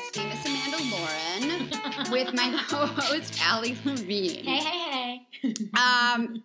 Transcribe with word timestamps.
podcast, 0.00 0.14
Famous 0.14 0.46
Amanda 0.46 0.78
Lauren, 0.96 2.10
with 2.12 2.34
my 2.34 2.62
co-host 2.68 3.38
Allie 3.42 3.76
Levine. 3.84 4.44
Hey, 4.44 4.56
hey, 4.58 5.26
hey. 5.42 5.54
Um, 5.74 6.42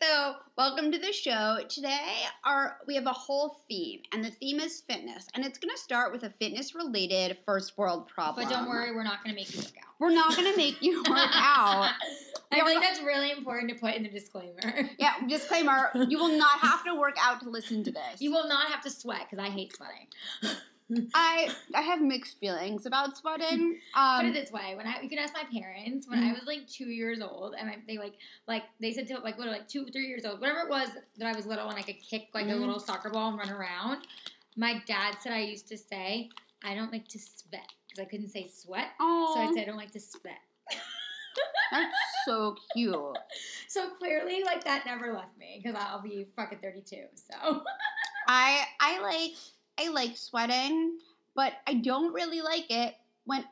so 0.00 0.34
welcome 0.56 0.90
to 0.92 0.98
the 0.98 1.12
show. 1.12 1.58
Today, 1.68 2.22
our 2.44 2.78
we 2.86 2.94
have 2.94 3.06
a 3.06 3.12
whole 3.12 3.60
theme, 3.68 4.00
and 4.12 4.24
the 4.24 4.30
theme 4.30 4.60
is 4.60 4.80
fitness, 4.82 5.26
and 5.34 5.44
it's 5.44 5.58
going 5.58 5.74
to 5.74 5.80
start 5.80 6.12
with 6.12 6.22
a 6.24 6.30
fitness-related 6.38 7.38
first 7.44 7.76
world 7.78 8.08
problem. 8.08 8.46
But 8.46 8.52
don't 8.54 8.68
worry, 8.68 8.94
we're 8.94 9.02
not 9.04 9.22
going 9.24 9.34
to 9.34 9.40
make 9.40 9.52
you 9.54 9.60
work 9.60 9.72
out. 9.78 9.94
we're 9.98 10.10
not 10.14 10.36
going 10.36 10.50
to 10.50 10.56
make 10.56 10.82
you 10.82 10.98
work 11.10 11.30
out. 11.34 11.92
I 12.52 12.56
think 12.56 12.64
we're- 12.64 12.80
that's 12.80 13.00
really 13.00 13.30
important 13.30 13.70
to 13.70 13.76
put 13.76 13.94
in 13.94 14.02
the 14.02 14.08
disclaimer. 14.08 14.60
Yeah, 14.98 15.14
disclaimer: 15.28 15.90
you 16.08 16.18
will 16.18 16.36
not 16.36 16.58
have 16.60 16.84
to 16.84 16.94
work 16.94 17.16
out 17.20 17.40
to 17.42 17.48
listen 17.50 17.84
to 17.84 17.90
this. 17.92 18.20
You 18.20 18.32
will 18.32 18.48
not 18.48 18.70
have 18.70 18.82
to 18.82 18.90
sweat 18.90 19.26
because 19.30 19.42
I 19.44 19.48
hate 19.50 19.74
sweating. 19.76 20.06
I 21.14 21.50
I 21.74 21.82
have 21.82 22.00
mixed 22.00 22.38
feelings 22.38 22.86
about 22.86 23.16
sweating. 23.16 23.78
Put 23.94 24.00
Um, 24.00 24.26
it 24.26 24.32
this 24.32 24.50
way: 24.52 24.74
when 24.76 24.86
I, 24.86 25.00
you 25.02 25.08
can 25.08 25.18
ask 25.18 25.34
my 25.34 25.44
parents, 25.44 26.08
when 26.08 26.18
I 26.18 26.32
was 26.32 26.44
like 26.46 26.66
two 26.68 26.88
years 26.90 27.20
old, 27.20 27.54
and 27.58 27.68
I, 27.70 27.78
they 27.86 27.98
like, 27.98 28.14
like 28.46 28.64
they 28.80 28.92
said 28.92 29.06
to 29.08 29.18
like 29.18 29.38
what, 29.38 29.48
like 29.48 29.68
two, 29.68 29.86
three 29.86 30.06
years 30.06 30.24
old, 30.24 30.40
whatever 30.40 30.60
it 30.60 30.68
was 30.68 30.88
that 31.18 31.26
I 31.26 31.34
was 31.34 31.46
little, 31.46 31.68
and 31.68 31.78
I 31.78 31.82
could 31.82 32.00
kick 32.00 32.28
like 32.34 32.46
a 32.46 32.50
Mhm. 32.52 32.60
little 32.60 32.80
soccer 32.80 33.10
ball 33.10 33.28
and 33.30 33.38
run 33.38 33.50
around. 33.50 34.06
My 34.56 34.82
dad 34.86 35.16
said 35.20 35.32
I 35.32 35.40
used 35.40 35.68
to 35.68 35.78
say 35.78 36.28
I 36.64 36.74
don't 36.74 36.92
like 36.92 37.08
to 37.08 37.18
sweat 37.18 37.68
because 37.88 38.00
I 38.00 38.08
couldn't 38.08 38.28
say 38.28 38.48
sweat, 38.48 38.88
oh, 39.00 39.32
so 39.34 39.40
I 39.40 39.52
said 39.52 39.62
I 39.62 39.66
don't 39.66 39.76
like 39.76 39.92
to 39.92 40.00
sweat. 40.00 40.40
that's 41.72 41.94
so 42.24 42.56
cute. 42.72 42.94
So 43.68 43.90
clearly, 43.90 44.42
like 44.44 44.64
that 44.64 44.84
never 44.84 45.12
left 45.12 45.38
me 45.38 45.60
because 45.62 45.80
I'll 45.80 46.02
be 46.02 46.26
fucking 46.34 46.58
thirty-two. 46.58 47.04
So 47.14 47.62
I 48.26 48.64
I 48.80 49.00
like 49.00 49.36
I 49.80 49.88
like 49.88 50.16
sweating, 50.16 50.98
but 51.34 51.54
I 51.66 51.74
don't 51.74 52.12
really 52.12 52.42
like 52.42 52.70
it 52.70 52.94
when 53.24 53.44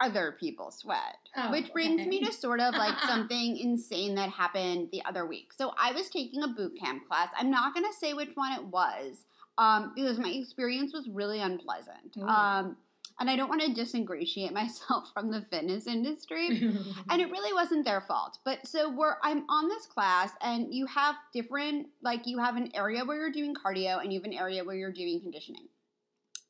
other 0.00 0.36
people 0.38 0.70
sweat. 0.70 1.16
Oh, 1.36 1.50
Which 1.50 1.72
brings 1.72 2.00
okay. 2.00 2.08
me 2.08 2.24
to 2.24 2.32
sort 2.32 2.60
of 2.60 2.74
like 2.74 2.98
something 3.06 3.56
insane 3.56 4.14
that 4.16 4.30
happened 4.30 4.88
the 4.92 5.04
other 5.04 5.26
week. 5.26 5.52
So 5.56 5.72
I 5.78 5.92
was 5.92 6.08
taking 6.08 6.42
a 6.42 6.48
boot 6.48 6.78
camp 6.78 7.06
class. 7.08 7.28
I'm 7.38 7.50
not 7.50 7.74
gonna 7.74 7.92
say 7.98 8.12
which 8.12 8.30
one 8.34 8.52
it 8.52 8.64
was, 8.64 9.24
um, 9.58 9.92
because 9.94 10.18
my 10.18 10.28
experience 10.30 10.92
was 10.92 11.08
really 11.08 11.40
unpleasant. 11.40 12.16
Um, 12.18 12.76
and 13.18 13.30
I 13.30 13.36
don't 13.36 13.48
want 13.48 13.62
to 13.62 13.72
disingratiate 13.72 14.52
myself 14.52 15.10
from 15.14 15.30
the 15.30 15.42
fitness 15.50 15.86
industry. 15.86 16.48
and 17.10 17.20
it 17.20 17.30
really 17.30 17.52
wasn't 17.52 17.84
their 17.84 18.00
fault 18.02 18.38
but 18.44 18.66
so 18.66 18.90
we're 18.90 19.16
i'm 19.22 19.44
on 19.48 19.68
this 19.68 19.86
class 19.86 20.30
and 20.42 20.74
you 20.74 20.86
have 20.86 21.14
different 21.32 21.86
like 22.02 22.26
you 22.26 22.38
have 22.38 22.56
an 22.56 22.70
area 22.74 23.04
where 23.04 23.16
you're 23.16 23.32
doing 23.32 23.54
cardio 23.54 24.00
and 24.02 24.12
you 24.12 24.18
have 24.18 24.26
an 24.26 24.34
area 24.34 24.64
where 24.64 24.76
you're 24.76 24.92
doing 24.92 25.20
conditioning 25.20 25.68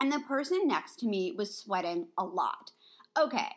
and 0.01 0.13
the 0.13 0.21
person 0.21 0.67
next 0.67 0.97
to 1.01 1.07
me 1.07 1.33
was 1.37 1.57
sweating 1.57 2.09
a 2.19 2.25
lot. 2.25 2.73
Okay 3.19 3.49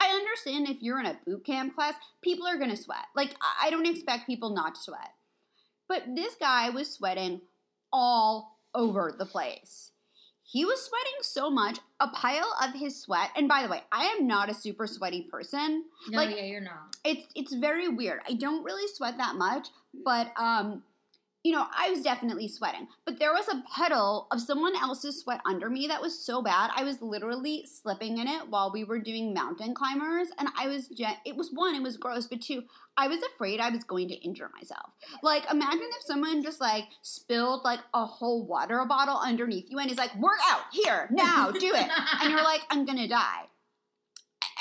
i 0.00 0.08
understand 0.08 0.68
if 0.68 0.82
you're 0.82 1.00
in 1.00 1.06
a 1.06 1.18
boot 1.24 1.44
camp 1.46 1.74
class 1.74 1.94
people 2.20 2.46
are 2.46 2.58
to 2.58 2.76
sweat. 2.76 3.06
Like 3.16 3.34
I- 3.40 3.66
i 3.66 3.70
don't 3.70 3.86
expect 3.86 4.26
people 4.26 4.50
not 4.50 4.74
to 4.74 4.80
sweat. 4.80 5.14
But 5.88 6.14
this 6.14 6.34
guy 6.34 6.70
was 6.70 6.90
sweating 6.90 7.42
all 7.92 8.58
over 8.74 9.14
the 9.16 9.26
place. 9.26 9.92
He 10.42 10.64
was 10.64 10.82
sweating 10.84 11.18
so 11.22 11.50
much 11.50 11.78
a 12.00 12.08
pile 12.08 12.54
of 12.62 12.74
his 12.74 13.00
sweat 13.00 13.30
and 13.36 13.48
by 13.48 13.62
the 13.62 13.68
way 13.68 13.82
i 13.92 14.04
am 14.06 14.26
not 14.26 14.50
a 14.50 14.54
super 14.54 14.86
sweaty 14.86 15.22
person. 15.30 15.84
No, 16.08 16.18
like- 16.18 16.36
yeah, 16.36 16.44
you're 16.44 16.60
not. 16.60 16.96
it's 17.04 17.26
it's 17.34 17.54
very 17.54 17.88
weird. 17.88 18.20
I 18.28 18.34
don't 18.34 18.64
really 18.64 18.88
sweat 18.88 19.16
that 19.18 19.36
much, 19.36 19.68
but 20.04 20.32
um 20.38 20.82
you 21.44 21.52
know, 21.52 21.66
I 21.76 21.90
was 21.90 22.00
definitely 22.00 22.48
sweating. 22.48 22.88
But 23.04 23.18
there 23.18 23.32
was 23.32 23.46
a 23.48 23.62
puddle 23.68 24.26
of 24.32 24.40
someone 24.40 24.74
else's 24.74 25.20
sweat 25.20 25.42
under 25.44 25.68
me 25.68 25.86
that 25.86 26.00
was 26.00 26.18
so 26.18 26.42
bad. 26.42 26.70
I 26.74 26.84
was 26.84 27.02
literally 27.02 27.66
slipping 27.66 28.16
in 28.16 28.26
it 28.26 28.48
while 28.48 28.72
we 28.72 28.82
were 28.82 28.98
doing 28.98 29.34
mountain 29.34 29.74
climbers 29.74 30.28
and 30.38 30.48
I 30.58 30.68
was 30.68 30.88
it 30.90 31.36
was 31.36 31.50
one, 31.52 31.74
it 31.74 31.82
was 31.82 31.98
gross, 31.98 32.26
but 32.26 32.40
two, 32.40 32.62
I 32.96 33.08
was 33.08 33.20
afraid 33.34 33.60
I 33.60 33.68
was 33.68 33.84
going 33.84 34.08
to 34.08 34.14
injure 34.14 34.50
myself. 34.54 34.92
Like 35.22 35.44
imagine 35.50 35.90
if 35.98 36.02
someone 36.06 36.42
just 36.42 36.62
like 36.62 36.84
spilled 37.02 37.62
like 37.62 37.80
a 37.92 38.06
whole 38.06 38.46
water 38.46 38.82
bottle 38.88 39.18
underneath 39.18 39.66
you 39.68 39.78
and 39.78 39.90
is 39.90 39.98
like, 39.98 40.16
"Work 40.16 40.38
out 40.48 40.62
here, 40.72 41.08
now, 41.10 41.50
do 41.50 41.66
it." 41.74 41.90
and 42.22 42.30
you're 42.30 42.42
like, 42.42 42.62
I'm 42.70 42.86
gonna 42.86 43.08
die. 43.08 43.42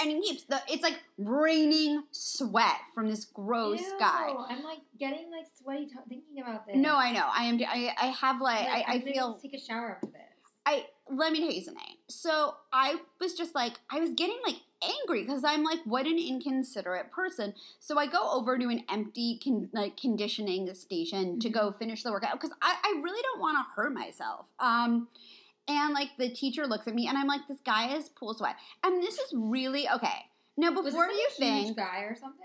And 0.02 0.12
it 0.12 0.22
keeps 0.24 0.44
the 0.44 0.62
it's 0.68 0.84
like 0.84 1.00
raining 1.18 2.04
sweat 2.12 2.78
from 2.94 3.10
this 3.10 3.26
gross 3.26 3.82
Ew, 3.82 3.96
guy. 4.00 4.34
I'm 4.50 4.64
like 4.64 4.80
getting 5.00 5.30
like 5.32 5.46
sweaty 5.62 5.86
t- 5.86 5.94
thinking 6.10 6.42
about 6.42 6.66
this. 6.66 6.76
No, 6.78 6.96
I 6.96 7.12
know. 7.12 7.28
I 7.32 7.44
am. 7.46 7.60
I, 7.68 7.94
I 8.02 8.06
have 8.08 8.42
like, 8.42 8.68
Like, 8.68 8.88
I, 8.88 8.94
I 8.94 9.02
feel. 9.02 9.36
take 9.42 9.54
a 9.54 9.60
shower 9.60 9.96
after 9.96 10.08
this. 10.08 10.22
I 10.66 10.86
let 11.10 11.32
me 11.34 11.40
tell 11.40 11.52
you 11.52 11.62
something. 11.62 11.84
So 12.08 12.56
I 12.72 12.96
was 13.20 13.34
just 13.34 13.54
like, 13.54 13.74
I 13.92 14.00
was 14.00 14.12
getting 14.12 14.38
like 14.46 14.56
angry 14.84 15.24
because 15.24 15.44
I'm 15.44 15.64
like, 15.64 15.80
what 15.86 16.06
an 16.06 16.18
inconsiderate 16.18 17.12
person. 17.12 17.54
So 17.80 17.98
I 17.98 18.08
go 18.08 18.32
over 18.32 18.58
to 18.58 18.70
an 18.70 18.84
empty 18.90 19.40
con- 19.44 19.70
like 19.74 19.98
conditioning 19.98 20.74
station 20.74 21.40
to 21.42 21.50
go 21.50 21.74
finish 21.74 22.04
the 22.04 22.12
workout 22.12 22.40
because 22.40 22.56
I, 22.62 22.76
I 22.84 23.02
really 23.02 23.22
don't 23.22 23.42
want 23.42 23.58
to 23.58 23.66
hurt 23.76 23.94
myself. 23.94 24.46
Um, 24.60 25.10
and 25.68 25.94
like 25.94 26.10
the 26.18 26.30
teacher 26.30 26.68
looks 26.68 26.88
at 26.88 26.96
me 26.96 27.08
and 27.08 27.18
I'm 27.18 27.28
like, 27.28 27.42
this 27.48 27.62
guy 27.66 27.96
is 27.96 28.10
pool 28.10 28.34
sweat, 28.34 28.56
and 28.84 29.02
this 29.02 29.16
is 29.18 29.34
really 29.36 29.88
okay. 29.90 30.26
Now 30.58 30.70
before 30.72 31.06
you 31.08 31.28
like, 31.40 31.40
a 31.40 31.44
huge 31.44 31.66
think 31.66 31.78
guy 31.78 32.00
or 32.02 32.16
something? 32.16 32.40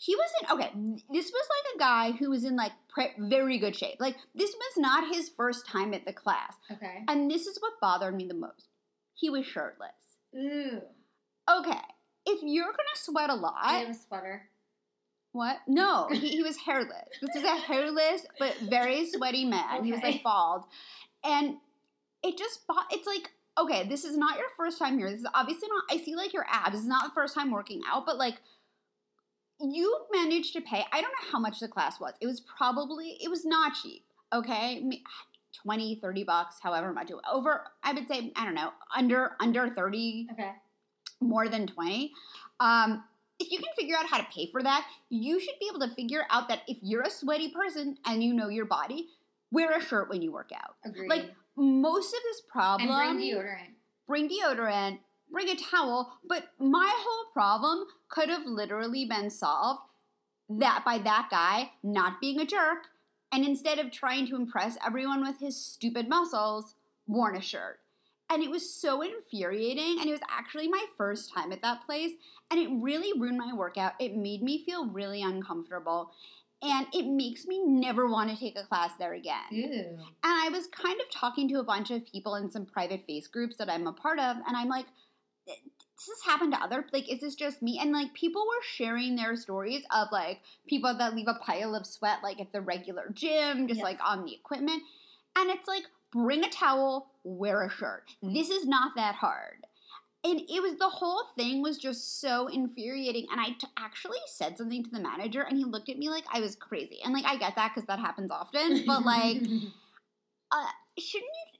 he 0.00 0.14
was 0.14 0.30
in 0.40 0.52
okay 0.52 0.70
this 1.12 1.32
was 1.32 1.48
like 1.50 1.74
a 1.74 1.78
guy 1.80 2.12
who 2.16 2.30
was 2.30 2.44
in 2.44 2.54
like 2.54 2.70
pre- 2.88 3.10
very 3.18 3.58
good 3.58 3.74
shape 3.74 3.96
like 3.98 4.14
this 4.32 4.50
was 4.54 4.76
not 4.76 5.12
his 5.12 5.28
first 5.36 5.66
time 5.66 5.92
at 5.92 6.04
the 6.06 6.12
class 6.12 6.54
Okay. 6.70 7.02
and 7.08 7.28
this 7.28 7.48
is 7.48 7.58
what 7.58 7.72
bothered 7.80 8.14
me 8.14 8.24
the 8.28 8.32
most 8.34 8.68
he 9.14 9.28
was 9.28 9.44
shirtless 9.44 9.90
Ooh. 10.36 10.80
okay 11.50 11.80
if 12.26 12.38
you're 12.44 12.66
gonna 12.66 12.94
sweat 12.94 13.28
a 13.28 13.34
lot 13.34 13.56
I 13.60 13.78
have 13.78 13.88
a 13.90 13.94
sweater. 13.94 14.42
what 15.32 15.56
no 15.66 16.06
he, 16.12 16.28
he 16.28 16.42
was 16.44 16.56
hairless 16.58 17.08
this 17.20 17.30
was 17.34 17.42
a 17.42 17.56
hairless 17.56 18.24
but 18.38 18.56
very 18.70 19.04
sweaty 19.10 19.44
man 19.46 19.82
he 19.84 19.90
was 19.90 20.00
like 20.00 20.22
bald 20.22 20.62
and 21.24 21.56
it 22.22 22.36
just 22.38 22.66
bought 22.66 22.86
it's 22.90 23.06
like 23.06 23.30
okay 23.58 23.86
this 23.88 24.04
is 24.04 24.16
not 24.16 24.36
your 24.38 24.48
first 24.56 24.78
time 24.78 24.98
here. 24.98 25.10
This 25.10 25.20
is 25.20 25.26
obviously 25.34 25.68
not 25.68 25.84
i 25.90 26.02
see 26.02 26.14
like 26.16 26.32
your 26.32 26.46
abs 26.50 26.72
this 26.72 26.80
is 26.82 26.88
not 26.88 27.04
the 27.04 27.14
first 27.14 27.34
time 27.34 27.50
working 27.50 27.80
out 27.88 28.06
but 28.06 28.18
like 28.18 28.36
you 29.60 30.04
managed 30.12 30.52
to 30.54 30.60
pay 30.60 30.84
i 30.92 31.00
don't 31.00 31.10
know 31.10 31.30
how 31.32 31.38
much 31.38 31.60
the 31.60 31.68
class 31.68 31.98
was. 32.00 32.14
It 32.20 32.26
was 32.26 32.40
probably 32.40 33.18
it 33.20 33.28
was 33.28 33.44
not 33.44 33.72
cheap 33.82 34.04
okay? 34.32 34.80
Me- 34.80 35.02
20 35.62 35.98
30 36.00 36.24
bucks 36.24 36.56
however 36.62 36.92
much 36.92 37.10
over 37.32 37.64
i 37.82 37.92
would 37.92 38.06
say 38.06 38.30
i 38.36 38.44
don't 38.44 38.54
know 38.54 38.70
under 38.96 39.32
under 39.40 39.68
30 39.70 40.28
Okay. 40.32 40.52
more 41.20 41.48
than 41.48 41.66
20 41.66 42.12
um 42.60 43.02
if 43.40 43.50
you 43.50 43.58
can 43.58 43.68
figure 43.76 43.96
out 43.96 44.06
how 44.06 44.18
to 44.18 44.26
pay 44.32 44.48
for 44.52 44.62
that 44.62 44.86
you 45.08 45.40
should 45.40 45.54
be 45.58 45.68
able 45.74 45.84
to 45.84 45.92
figure 45.94 46.24
out 46.30 46.48
that 46.48 46.60
if 46.68 46.76
you're 46.82 47.02
a 47.02 47.10
sweaty 47.10 47.48
person 47.50 47.96
and 48.06 48.22
you 48.22 48.34
know 48.34 48.48
your 48.48 48.66
body 48.66 49.08
wear 49.50 49.70
a 49.76 49.80
shirt 49.80 50.10
when 50.10 50.20
you 50.20 50.30
work 50.30 50.50
out. 50.54 50.74
Agreed. 50.84 51.08
like 51.08 51.30
most 51.58 52.14
of 52.14 52.20
this 52.22 52.40
problem 52.40 52.90
and 52.90 53.18
bring 53.18 53.34
deodorant. 53.34 53.68
bring 54.06 54.28
deodorant, 54.28 54.98
bring 55.30 55.48
a 55.48 55.56
towel, 55.56 56.12
but 56.26 56.50
my 56.58 56.90
whole 56.96 57.32
problem 57.32 57.86
could 58.08 58.28
have 58.28 58.46
literally 58.46 59.04
been 59.04 59.30
solved 59.30 59.80
that 60.48 60.82
by 60.84 60.98
that 60.98 61.28
guy 61.30 61.70
not 61.82 62.20
being 62.20 62.40
a 62.40 62.46
jerk 62.46 62.86
and 63.32 63.44
instead 63.44 63.78
of 63.78 63.90
trying 63.90 64.26
to 64.26 64.36
impress 64.36 64.78
everyone 64.84 65.20
with 65.22 65.38
his 65.38 65.62
stupid 65.62 66.08
muscles, 66.08 66.74
worn 67.06 67.36
a 67.36 67.42
shirt. 67.42 67.80
And 68.30 68.42
it 68.42 68.50
was 68.50 68.72
so 68.72 69.02
infuriating 69.02 69.98
and 70.00 70.08
it 70.08 70.12
was 70.12 70.20
actually 70.30 70.68
my 70.68 70.84
first 70.96 71.32
time 71.34 71.50
at 71.52 71.62
that 71.62 71.84
place 71.86 72.12
and 72.50 72.60
it 72.60 72.68
really 72.70 73.18
ruined 73.18 73.38
my 73.38 73.52
workout. 73.52 73.94
It 73.98 74.16
made 74.16 74.42
me 74.42 74.64
feel 74.64 74.86
really 74.86 75.22
uncomfortable 75.22 76.12
and 76.62 76.86
it 76.92 77.06
makes 77.06 77.46
me 77.46 77.62
never 77.64 78.08
want 78.08 78.30
to 78.30 78.36
take 78.36 78.58
a 78.58 78.64
class 78.64 78.90
there 78.98 79.14
again. 79.14 79.44
Ew. 79.50 79.66
And 79.68 80.06
I 80.22 80.48
was 80.50 80.66
kind 80.66 81.00
of 81.00 81.10
talking 81.10 81.48
to 81.48 81.60
a 81.60 81.64
bunch 81.64 81.90
of 81.90 82.04
people 82.04 82.34
in 82.34 82.50
some 82.50 82.66
private 82.66 83.04
face 83.06 83.26
groups 83.26 83.56
that 83.58 83.70
I'm 83.70 83.86
a 83.86 83.92
part 83.92 84.18
of, 84.18 84.36
and 84.46 84.56
I'm 84.56 84.68
like, 84.68 84.86
does 85.46 86.06
this 86.06 86.24
happen 86.24 86.50
to 86.52 86.62
other 86.62 86.86
like 86.92 87.10
is 87.10 87.20
this 87.20 87.34
just 87.34 87.60
me 87.60 87.78
and 87.80 87.92
like 87.92 88.14
people 88.14 88.42
were 88.42 88.62
sharing 88.62 89.16
their 89.16 89.34
stories 89.36 89.82
of 89.90 90.08
like 90.12 90.40
people 90.68 90.96
that 90.96 91.14
leave 91.14 91.26
a 91.26 91.34
pile 91.44 91.74
of 91.74 91.86
sweat 91.86 92.18
like 92.22 92.40
at 92.40 92.52
the 92.52 92.60
regular 92.60 93.10
gym 93.12 93.66
just 93.66 93.78
Yeah. 93.78 93.84
like 93.84 93.98
on 94.04 94.24
the 94.24 94.34
equipment 94.34 94.82
and 95.36 95.50
it's 95.50 95.66
like 95.66 95.84
bring 96.12 96.44
a 96.44 96.50
towel 96.50 97.10
wear 97.24 97.64
a 97.64 97.70
shirt 97.70 98.04
mm-hmm. 98.22 98.34
this 98.34 98.48
is 98.48 98.66
not 98.66 98.92
that 98.96 99.16
hard 99.16 99.66
and 100.24 100.40
it 100.40 100.60
was 100.62 100.76
the 100.78 100.88
whole 100.88 101.22
thing 101.36 101.62
was 101.62 101.78
just 101.78 102.20
so 102.20 102.46
infuriating 102.48 103.26
and 103.30 103.40
i 103.40 103.50
t- 103.50 103.66
actually 103.78 104.18
said 104.26 104.56
something 104.58 104.82
to 104.84 104.90
the 104.90 105.00
manager 105.00 105.42
and 105.42 105.56
he 105.56 105.64
looked 105.64 105.88
at 105.88 105.98
me 105.98 106.08
like 106.08 106.24
i 106.32 106.40
was 106.40 106.56
crazy 106.56 106.98
and 107.04 107.12
like 107.14 107.24
i 107.24 107.36
get 107.36 107.54
that 107.56 107.72
because 107.74 107.86
that 107.86 107.98
happens 108.00 108.30
often 108.30 108.82
but 108.86 109.04
like 109.04 109.36
uh, 110.52 110.66
shouldn't 110.98 111.30
you? 111.30 111.58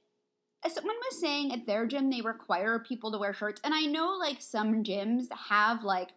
uh, 0.65 0.69
Someone 0.71 0.97
was 1.11 1.21
saying 1.21 1.53
at 1.53 1.67
their 1.67 1.87
gym 1.87 2.11
they 2.11 2.21
require 2.21 2.79
people 2.79 3.13
to 3.13 3.19
wear 3.19 3.33
shirts, 3.33 3.61
and 3.65 3.75
I 3.75 3.83
know 3.83 4.17
like 4.19 4.41
some 4.41 4.83
gyms 4.83 5.27
have 5.49 5.85
like, 5.85 6.09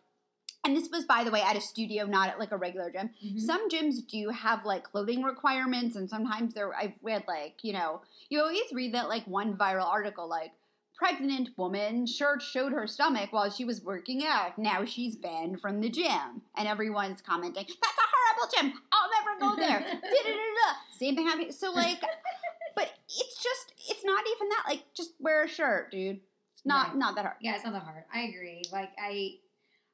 and 0.66 0.76
this 0.76 0.90
was 0.90 1.06
by 1.06 1.24
the 1.24 1.32
way 1.32 1.42
at 1.42 1.56
a 1.58 1.62
studio, 1.62 2.06
not 2.06 2.30
at 2.30 2.40
like 2.40 2.52
a 2.52 2.58
regular 2.58 2.90
gym. 2.92 3.12
Mhm. 3.24 3.40
Some 3.40 3.70
gyms 3.70 4.06
do 4.08 4.30
have 4.30 4.66
like 4.66 4.84
clothing 4.84 5.22
requirements, 5.22 5.96
and 5.96 6.10
sometimes 6.10 6.54
they're 6.54 6.74
I've 6.74 6.94
read 7.04 7.24
like 7.28 7.60
you 7.62 7.74
know 7.74 8.02
you 8.30 8.40
always 8.42 8.72
read 8.74 8.94
that 8.96 9.10
like 9.10 9.26
one 9.28 9.56
viral 9.58 9.86
article 9.88 10.28
like 10.28 10.54
pregnant 11.02 11.50
woman 11.58 12.06
shirt 12.06 12.44
showed 12.44 12.72
her 12.72 12.86
stomach 12.86 13.34
while 13.34 13.50
she 13.50 13.66
was 13.66 13.82
working 13.82 14.24
out. 14.24 14.56
Now 14.60 14.86
she's 14.86 15.16
banned 15.16 15.60
from 15.60 15.82
the 15.82 15.90
gym. 15.90 16.44
And 16.56 16.68
everyone's 16.68 17.22
commenting, 17.22 17.66
that's 17.66 17.98
a 17.98 18.02
horrible 18.14 18.54
gym. 18.56 18.82
I'll 18.92 19.10
never 19.10 19.40
go 19.56 19.60
there. 19.60 19.80
Da-da-da-da. 19.90 20.76
Same 21.00 21.16
thing 21.16 21.26
happening. 21.26 21.52
So, 21.52 21.72
like, 21.72 22.00
but 22.76 22.92
it's 23.10 23.44
just, 23.44 23.74
it's 23.90 24.06
not 24.06 24.24
even 24.36 24.50
that. 24.50 24.64
Like, 24.68 24.84
just 24.94 25.14
wear 25.20 25.44
a 25.44 25.48
shirt, 25.48 25.90
dude. 25.92 26.20
It's 26.54 26.66
not, 26.66 26.90
Right. 26.90 26.98
not 26.98 27.16
that 27.16 27.26
hard. 27.26 27.38
Yeah, 27.42 27.56
it's 27.56 27.64
not 27.64 27.74
that 27.74 27.82
hard. 27.82 28.04
I 28.14 28.22
agree. 28.22 28.62
Like 28.72 28.92
I, 29.04 29.38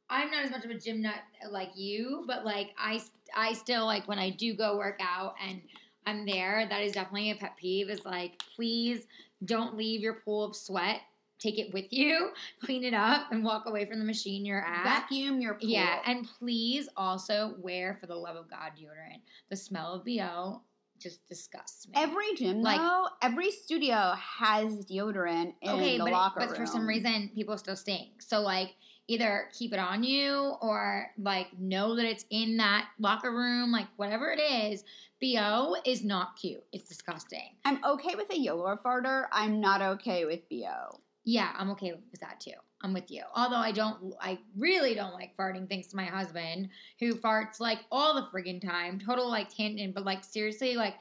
I'm 0.10 0.30
not 0.30 0.44
as 0.44 0.52
much 0.52 0.66
of 0.66 0.72
a 0.72 0.78
gym 0.78 1.02
nut 1.02 1.16
like 1.50 1.72
you, 1.78 2.26
but 2.28 2.44
like 2.44 2.72
I, 2.78 3.02
I 3.34 3.54
still 3.54 3.86
like 3.86 4.10
when 4.10 4.20
I 4.20 4.32
do 4.32 4.54
go 4.54 4.76
work 4.78 5.00
out 5.02 5.36
and 5.48 5.62
I'm 6.06 6.26
there. 6.26 6.66
That 6.70 6.82
is 6.82 6.92
definitely 6.92 7.32
a 7.32 7.36
pet 7.36 7.56
peeve. 7.58 7.90
Is 7.90 8.04
like, 8.04 8.42
please 8.58 9.08
don't 9.44 9.76
leave 9.78 10.02
your 10.02 10.14
pool 10.16 10.44
of 10.44 10.56
sweat. 10.56 11.02
Take 11.40 11.60
it 11.60 11.72
with 11.72 11.94
you, 11.94 12.32
clean 12.64 12.84
it 12.84 12.96
up, 12.96 13.32
and 13.32 13.44
walk 13.44 13.68
away 13.68 13.86
from 13.86 14.00
the 14.00 14.06
machine 14.06 14.44
you're 14.44 14.66
at. 14.66 14.84
Vacuum 14.84 15.40
your 15.40 15.54
pool. 15.54 15.70
Yeah, 15.70 16.00
and 16.06 16.28
please 16.40 16.90
also 16.98 17.54
wear, 17.60 17.96
for 18.02 18.08
the 18.08 18.16
love 18.16 18.36
of 18.36 18.50
God, 18.50 18.72
deodorant. 18.76 19.22
The 19.50 19.56
smell 19.56 19.94
of 19.94 20.04
bo 20.06 20.62
just 21.00 21.28
disgusts 21.28 21.88
me. 21.88 21.94
Every 21.96 22.34
gym, 22.36 22.64
Like- 22.64 22.80
though, 22.80 23.08
every 23.22 23.52
studio 23.52 24.14
has 24.18 24.84
deodorant 24.86 25.54
in 25.62 25.70
okay, 25.70 25.98
the 26.00 26.06
but, 26.06 26.12
locker 26.12 26.40
but 26.40 26.50
room. 26.50 26.58
for 26.58 26.66
some 26.66 26.88
reason 26.88 27.30
people 27.36 27.56
still 27.60 27.76
stink. 27.76 28.20
So 28.24 28.42
like 28.42 28.74
either 29.08 29.50
keep 29.58 29.74
it 29.74 29.80
on 29.80 30.04
you 30.04 30.56
or 30.62 31.08
like 31.18 31.58
know 31.58 31.96
that 31.96 32.06
it's 32.06 32.26
in 32.30 32.58
that 32.58 32.90
locker 33.00 33.32
room, 33.32 33.72
like 33.72 33.88
whatever 33.96 34.30
it 34.32 34.40
is. 34.40 34.84
Bo 35.22 35.76
is 35.86 36.04
not 36.04 36.36
cute. 36.36 36.64
It's 36.72 36.88
disgusting. 36.88 37.56
I'm 37.66 37.84
okay 37.84 38.16
with 38.16 38.32
a 38.32 38.38
Yolo 38.38 38.78
farter. 38.86 39.26
I'm 39.32 39.60
not 39.60 39.82
okay 39.82 40.26
with 40.26 40.48
BO. 40.50 41.00
Yeah, 41.24 41.52
I'm 41.58 41.72
okay 41.72 41.94
with 41.94 42.22
that 42.22 42.40
too. 42.40 42.52
I'm 42.82 42.94
with 42.94 43.10
you. 43.10 43.24
Although 43.36 43.56
I 43.56 43.72
don't, 43.72 44.14
I 44.22 44.38
really 44.56 44.94
don't 44.94 45.14
like 45.14 45.36
farting. 45.36 45.68
Thanks 45.68 45.88
to 45.88 45.96
my 45.96 46.06
husband, 46.06 46.70
who 47.00 47.16
farts 47.16 47.60
like 47.60 47.80
all 47.92 48.14
the 48.14 48.28
friggin' 48.32 48.62
time. 48.62 49.00
Total 49.00 49.28
like 49.28 49.54
tangent, 49.54 49.96
but 49.96 50.06
like 50.06 50.24
seriously, 50.24 50.76
like 50.76 50.94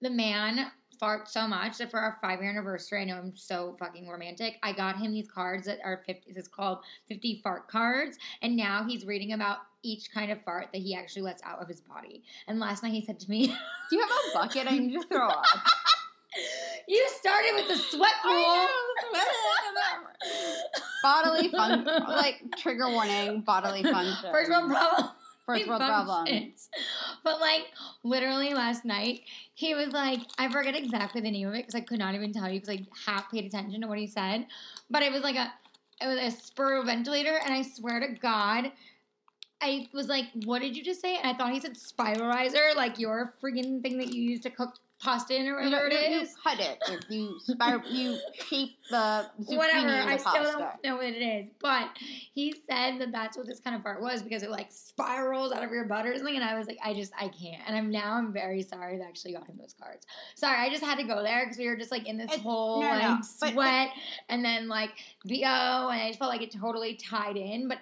the 0.00 0.10
man 0.10 0.70
farts 1.00 1.28
so 1.28 1.46
much 1.46 1.78
that 1.78 1.90
for 1.90 1.98
our 1.98 2.18
five 2.20 2.40
year 2.40 2.50
anniversary, 2.50 3.02
I 3.02 3.04
know 3.04 3.16
I'm 3.16 3.36
so 3.36 3.76
fucking 3.78 4.08
romantic. 4.08 4.58
I 4.62 4.72
got 4.72 4.96
him 4.98 5.12
these 5.12 5.30
cards 5.30 5.66
that 5.66 5.78
are 5.84 6.02
50. 6.06 6.32
It's 6.34 6.48
called 6.48 6.78
50 7.08 7.40
fart 7.42 7.68
cards, 7.68 8.18
and 8.42 8.56
now 8.56 8.84
he's 8.84 9.04
reading 9.06 9.32
about 9.32 9.58
each 9.82 10.12
kind 10.12 10.32
of 10.32 10.42
fart 10.42 10.68
that 10.72 10.82
he 10.82 10.94
actually 10.94 11.22
lets 11.22 11.42
out 11.44 11.60
of 11.60 11.68
his 11.68 11.80
body. 11.80 12.22
And 12.46 12.58
last 12.58 12.82
night 12.82 12.92
he 12.92 13.04
said 13.04 13.20
to 13.20 13.30
me, 13.30 13.46
Do 13.46 13.96
you 13.96 14.00
have 14.00 14.10
a 14.10 14.34
bucket 14.34 14.70
I 14.70 14.78
need 14.78 15.00
to 15.00 15.06
throw 15.06 15.28
up? 15.28 15.44
"You 16.88 17.06
started 17.20 17.54
with 17.54 17.68
the 17.68 17.76
sweat 17.76 18.12
pool." 18.22 18.66
bodily 21.02 21.48
fun, 21.48 21.84
like 21.84 22.42
trigger 22.56 22.88
warning, 22.90 23.40
bodily 23.42 23.82
function. 23.82 24.30
First 24.32 24.50
world 24.50 24.70
problem. 24.70 25.10
First 25.46 25.68
world 25.68 25.80
problem. 25.80 26.52
But 27.24 27.40
like 27.40 27.66
literally 28.02 28.54
last 28.54 28.84
night, 28.84 29.22
he 29.58 29.74
was 29.74 29.88
like, 29.88 30.20
I 30.38 30.48
forget 30.52 30.76
exactly 30.76 31.20
the 31.20 31.32
name 31.32 31.48
of 31.48 31.54
it 31.54 31.66
because 31.66 31.74
I 31.74 31.80
could 31.80 31.98
not 31.98 32.14
even 32.14 32.32
tell 32.32 32.48
you 32.48 32.60
because 32.60 32.76
I 32.76 32.86
half 33.04 33.28
paid 33.28 33.44
attention 33.44 33.80
to 33.80 33.88
what 33.88 33.98
he 33.98 34.06
said. 34.06 34.46
But 34.88 35.02
it 35.02 35.10
was 35.10 35.24
like 35.24 35.34
a, 35.34 35.52
it 36.00 36.06
was 36.06 36.16
a 36.16 36.30
spur 36.30 36.80
ventilator, 36.84 37.40
and 37.44 37.52
I 37.52 37.62
swear 37.62 37.98
to 37.98 38.06
God. 38.06 38.70
I 39.60 39.88
was 39.92 40.06
like, 40.06 40.26
"What 40.44 40.62
did 40.62 40.76
you 40.76 40.84
just 40.84 41.00
say?" 41.00 41.16
And 41.16 41.26
I 41.26 41.34
thought 41.36 41.52
he 41.52 41.58
said 41.58 41.74
spiralizer, 41.74 42.76
like 42.76 43.00
your 43.00 43.34
friggin' 43.42 43.82
thing 43.82 43.98
that 43.98 44.14
you 44.14 44.22
use 44.22 44.38
to 44.42 44.50
cook 44.50 44.76
pasta 45.00 45.34
in 45.36 45.46
or 45.48 45.60
You, 45.60 45.70
whatever 45.70 45.88
you, 45.90 45.96
it 45.98 46.10
you 46.10 46.20
is. 46.22 46.34
cut 46.42 46.58
it. 46.60 46.78
If 46.88 47.10
you 47.10 47.38
spir- 47.40 47.82
you 47.88 48.18
shape 48.48 48.76
the 48.90 49.26
whatever. 49.46 49.88
I 49.88 50.16
still 50.16 50.32
don't 50.58 50.84
know 50.84 50.96
what 50.96 51.04
it 51.06 51.16
is, 51.22 51.46
but 51.60 51.90
he 52.34 52.52
said 52.68 52.98
that 53.00 53.12
that's 53.12 53.36
what 53.36 53.46
this 53.46 53.60
kind 53.60 53.76
of 53.76 53.82
fart 53.82 54.00
was 54.02 54.22
because 54.22 54.42
it 54.42 54.50
like 54.50 54.68
spirals 54.70 55.52
out 55.52 55.62
of 55.62 55.70
your 55.70 55.84
butt 55.84 56.06
or 56.06 56.16
something. 56.16 56.34
And 56.34 56.44
I 56.44 56.58
was 56.58 56.66
like, 56.66 56.78
I 56.84 56.94
just 56.94 57.12
I 57.18 57.28
can't. 57.28 57.62
And 57.66 57.76
I'm 57.76 57.90
now 57.90 58.14
I'm 58.14 58.32
very 58.32 58.62
sorry 58.62 58.98
that 58.98 59.04
I 59.04 59.08
actually 59.08 59.32
got 59.34 59.46
him 59.46 59.56
those 59.60 59.74
cards. 59.80 60.06
Sorry, 60.34 60.56
I 60.58 60.70
just 60.70 60.82
had 60.84 60.98
to 60.98 61.04
go 61.04 61.22
there 61.22 61.44
because 61.44 61.58
we 61.58 61.68
were 61.68 61.76
just 61.76 61.90
like 61.92 62.06
in 62.08 62.18
this 62.18 62.26
It's- 62.26 62.40
whole 62.40 62.82
no, 62.82 62.88
like 62.88 63.02
no, 63.02 63.18
but- 63.40 63.52
sweat 63.52 63.90
and 64.28 64.44
then 64.44 64.68
like 64.68 64.90
bo, 65.24 65.34
and 65.34 66.00
I 66.02 66.08
just 66.08 66.18
felt 66.18 66.30
like 66.30 66.42
it 66.42 66.52
totally 66.52 66.94
tied 66.94 67.36
in, 67.36 67.68
but. 67.68 67.78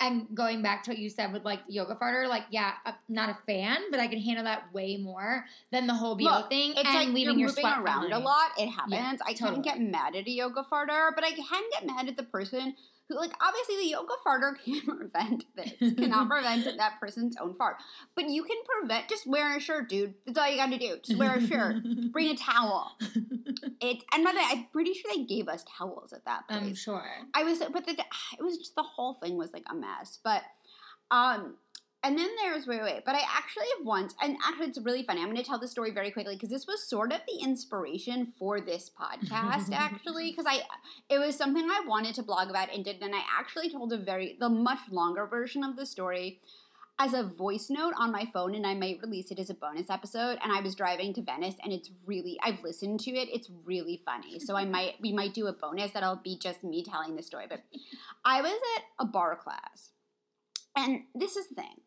And 0.00 0.26
going 0.34 0.62
back 0.62 0.82
to 0.84 0.90
what 0.90 0.98
you 0.98 1.10
said 1.10 1.32
with 1.32 1.44
like 1.44 1.60
yoga 1.68 1.94
farter, 1.94 2.26
like 2.28 2.44
yeah, 2.50 2.72
I'm 2.86 2.94
not 3.08 3.28
a 3.28 3.38
fan, 3.46 3.76
but 3.90 4.00
I 4.00 4.06
can 4.08 4.18
handle 4.18 4.44
that 4.44 4.72
way 4.72 4.96
more 4.96 5.44
than 5.70 5.86
the 5.86 5.94
whole 5.94 6.16
BO 6.16 6.24
Look, 6.24 6.48
thing 6.48 6.72
It's 6.76 6.88
and 6.88 6.94
like 6.94 7.08
leaving 7.08 7.38
you're 7.38 7.48
your 7.48 7.48
moving 7.48 7.62
sweat 7.62 7.80
around 7.80 8.12
a 8.12 8.18
lot. 8.18 8.50
It 8.58 8.68
happens. 8.68 9.20
I 9.26 9.34
totally. 9.34 9.62
can't 9.62 9.64
get 9.64 9.80
mad 9.80 10.16
at 10.16 10.26
a 10.26 10.30
yoga 10.30 10.64
farter, 10.70 11.10
but 11.14 11.24
I 11.24 11.32
can 11.32 11.44
get 11.72 11.86
mad 11.86 12.08
at 12.08 12.16
the 12.16 12.22
person 12.22 12.74
who, 13.10 13.16
like, 13.16 13.32
obviously 13.42 13.76
the 13.76 13.88
yoga 13.88 14.14
farter 14.24 14.54
can't 14.64 14.86
prevent 14.86 15.44
this, 15.56 15.94
cannot 15.96 16.28
prevent 16.30 16.64
that 16.78 17.00
person's 17.00 17.36
own 17.38 17.54
fart. 17.54 17.76
But 18.14 18.30
you 18.30 18.44
can 18.44 18.56
prevent. 18.64 19.08
Just 19.08 19.26
wear 19.26 19.56
a 19.56 19.60
shirt, 19.60 19.88
dude. 19.88 20.14
That's 20.26 20.38
all 20.38 20.48
you 20.48 20.56
got 20.56 20.70
to 20.70 20.78
do. 20.78 20.96
Just 21.02 21.18
wear 21.18 21.36
a 21.36 21.46
shirt. 21.46 21.76
Bring 22.12 22.30
a 22.30 22.36
towel. 22.36 22.92
It's 23.82 24.04
and 24.12 24.22
by 24.22 24.32
the 24.32 24.36
way, 24.36 24.44
I'm 24.46 24.66
pretty 24.72 24.92
sure 24.92 25.10
they 25.14 25.24
gave 25.24 25.48
us 25.48 25.64
towels 25.78 26.12
at 26.12 26.26
that 26.26 26.46
place. 26.46 26.60
I'm 26.60 26.74
sure. 26.74 27.02
I 27.32 27.44
was, 27.44 27.60
but 27.60 27.86
the, 27.86 27.92
it 27.92 28.42
was 28.42 28.58
just 28.58 28.74
the 28.74 28.82
whole 28.82 29.14
thing 29.14 29.38
was 29.38 29.54
like 29.54 29.64
a 29.70 29.74
mess. 29.74 30.18
But, 30.22 30.42
um, 31.10 31.54
and 32.02 32.16
then 32.16 32.28
there's 32.42 32.66
wait, 32.66 32.82
wait, 32.82 33.02
but 33.04 33.14
I 33.14 33.20
actually 33.36 33.66
have 33.76 33.86
once, 33.86 34.14
and 34.22 34.36
actually 34.46 34.68
it's 34.68 34.78
really 34.78 35.02
funny. 35.02 35.20
I'm 35.20 35.26
going 35.26 35.36
to 35.36 35.42
tell 35.42 35.58
the 35.58 35.68
story 35.68 35.90
very 35.90 36.10
quickly 36.10 36.34
because 36.34 36.48
this 36.48 36.66
was 36.66 36.82
sort 36.82 37.12
of 37.12 37.20
the 37.28 37.44
inspiration 37.44 38.32
for 38.38 38.60
this 38.60 38.90
podcast, 38.90 39.70
actually, 39.72 40.30
because 40.30 40.46
I, 40.48 40.62
it 41.10 41.18
was 41.18 41.36
something 41.36 41.62
I 41.62 41.82
wanted 41.86 42.14
to 42.14 42.22
blog 42.22 42.48
about 42.48 42.72
and 42.74 42.84
did, 42.84 43.02
and 43.02 43.14
I 43.14 43.20
actually 43.38 43.70
told 43.70 43.92
a 43.92 43.98
very 43.98 44.36
the 44.40 44.48
much 44.48 44.78
longer 44.90 45.26
version 45.26 45.62
of 45.62 45.76
the 45.76 45.84
story 45.84 46.40
as 46.98 47.14
a 47.14 47.22
voice 47.22 47.70
note 47.70 47.94
on 47.96 48.12
my 48.12 48.28
phone 48.30 48.54
and 48.54 48.66
I 48.66 48.74
might 48.74 49.00
release 49.02 49.30
it 49.30 49.38
as 49.38 49.48
a 49.48 49.54
bonus 49.54 49.88
episode 49.88 50.38
and 50.42 50.52
I 50.52 50.60
was 50.60 50.74
driving 50.74 51.14
to 51.14 51.22
Venice 51.22 51.54
and 51.64 51.72
it's 51.72 51.90
really 52.04 52.38
I've 52.42 52.62
listened 52.62 53.00
to 53.00 53.10
it 53.12 53.30
it's 53.32 53.48
really 53.64 54.02
funny 54.04 54.38
so 54.38 54.54
I 54.54 54.66
might 54.66 54.96
we 55.00 55.10
might 55.10 55.32
do 55.32 55.46
a 55.46 55.52
bonus 55.54 55.92
that'll 55.92 56.16
be 56.16 56.38
just 56.38 56.62
me 56.62 56.84
telling 56.84 57.16
the 57.16 57.22
story 57.22 57.46
but 57.48 57.62
I 58.22 58.42
was 58.42 58.52
at 58.76 58.84
a 58.98 59.06
barre 59.06 59.36
class 59.36 59.92
and 60.76 61.04
this 61.14 61.36
is 61.36 61.48
the 61.48 61.54
thing 61.54 61.80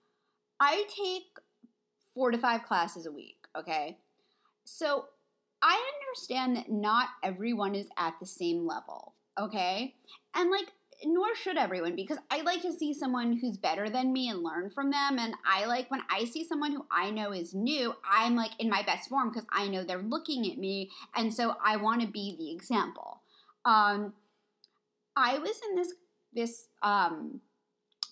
I 0.63 0.85
take 0.87 1.27
4 2.13 2.31
to 2.31 2.37
5 2.37 2.63
classes 2.63 3.05
a 3.05 3.11
week 3.11 3.47
okay 3.57 3.97
so 4.63 5.05
I 5.61 5.81
understand 5.95 6.55
that 6.55 6.71
not 6.71 7.09
everyone 7.21 7.75
is 7.75 7.87
at 7.97 8.15
the 8.19 8.25
same 8.25 8.65
level 8.65 9.15
okay 9.37 9.95
and 10.33 10.49
like 10.49 10.67
nor 11.05 11.35
should 11.35 11.57
everyone 11.57 11.95
because 11.95 12.17
I 12.31 12.41
like 12.41 12.61
to 12.61 12.71
see 12.71 12.93
someone 12.93 13.33
who's 13.33 13.57
better 13.57 13.89
than 13.89 14.13
me 14.13 14.29
and 14.29 14.43
learn 14.43 14.69
from 14.69 14.91
them. 14.91 15.19
And 15.19 15.33
I 15.45 15.65
like 15.65 15.91
when 15.91 16.01
I 16.09 16.25
see 16.25 16.45
someone 16.45 16.71
who 16.71 16.85
I 16.91 17.09
know 17.11 17.33
is 17.33 17.53
new, 17.53 17.93
I'm 18.09 18.35
like 18.35 18.51
in 18.59 18.69
my 18.69 18.83
best 18.83 19.09
form 19.09 19.29
because 19.29 19.45
I 19.51 19.67
know 19.67 19.83
they're 19.83 20.01
looking 20.01 20.49
at 20.49 20.57
me. 20.57 20.91
And 21.15 21.33
so 21.33 21.55
I 21.63 21.77
want 21.77 22.01
to 22.01 22.07
be 22.07 22.35
the 22.37 22.51
example. 22.51 23.21
Um, 23.65 24.13
I 25.15 25.39
was 25.39 25.59
in 25.69 25.75
this 25.75 25.93
this 26.33 26.65
um, 26.81 27.41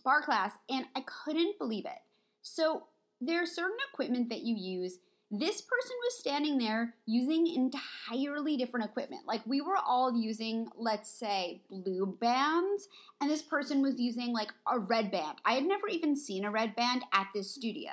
barre 0.03 0.21
class 0.21 0.53
and 0.69 0.85
I 0.95 1.01
couldn't 1.01 1.57
believe 1.57 1.85
it. 1.85 1.99
So 2.41 2.83
there's 3.19 3.51
certain 3.55 3.77
equipment 3.93 4.29
that 4.29 4.41
you 4.41 4.55
use 4.55 4.99
this 5.33 5.61
person 5.61 5.95
was 6.03 6.19
standing 6.19 6.57
there 6.57 6.93
using 7.05 7.47
entirely 7.47 8.57
different 8.57 8.85
equipment. 8.85 9.21
Like 9.25 9.41
we 9.45 9.61
were 9.61 9.77
all 9.77 10.13
using, 10.13 10.67
let's 10.75 11.09
say, 11.09 11.61
blue 11.69 12.17
bands, 12.19 12.89
and 13.21 13.29
this 13.29 13.41
person 13.41 13.81
was 13.81 13.97
using 13.97 14.33
like 14.33 14.49
a 14.69 14.77
red 14.77 15.09
band. 15.09 15.37
I 15.45 15.53
had 15.53 15.63
never 15.63 15.87
even 15.87 16.17
seen 16.17 16.43
a 16.43 16.51
red 16.51 16.75
band 16.75 17.03
at 17.13 17.27
this 17.33 17.49
studio. 17.49 17.91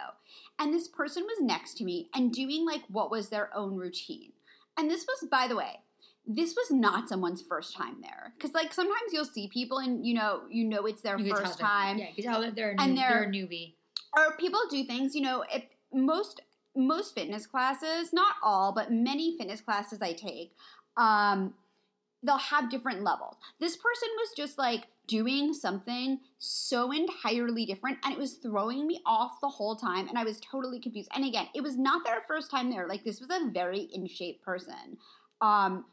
And 0.59 0.75
this 0.75 0.88
person 0.88 1.23
was 1.23 1.38
next 1.40 1.75
to 1.78 1.85
me 1.85 2.11
and 2.12 2.33
doing 2.33 2.67
like 2.67 2.83
what 2.88 3.09
was 3.09 3.28
their 3.28 3.57
own 3.57 3.76
routine. 3.76 4.33
And 4.76 4.90
this 4.90 5.07
was, 5.07 5.28
by 5.31 5.47
the 5.47 5.57
way, 5.57 5.78
this 6.26 6.57
was 6.57 6.73
not 6.73 7.09
someone's 7.09 7.40
first 7.43 7.76
time 7.76 7.99
there. 8.02 8.33
Because 8.37 8.52
like 8.52 8.73
sometimes 8.73 9.12
you'll 9.12 9.25
see 9.25 9.47
people 9.47 9.78
and 9.78 10.05
you 10.05 10.14
know, 10.14 10.43
you 10.50 10.64
know 10.64 10.87
it's 10.87 11.02
their 11.02 11.19
You 11.19 11.33
first 11.33 11.61
time 11.61 11.99
Yeah, 11.99 12.09
you 12.09 12.14
can 12.17 12.33
tell 12.33 12.40
that 12.40 12.57
they're 12.57 12.73
a, 12.73 12.83
And 12.83 12.99
they're- 12.99 13.09
they're 13.09 13.23
a 13.23 13.26
newbie. 13.28 13.75
Or 14.17 14.37
people 14.37 14.61
do 14.71 14.85
things, 14.85 15.15
you 15.15 15.21
know, 15.21 15.45
if 15.53 15.65
most 15.93 16.41
most 16.77 17.15
fitness 17.15 17.47
classes, 17.47 18.12
not 18.12 18.37
all, 18.43 18.73
but 18.73 18.93
many 18.93 19.37
fitness 19.37 19.61
classes 19.61 20.00
I 20.00 20.12
take, 20.12 20.55
um, 20.97 21.55
they'll 22.23 22.38
have 22.38 22.71
different 22.71 23.03
levels. 23.03 23.37
This 23.59 23.77
person 23.77 24.09
was 24.17 24.31
just 24.37 24.59
like 24.59 24.85
doing 25.09 25.55
something 25.55 26.21
so 26.38 26.93
entirely 26.93 27.65
different 27.65 27.99
and 28.05 28.12
it 28.12 28.19
was 28.19 28.35
throwing 28.35 28.87
me 28.87 29.00
off 29.07 29.41
the 29.41 29.49
whole 29.49 29.75
time 29.75 30.09
and 30.09 30.19
I 30.19 30.25
was 30.25 30.41
totally 30.41 30.81
confused. 30.81 31.11
And 31.15 31.25
again, 31.25 31.47
it 31.55 31.62
was 31.62 31.77
not 31.77 32.05
their 32.05 32.23
first 32.29 32.50
time 32.50 32.71
there. 32.71 32.87
Like 32.87 33.05
this 33.05 33.21
was 33.21 33.31
a 33.31 33.50
very 33.50 33.88
in 33.93 34.07
shape 34.07 34.43
person. 34.43 34.99
Um, 35.41 35.85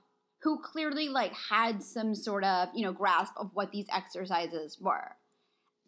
who 0.41 0.59
clearly 0.59 1.09
like 1.09 1.33
had 1.33 1.81
some 1.81 2.13
sort 2.13 2.43
of, 2.43 2.69
you 2.75 2.83
know, 2.83 2.93
grasp 2.93 3.33
of 3.35 3.49
what 3.53 3.71
these 3.71 3.87
exercises 3.91 4.77
were. 4.79 5.15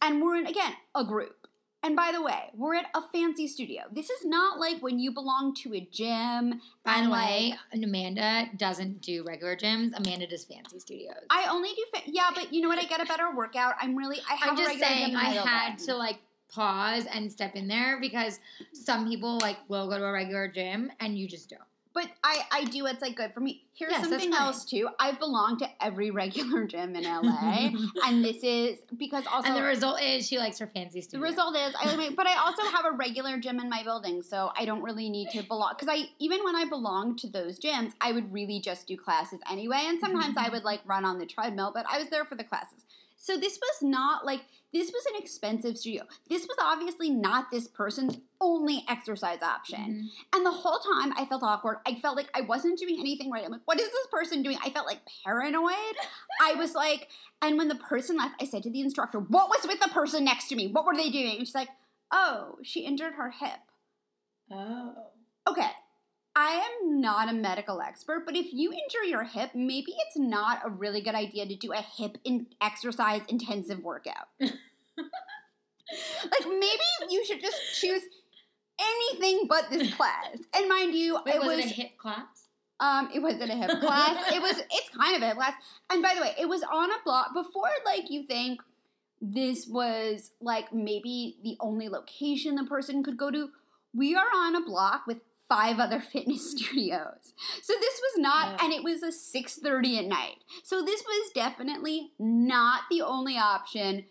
And 0.01 0.21
we're 0.21 0.37
in 0.37 0.47
again 0.47 0.73
a 0.95 1.03
group 1.03 1.47
And 1.83 1.95
by 1.95 2.11
the 2.11 2.21
way, 2.21 2.49
we're 2.55 2.75
at 2.75 2.87
a 2.95 3.01
fancy 3.13 3.47
studio. 3.47 3.83
This 3.91 4.09
is 4.09 4.25
not 4.25 4.59
like 4.59 4.81
when 4.81 4.99
you 4.99 5.11
belong 5.11 5.53
to 5.63 5.75
a 5.75 5.87
gym. 5.91 6.59
By 6.83 6.95
and, 6.95 7.07
the 7.07 7.11
way, 7.11 7.53
like, 7.73 7.83
Amanda 7.83 8.49
doesn't 8.57 9.01
do 9.01 9.23
regular 9.23 9.55
gyms. 9.55 9.91
Amanda 9.95 10.27
does 10.27 10.43
fancy 10.43 10.79
studios. 10.79 11.15
I 11.29 11.47
only 11.49 11.69
do 11.69 11.85
fit. 11.93 12.03
Yeah, 12.07 12.29
but 12.33 12.51
you 12.53 12.61
know 12.61 12.67
what? 12.67 12.79
I 12.79 12.85
get 12.85 13.01
a 13.01 13.05
better 13.05 13.33
workout. 13.35 13.75
I'm 13.79 13.95
really. 13.95 14.19
I 14.29 14.35
have 14.35 14.49
I'm 14.51 14.57
just 14.57 14.79
saying 14.79 15.11
in 15.11 15.15
I 15.15 15.29
had 15.29 15.77
to 15.79 15.95
like 15.95 16.19
pause 16.49 17.05
and 17.11 17.31
step 17.31 17.55
in 17.55 17.67
there 17.67 17.99
because 18.01 18.39
some 18.73 19.07
people 19.07 19.37
like 19.39 19.57
will 19.67 19.87
go 19.87 19.97
to 19.97 20.03
a 20.03 20.11
regular 20.11 20.47
gym 20.47 20.91
and 20.99 21.17
you 21.17 21.27
just 21.27 21.49
don't. 21.49 21.61
But 21.97 22.11
I, 22.23 22.41
I 22.51 22.63
do 22.65 22.83
what's 22.83 23.01
like 23.01 23.15
good 23.15 23.33
for 23.33 23.39
me. 23.39 23.63
Here's 23.73 23.91
Yes, 23.91 24.07
something 24.07 24.31
else 24.31 24.65
too. 24.65 24.87
I've 24.99 25.17
belonged 25.17 25.57
to 25.59 25.83
every 25.83 26.11
regular 26.11 26.65
gym 26.67 26.95
in 26.95 27.05
LA, 27.05 27.71
and 28.05 28.23
this 28.23 28.43
is 28.43 28.77
because 28.97 29.25
also 29.25 29.47
and 29.47 29.57
the 29.57 29.63
result 29.63 29.99
is 29.99 30.27
she 30.27 30.37
likes 30.37 30.59
her 30.59 30.67
fancy 30.67 31.01
stuff. 31.01 31.13
the 31.13 31.19
result 31.19 31.55
is 31.55 31.73
I 31.75 31.95
like, 31.95 32.15
but 32.15 32.27
I 32.27 32.37
also 32.45 32.61
have 32.61 32.85
a 32.85 32.91
regular 32.91 33.39
gym 33.39 33.59
in 33.59 33.67
my 33.67 33.81
building, 33.81 34.21
so 34.21 34.51
I 34.55 34.63
don't 34.63 34.83
really 34.83 35.09
need 35.09 35.31
to 35.31 35.41
belong. 35.41 35.73
Because 35.75 35.91
I 35.91 36.09
even 36.19 36.43
when 36.43 36.55
I 36.55 36.65
belonged 36.65 37.17
to 37.19 37.29
those 37.29 37.59
gyms, 37.59 37.93
I 37.99 38.11
would 38.11 38.31
really 38.31 38.59
just 38.59 38.85
do 38.85 38.95
classes 38.95 39.39
anyway, 39.51 39.85
and 39.87 39.97
mm-hmm, 39.97 40.05
sometimes 40.05 40.37
I 40.37 40.43
mm-hmm. 40.43 40.53
would 40.53 40.63
like 40.65 40.81
run 40.85 41.03
on 41.03 41.17
the 41.17 41.25
treadmill, 41.25 41.71
but 41.73 41.87
I 41.89 41.97
was 41.97 42.09
there 42.09 42.25
for 42.25 42.35
the 42.35 42.43
classes. 42.43 42.85
So 43.17 43.35
this 43.37 43.59
was 43.59 43.81
not 43.81 44.25
like 44.25 44.41
this 44.73 44.91
was 44.91 45.05
an 45.07 45.21
expensive 45.21 45.77
studio. 45.77 46.03
This 46.29 46.43
was 46.43 46.57
obviously 46.61 47.09
not 47.09 47.49
this 47.51 47.67
person's 47.67 48.17
only 48.39 48.85
exercise 48.87 49.41
option. 49.41 49.79
Mhm. 49.79 50.35
And 50.35 50.45
the 50.45 50.51
whole 50.51 50.79
time 50.79 51.13
I 51.17 51.25
felt 51.25 51.41
awkward. 51.41 51.79
I 51.85 51.95
felt 51.95 52.15
like 52.15 52.29
I 52.33 52.41
wasn't 52.41 52.77
doing 52.77 52.99
anything 52.99 53.31
right. 53.31 53.43
I'm 53.43 53.51
like, 53.51 53.61
what 53.65 53.79
is 53.79 53.89
this 53.89 54.07
person 54.11 54.43
doing? 54.43 54.57
I 54.63 54.69
felt 54.69 54.85
like 54.85 54.99
paranoid. 55.23 55.73
I 56.41 56.53
was 56.55 56.75
like, 56.75 57.09
and 57.41 57.57
when 57.57 57.69
the 57.69 57.75
person 57.75 58.17
left, 58.17 58.41
I 58.41 58.45
said 58.45 58.63
to 58.63 58.69
the 58.69 58.81
instructor, 58.81 59.19
what 59.19 59.49
was 59.49 59.65
with 59.67 59.79
the 59.79 59.89
person 59.89 60.23
next 60.23 60.47
to 60.49 60.55
me? 60.55 60.67
What 60.67 60.85
were 60.85 60.95
they 60.95 61.09
doing? 61.09 61.37
And 61.37 61.47
she's 61.47 61.55
like, 61.55 61.69
oh, 62.11 62.57
she 62.63 62.81
injured 62.81 63.13
her 63.13 63.31
hip. 63.31 63.59
Oh. 64.51 64.93
Okay. 65.47 65.69
I 66.39 66.67
am 66.83 67.01
not 67.01 67.29
a 67.29 67.33
medical 67.33 67.81
expert, 67.81 68.23
but 68.23 68.35
if 68.35 68.53
you 68.53 68.71
injure 68.71 69.03
your 69.03 69.23
hip, 69.23 69.55
maybe 69.55 69.95
it's 70.05 70.17
not 70.17 70.61
a 70.63 70.69
really 70.69 71.01
good 71.01 71.15
idea 71.15 71.47
to 71.47 71.55
do 71.55 71.73
a 71.73 71.81
hip 71.81 72.19
in 72.23 72.45
exercise 72.61 73.21
intensive 73.27 73.79
workout. 73.79 74.27
like 74.39 74.51
maybe 76.45 76.83
you 77.09 77.25
should 77.25 77.41
just 77.41 77.57
choose 77.81 78.03
anything 78.79 79.47
but 79.49 79.71
this 79.71 79.91
class. 79.97 80.37
And 80.55 80.69
mind 80.69 80.93
you, 80.93 81.17
Wait, 81.25 81.35
it 81.35 81.39
was, 81.39 81.55
was 81.57 81.65
it 81.65 81.71
a 81.71 81.73
hip 81.73 81.97
class? 81.97 82.25
um, 82.79 83.09
it 83.11 83.19
wasn't 83.19 83.49
a 83.49 83.55
hip 83.55 83.79
class. 83.79 84.31
It 84.31 84.39
was. 84.39 84.61
It's 84.71 84.89
kind 84.95 85.15
of 85.15 85.23
a 85.23 85.27
hip 85.29 85.37
class. 85.37 85.53
And 85.89 86.03
by 86.03 86.13
the 86.13 86.21
way, 86.21 86.35
it 86.39 86.47
was 86.47 86.61
on 86.61 86.91
a 86.91 87.03
block 87.03 87.33
before. 87.33 87.71
Like 87.83 88.11
you 88.11 88.27
think 88.27 88.61
this 89.19 89.65
was 89.65 90.29
like 90.39 90.71
maybe 90.71 91.37
the 91.43 91.57
only 91.59 91.89
location 91.89 92.53
the 92.53 92.65
person 92.65 93.01
could 93.01 93.17
go 93.17 93.31
to. 93.31 93.49
We 93.95 94.13
are 94.15 94.27
on 94.35 94.55
a 94.55 94.61
block 94.61 95.07
with 95.07 95.17
five 95.49 95.79
other 95.79 95.99
fitness 96.13 96.51
studios. 96.51 97.33
So 97.61 97.73
this 97.79 98.01
was 98.01 98.17
not, 98.17 98.47
Yeah. 98.59 98.65
and 98.65 98.73
it 98.73 98.83
was 98.83 99.03
a 99.03 99.11
six 99.11 99.55
thirty 99.55 99.97
at 99.97 100.05
night. 100.05 100.37
So 100.63 100.83
this 100.83 101.03
was 101.03 101.31
definitely 101.33 102.11
not 102.19 102.81
the 102.89 103.01
only 103.01 103.37
option, 103.37 104.05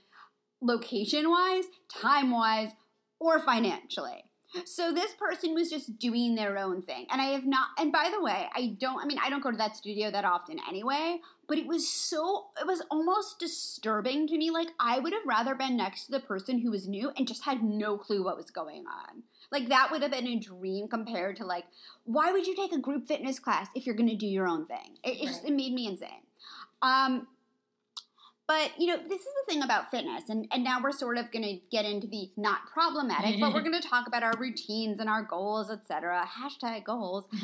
location 0.60 1.30
wise, 1.30 1.64
time 1.88 2.30
wise, 2.30 2.70
or 3.18 3.38
financially. 3.38 4.22
So 4.64 4.90
this 4.92 5.12
person 5.12 5.54
was 5.54 5.68
just 5.68 5.98
doing 5.98 6.34
their 6.34 6.56
own 6.56 6.80
thing. 6.80 7.06
And 7.10 7.20
I 7.20 7.26
have 7.26 7.44
not 7.44 7.68
and 7.78 7.92
by 7.92 8.10
the 8.14 8.22
way, 8.22 8.46
I 8.54 8.76
don't 8.80 9.02
I 9.02 9.06
mean 9.06 9.18
I 9.22 9.28
don't 9.28 9.42
go 9.42 9.50
to 9.50 9.56
that 9.56 9.76
studio 9.76 10.10
that 10.10 10.24
often 10.24 10.58
anyway, 10.66 11.18
but 11.46 11.58
it 11.58 11.66
was 11.66 11.86
so 11.88 12.46
it 12.58 12.66
was 12.66 12.80
almost 12.90 13.38
disturbing 13.38 14.26
to 14.28 14.38
me 14.38 14.50
like 14.50 14.68
I 14.80 14.98
would 14.98 15.12
have 15.12 15.26
rather 15.26 15.54
been 15.54 15.76
next 15.76 16.06
to 16.06 16.12
the 16.12 16.20
person 16.20 16.60
who 16.60 16.70
was 16.70 16.88
new 16.88 17.10
and 17.16 17.28
just 17.28 17.44
had 17.44 17.62
no 17.62 17.98
clue 17.98 18.24
what 18.24 18.36
was 18.38 18.50
going 18.50 18.84
on. 18.86 19.24
Like 19.52 19.68
that 19.68 19.90
would 19.90 20.02
have 20.02 20.10
been 20.10 20.26
a 20.26 20.38
dream 20.38 20.88
compared 20.88 21.36
to 21.36 21.46
like 21.46 21.64
why 22.04 22.32
would 22.32 22.46
you 22.46 22.54
take 22.54 22.72
a 22.72 22.78
group 22.78 23.06
fitness 23.06 23.38
class 23.38 23.68
if 23.74 23.86
you're 23.86 23.94
going 23.94 24.08
to 24.08 24.16
do 24.16 24.26
your 24.26 24.48
own 24.48 24.66
thing? 24.66 24.98
It, 25.04 25.22
it 25.22 25.26
just 25.26 25.44
it 25.44 25.52
made 25.52 25.72
me 25.72 25.86
insane. 25.86 26.22
Um 26.82 27.26
but 28.46 28.78
you 28.78 28.86
know, 28.86 28.96
this 28.96 29.20
is 29.20 29.26
the 29.26 29.52
thing 29.52 29.62
about 29.62 29.90
fitness, 29.90 30.28
and, 30.28 30.46
and 30.52 30.62
now 30.62 30.80
we're 30.80 30.92
sort 30.92 31.18
of 31.18 31.32
gonna 31.32 31.58
get 31.72 31.84
into 31.84 32.06
the 32.06 32.30
not 32.36 32.60
problematic, 32.72 33.40
but 33.40 33.52
we're 33.52 33.62
gonna 33.64 33.80
talk 33.80 34.06
about 34.06 34.22
our 34.22 34.34
routines 34.38 35.00
and 35.00 35.08
our 35.08 35.22
goals, 35.24 35.70
etc. 35.70 36.24
Hashtag 36.26 36.84
goals. 36.84 37.24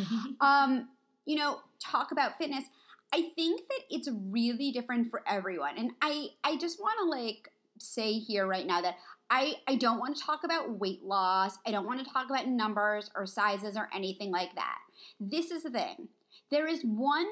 Um, 0.41 0.89
you 1.25 1.37
know, 1.37 1.61
talk 1.79 2.11
about 2.11 2.37
fitness. 2.39 2.65
I 3.13 3.31
think 3.37 3.63
that 3.69 3.81
it's 3.91 4.09
really 4.31 4.73
different 4.73 5.11
for 5.11 5.23
everyone. 5.27 5.77
And 5.77 5.93
I 6.01 6.29
I 6.45 6.57
just 6.57 6.81
wanna 6.81 7.11
like 7.11 7.53
say 7.79 8.13
here 8.13 8.47
right 8.47 8.67
now 8.67 8.81
that 8.81 8.97
I, 9.35 9.55
I 9.67 9.77
don't 9.77 9.99
want 9.99 10.15
to 10.17 10.23
talk 10.23 10.45
about 10.45 10.79
weight 10.79 11.03
loss. 11.03 11.57
I 11.67 11.71
don't 11.71 11.87
want 11.87 12.05
to 12.07 12.13
talk 12.13 12.27
about 12.29 12.47
numbers 12.49 13.11
or 13.17 13.25
sizes 13.25 13.79
or 13.79 13.89
anything 13.95 14.31
like 14.31 14.55
that. 14.57 14.77
This 15.19 15.51
is 15.51 15.63
the 15.63 15.71
thing. 15.71 16.09
There 16.51 16.67
is 16.67 16.83
one 16.83 17.27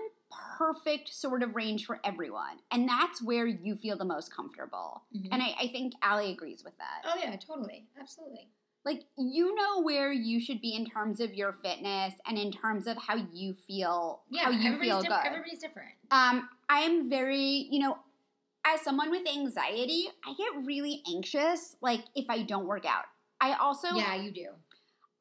perfect 0.57 1.13
sort 1.13 1.43
of 1.43 1.55
range 1.55 1.85
for 1.85 2.01
everyone, 2.03 2.57
and 2.71 2.89
that's 2.89 3.21
where 3.23 3.47
you 3.47 3.77
feel 3.77 3.99
the 3.99 4.05
most 4.07 4.35
comfortable. 4.35 5.03
Mhm. 5.15 5.29
And 5.31 5.43
I, 5.43 5.55
I 5.61 5.69
think 5.69 5.93
Allie 6.03 6.31
agrees 6.33 6.65
with 6.65 6.77
that. 6.79 7.03
oh 7.05 7.19
yeah, 7.21 7.37
totally, 7.37 7.87
absolutely. 8.01 8.49
Like, 8.83 9.03
you 9.19 9.55
know 9.55 9.83
where 9.83 10.11
you 10.11 10.41
should 10.41 10.63
be 10.63 10.75
in 10.75 10.87
terms 10.87 11.21
of 11.21 11.35
your 11.35 11.53
fitness 11.63 12.15
and 12.27 12.39
in 12.39 12.51
terms 12.51 12.87
of 12.87 12.97
how 12.97 13.17
you 13.31 13.53
feel, 13.53 14.23
Yeah, 14.31 14.45
how 14.45 14.51
you 14.53 14.57
everybody's 14.69 14.81
feel 14.91 15.01
diff- 15.03 15.11
good. 15.11 15.27
Everybody's 15.27 15.59
different. 15.59 15.91
Um, 16.11 16.49
I 16.71 16.79
am 16.81 17.11
very, 17.11 17.69
you 17.71 17.81
know, 17.81 17.99
as 18.67 18.83
someone 18.83 19.11
with 19.11 19.27
anxiety, 19.29 20.09
I 20.25 20.35
get 20.35 20.67
really 20.67 21.03
anxious, 21.13 21.77
like, 21.81 22.05
if 22.15 22.27
I 22.29 22.43
don't 22.43 22.67
work 22.67 22.87
out. 22.87 23.05
I 23.41 23.55
also 23.55 23.89
yeah, 23.95 24.17
you 24.17 24.31
do. 24.31 24.49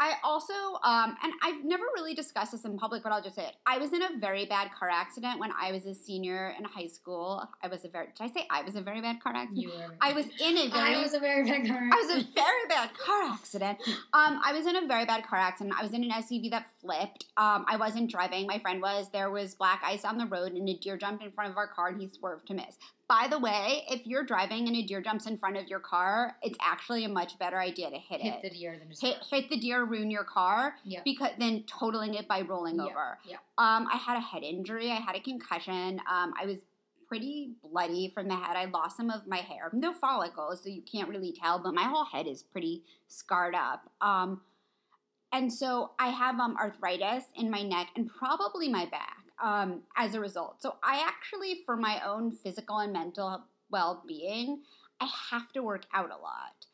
I 0.02 0.14
also, 0.24 0.54
um, 0.84 1.18
and 1.22 1.34
I've 1.44 1.66
never 1.66 1.84
really 1.94 2.14
discussed 2.14 2.54
this 2.54 2.64
in 2.64 2.78
public, 2.78 3.04
but 3.04 3.12
I'll 3.12 3.22
just 3.22 3.36
say 3.36 3.48
it. 3.48 3.56
I 3.66 3.80
was 3.80 3.92
in 3.92 4.02
a 4.02 4.18
very 4.18 4.46
bad 4.46 4.72
car 4.72 4.90
accident 4.90 5.42
when 5.42 5.52
I 5.62 5.74
was 5.74 5.86
a 5.86 5.94
senior 5.94 6.56
in 6.58 6.64
high 6.64 6.88
school. 6.88 7.46
I 7.62 7.68
was 7.68 7.84
a 7.84 7.90
very, 7.90 8.08
did 8.18 8.24
I 8.24 8.28
say 8.28 8.48
I 8.50 8.62
was 8.62 8.76
a 8.76 8.82
very 8.82 9.02
bad 9.02 9.22
car 9.22 9.34
accident? 9.36 9.62
You 9.62 9.70
were. 9.70 9.96
I 10.00 10.14
was 10.14 10.26
in 10.40 10.58
a 10.58 10.70
very, 10.70 10.96
I 10.96 11.02
was 11.02 11.14
a 11.14 11.20
very 11.20 11.44
big 11.44 11.68
car. 11.68 11.82
I 11.92 11.96
was 11.98 12.24
a 12.24 12.28
very 12.34 12.66
bad 12.70 12.92
car 12.98 13.19
accident. 13.30 13.78
Um, 14.14 14.40
I 14.44 14.54
was 14.54 14.66
in 14.66 14.76
a 14.76 14.88
very 14.88 15.06
bad 15.06 15.26
car 15.26 15.40
accident. 15.40 15.76
I 15.78 15.84
was 15.84 15.94
in 15.94 16.04
an 16.04 16.12
SUV 16.12 16.50
that 16.52 16.66
flipped. 16.82 17.26
Um, 17.38 17.66
I 17.68 17.78
wasn't 17.78 18.10
driving. 18.10 18.48
My 18.48 18.60
friend 18.60 18.82
was. 18.82 19.10
There 19.12 19.30
was 19.32 19.56
black 19.56 19.82
ice 19.86 20.06
on 20.06 20.18
the 20.18 20.26
road, 20.26 20.54
and 20.54 20.68
a 20.68 20.74
deer 20.76 20.98
jumped 20.98 21.24
in 21.24 21.32
front 21.32 21.52
of 21.52 21.58
our 21.58 21.68
car, 21.68 21.90
and 21.90 22.02
he 22.02 22.08
swerved 22.08 22.48
to 22.48 22.54
miss. 22.54 22.78
By 23.08 23.28
the 23.28 23.40
way, 23.40 23.84
if 23.90 24.06
you're 24.06 24.24
driving 24.24 24.68
and 24.68 24.76
a 24.76 24.84
deer 24.84 25.02
jumps 25.02 25.26
in 25.26 25.38
front 25.40 25.58
of 25.58 25.68
your 25.68 25.80
car, 25.80 26.36
it's 26.44 26.58
actually 26.62 27.06
a 27.06 27.10
much 27.10 27.40
better 27.40 27.60
idea 27.60 27.90
to 27.90 27.98
hit, 27.98 28.22
hit 28.22 28.36
it. 28.36 28.42
the 28.44 28.50
deer 28.52 28.78
than 28.78 28.88
just 28.88 29.02
hit, 29.02 29.18
hit 29.32 29.50
the 29.50 29.58
deer, 29.58 29.84
ruin 29.84 30.12
your 30.12 30.24
car, 30.24 30.76
Yeah. 30.84 31.02
because 31.04 31.32
then 31.40 31.64
totaling 31.64 32.14
it 32.14 32.28
by 32.28 32.42
rolling 32.42 32.76
Yeah, 32.76 32.84
over. 32.84 33.18
yeah. 33.26 33.38
Um, 33.58 33.88
I 33.92 33.98
had 33.98 34.16
a 34.18 34.20
head 34.22 34.44
injury. 34.44 34.92
I 34.92 34.96
had 34.98 35.16
a 35.16 35.20
concussion. 35.20 36.00
Um, 36.08 36.34
I 36.40 36.46
was 36.46 36.58
pretty 37.10 37.56
bloody 37.62 38.12
from 38.14 38.28
the 38.28 38.36
head. 38.36 38.56
I 38.56 38.66
lost 38.66 38.96
some 38.96 39.10
of 39.10 39.28
my 39.28 39.38
hair. 39.38 39.70
No 39.74 39.92
follicles, 39.94 40.64
so 40.64 40.70
you 40.70 40.84
can't 40.84 41.10
really 41.10 41.34
tell, 41.34 41.60
but 41.60 41.74
my 41.74 41.84
whole 41.84 42.06
head 42.06 42.28
is 42.28 42.44
pretty 42.44 42.84
scarred 43.08 43.56
up. 43.56 43.90
Um, 44.00 44.42
and 45.34 45.52
so 45.52 45.92
I 46.00 46.10
have 46.10 46.40
um, 46.40 46.56
arthritis 46.56 47.26
in 47.36 47.50
my 47.50 47.64
neck 47.64 47.88
and 47.96 48.10
probably 48.10 48.70
my 48.70 48.86
back 48.86 49.18
um, 49.44 49.82
as 49.98 50.16
a 50.16 50.20
result. 50.20 50.62
So 50.62 50.76
I 50.84 51.04
actually, 51.06 51.62
for 51.66 51.76
my 51.76 52.00
own 52.08 52.32
physical 52.32 52.78
and 52.78 52.94
mental 52.94 53.44
well 53.72 54.04
being, 54.08 54.62
I 55.02 55.10
have 55.32 55.52
to 55.54 55.64
work 55.64 55.86
out 55.94 56.12
a 56.12 56.18
lot. 56.18 56.66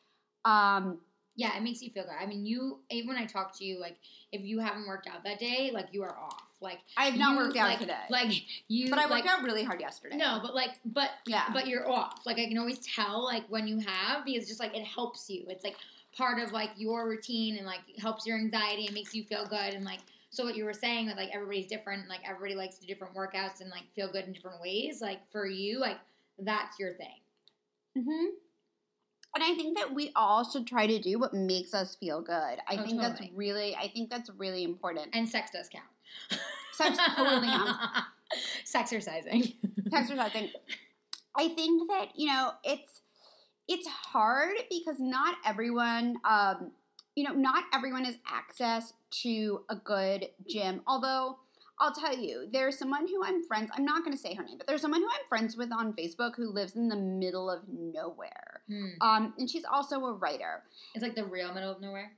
Um, 0.44 1.00
Yeah, 1.38 1.56
it 1.56 1.62
makes 1.62 1.82
you 1.82 1.90
feel 1.90 2.04
good. 2.04 2.16
I 2.18 2.26
mean, 2.26 2.46
you 2.46 2.80
even 2.90 3.08
when 3.08 3.18
I 3.18 3.26
talk 3.26 3.56
to 3.58 3.64
you, 3.64 3.78
like 3.78 3.98
if 4.32 4.42
you 4.42 4.58
haven't 4.58 4.86
worked 4.86 5.06
out 5.06 5.22
that 5.24 5.38
day, 5.38 5.70
like 5.72 5.88
you 5.92 6.02
are 6.02 6.16
off. 6.16 6.45
Like 6.60 6.78
I 6.96 7.04
have 7.06 7.16
not 7.18 7.32
you, 7.32 7.36
worked 7.38 7.56
out 7.56 7.68
like, 7.68 7.78
today, 7.78 7.94
Like 8.08 8.32
you, 8.68 8.88
but 8.90 8.98
I 8.98 9.02
like, 9.06 9.24
worked 9.24 9.38
out 9.38 9.44
really 9.44 9.62
hard 9.64 9.80
yesterday. 9.80 10.16
No, 10.16 10.38
but 10.42 10.54
like, 10.54 10.80
but 10.84 11.10
Yeah. 11.26 11.44
but 11.52 11.66
you're 11.66 11.90
off. 11.90 12.20
Like 12.24 12.38
I 12.38 12.46
can 12.46 12.58
always 12.58 12.78
tell, 12.78 13.24
like 13.24 13.44
when 13.48 13.66
you 13.68 13.78
have, 13.80 14.24
because 14.24 14.48
just 14.48 14.60
like 14.60 14.74
it 14.76 14.84
helps 14.84 15.28
you. 15.28 15.44
It's 15.48 15.64
like 15.64 15.76
part 16.16 16.42
of 16.42 16.52
like 16.52 16.70
your 16.76 17.08
routine 17.08 17.56
and 17.58 17.66
like 17.66 17.80
helps 17.98 18.26
your 18.26 18.38
anxiety 18.38 18.86
and 18.86 18.94
makes 18.94 19.14
you 19.14 19.24
feel 19.24 19.46
good 19.46 19.74
and 19.74 19.84
like. 19.84 20.00
So 20.30 20.44
what 20.44 20.56
you 20.56 20.64
were 20.64 20.74
saying 20.74 21.06
that 21.06 21.16
like 21.16 21.30
everybody's 21.34 21.66
different, 21.66 22.00
and, 22.00 22.08
like 22.08 22.20
everybody 22.28 22.54
likes 22.56 22.76
to 22.76 22.80
do 22.82 22.86
different 22.88 23.14
workouts 23.14 23.60
and 23.60 23.70
like 23.70 23.84
feel 23.94 24.10
good 24.10 24.24
in 24.24 24.32
different 24.32 24.60
ways. 24.60 25.00
Like 25.00 25.20
for 25.30 25.46
you, 25.46 25.78
like 25.78 25.96
that's 26.38 26.78
your 26.78 26.92
thing. 26.94 27.20
mm-hmm 27.96 28.26
And 29.34 29.44
I 29.44 29.54
think 29.54 29.78
that 29.78 29.94
we 29.94 30.12
all 30.16 30.44
should 30.44 30.66
try 30.66 30.86
to 30.86 30.98
do 30.98 31.18
what 31.18 31.32
makes 31.32 31.72
us 31.72 31.94
feel 31.94 32.20
good. 32.20 32.34
I 32.68 32.76
Oh, 32.78 32.82
think 32.84 33.00
that's 33.00 33.20
really, 33.34 33.74
I 33.76 33.88
think 33.88 34.10
that's 34.10 34.28
really 34.36 34.64
important. 34.64 35.08
And 35.14 35.26
sex 35.28 35.50
does 35.52 35.68
count. 35.70 35.84
Sex 36.72 36.98
totally 37.16 37.46
counts. 37.46 37.72
Sexercising. 38.74 39.54
Exercising. 39.92 40.50
I 41.36 41.48
think 41.48 41.88
that 41.88 42.08
you 42.16 42.26
know 42.26 42.52
it's 42.64 43.02
it's 43.68 43.88
hard 43.88 44.56
because 44.70 44.96
not 45.00 45.36
everyone, 45.44 46.16
um, 46.28 46.72
you 47.14 47.24
know, 47.24 47.32
not 47.32 47.64
everyone 47.74 48.04
has 48.04 48.16
access 48.30 48.92
to 49.22 49.62
a 49.68 49.76
good 49.76 50.28
gym. 50.48 50.82
Although 50.86 51.38
I'll 51.78 51.92
tell 51.92 52.16
you, 52.16 52.48
there's 52.52 52.78
someone 52.78 53.06
who 53.06 53.24
I'm 53.24 53.44
friends. 53.44 53.70
I'm 53.74 53.84
not 53.84 54.04
going 54.04 54.16
to 54.16 54.22
say 54.22 54.34
her 54.34 54.44
name, 54.44 54.56
but 54.56 54.66
there's 54.66 54.80
someone 54.80 55.00
who 55.00 55.08
I'm 55.08 55.28
friends 55.28 55.56
with 55.56 55.72
on 55.72 55.92
Facebook 55.94 56.36
who 56.36 56.50
lives 56.50 56.74
in 56.76 56.88
the 56.88 56.96
middle 56.96 57.50
of 57.50 57.62
nowhere. 57.68 58.60
Hmm. 58.68 58.88
Um, 59.00 59.34
and 59.38 59.48
she's 59.48 59.64
also 59.64 60.04
a 60.06 60.12
writer 60.12 60.62
It's 60.94 61.02
like 61.02 61.14
the 61.14 61.24
real 61.24 61.52
middle 61.52 61.70
of 61.70 61.80
nowhere. 61.80 62.12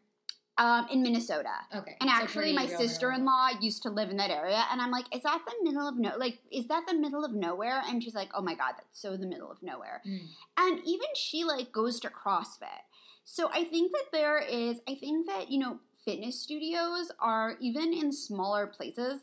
Um, 0.58 0.88
in 0.90 1.02
Minnesota. 1.02 1.54
Okay. 1.74 1.96
And 2.00 2.10
actually, 2.10 2.52
my 2.52 2.66
sister 2.66 3.12
in 3.12 3.24
law 3.24 3.48
used 3.60 3.82
to 3.84 3.90
live 3.90 4.10
in 4.10 4.16
that 4.16 4.30
area, 4.30 4.64
and 4.70 4.82
I'm 4.82 4.90
like, 4.90 5.06
"Is 5.14 5.22
that 5.22 5.40
the 5.46 5.54
middle 5.62 5.88
of 5.88 5.96
no? 5.96 6.16
Like, 6.18 6.40
is 6.50 6.66
that 6.66 6.84
the 6.86 6.94
middle 6.94 7.24
of 7.24 7.32
nowhere?" 7.32 7.82
And 7.86 8.02
she's 8.02 8.14
like, 8.14 8.30
"Oh 8.34 8.42
my 8.42 8.54
god, 8.54 8.74
that's 8.76 9.00
so 9.00 9.16
the 9.16 9.26
middle 9.26 9.50
of 9.50 9.62
nowhere." 9.62 10.02
Mm. 10.06 10.20
And 10.58 10.80
even 10.84 11.06
she 11.14 11.44
like 11.44 11.72
goes 11.72 12.00
to 12.00 12.08
CrossFit. 12.08 12.82
So 13.24 13.50
I 13.52 13.64
think 13.64 13.92
that 13.92 14.06
there 14.12 14.38
is. 14.38 14.80
I 14.88 14.96
think 14.96 15.26
that 15.28 15.50
you 15.50 15.58
know, 15.60 15.78
fitness 16.04 16.40
studios 16.40 17.12
are 17.20 17.56
even 17.60 17.94
in 17.94 18.12
smaller 18.12 18.66
places. 18.66 19.20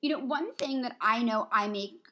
You 0.00 0.10
know, 0.10 0.24
one 0.24 0.54
thing 0.54 0.82
that 0.82 0.96
I 1.00 1.22
know 1.22 1.48
I 1.52 1.68
make. 1.68 2.06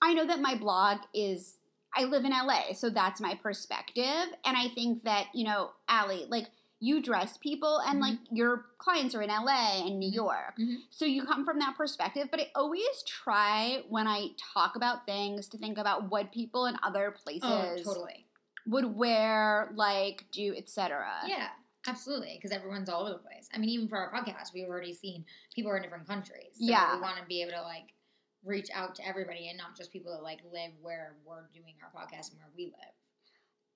I 0.00 0.14
know 0.14 0.26
that 0.26 0.40
my 0.40 0.54
blog 0.54 0.98
is. 1.12 1.56
I 1.96 2.04
live 2.04 2.24
in 2.24 2.32
LA, 2.32 2.74
so 2.74 2.90
that's 2.90 3.20
my 3.20 3.36
perspective, 3.36 4.26
and 4.44 4.56
I 4.56 4.66
think 4.74 5.04
that 5.04 5.26
you 5.32 5.44
know, 5.44 5.70
Allie, 5.88 6.26
like 6.28 6.46
you 6.84 7.00
dress 7.00 7.36
people 7.38 7.78
and 7.78 7.98
Mhm. 7.98 8.02
like 8.02 8.18
your 8.30 8.66
clients 8.78 9.14
are 9.14 9.22
in 9.22 9.30
LA 9.30 9.86
and 9.86 9.98
New 9.98 10.10
Mhm. 10.10 10.14
York. 10.14 10.56
Mhm. 10.58 10.76
So 10.90 11.04
you 11.04 11.24
come 11.24 11.44
from 11.44 11.58
that 11.60 11.76
perspective, 11.76 12.28
but 12.30 12.40
I 12.40 12.50
always 12.54 13.02
try 13.04 13.84
when 13.88 14.06
I 14.06 14.34
talk 14.36 14.76
about 14.76 15.06
things 15.06 15.48
to 15.48 15.58
think 15.58 15.78
about 15.78 16.10
what 16.10 16.30
people 16.32 16.66
in 16.66 16.76
other 16.82 17.10
places 17.12 17.42
Oh, 17.50 17.76
totally. 17.82 18.26
would 18.66 18.96
wear, 18.96 19.72
like 19.74 20.30
do, 20.30 20.54
etc. 20.56 21.22
Yeah, 21.26 21.50
absolutely. 21.86 22.34
Because 22.36 22.50
everyone's 22.52 22.88
all 22.88 23.02
over 23.02 23.12
the 23.14 23.18
place. 23.18 23.48
I 23.54 23.58
mean, 23.58 23.70
even 23.70 23.88
for 23.88 23.96
our 23.98 24.12
podcast, 24.12 24.52
we've 24.52 24.68
already 24.68 24.92
seen 24.92 25.24
people 25.54 25.70
are 25.70 25.76
in 25.76 25.82
different 25.82 26.06
countries. 26.06 26.54
So 26.58 26.64
Yeah. 26.66 26.94
we 26.96 27.00
want 27.00 27.16
to 27.18 27.24
be 27.24 27.40
able 27.42 27.52
to 27.52 27.62
like 27.62 27.94
reach 28.42 28.68
out 28.74 28.94
to 28.96 29.06
everybody 29.06 29.48
and 29.48 29.56
not 29.56 29.74
just 29.74 29.90
people 29.90 30.12
that 30.12 30.22
like 30.22 30.40
live 30.52 30.72
where 30.82 31.16
we're 31.24 31.46
doing 31.54 31.76
our 31.82 31.90
podcast 31.90 32.30
and 32.30 32.38
where 32.40 32.50
we 32.54 32.66
live. 32.66 32.94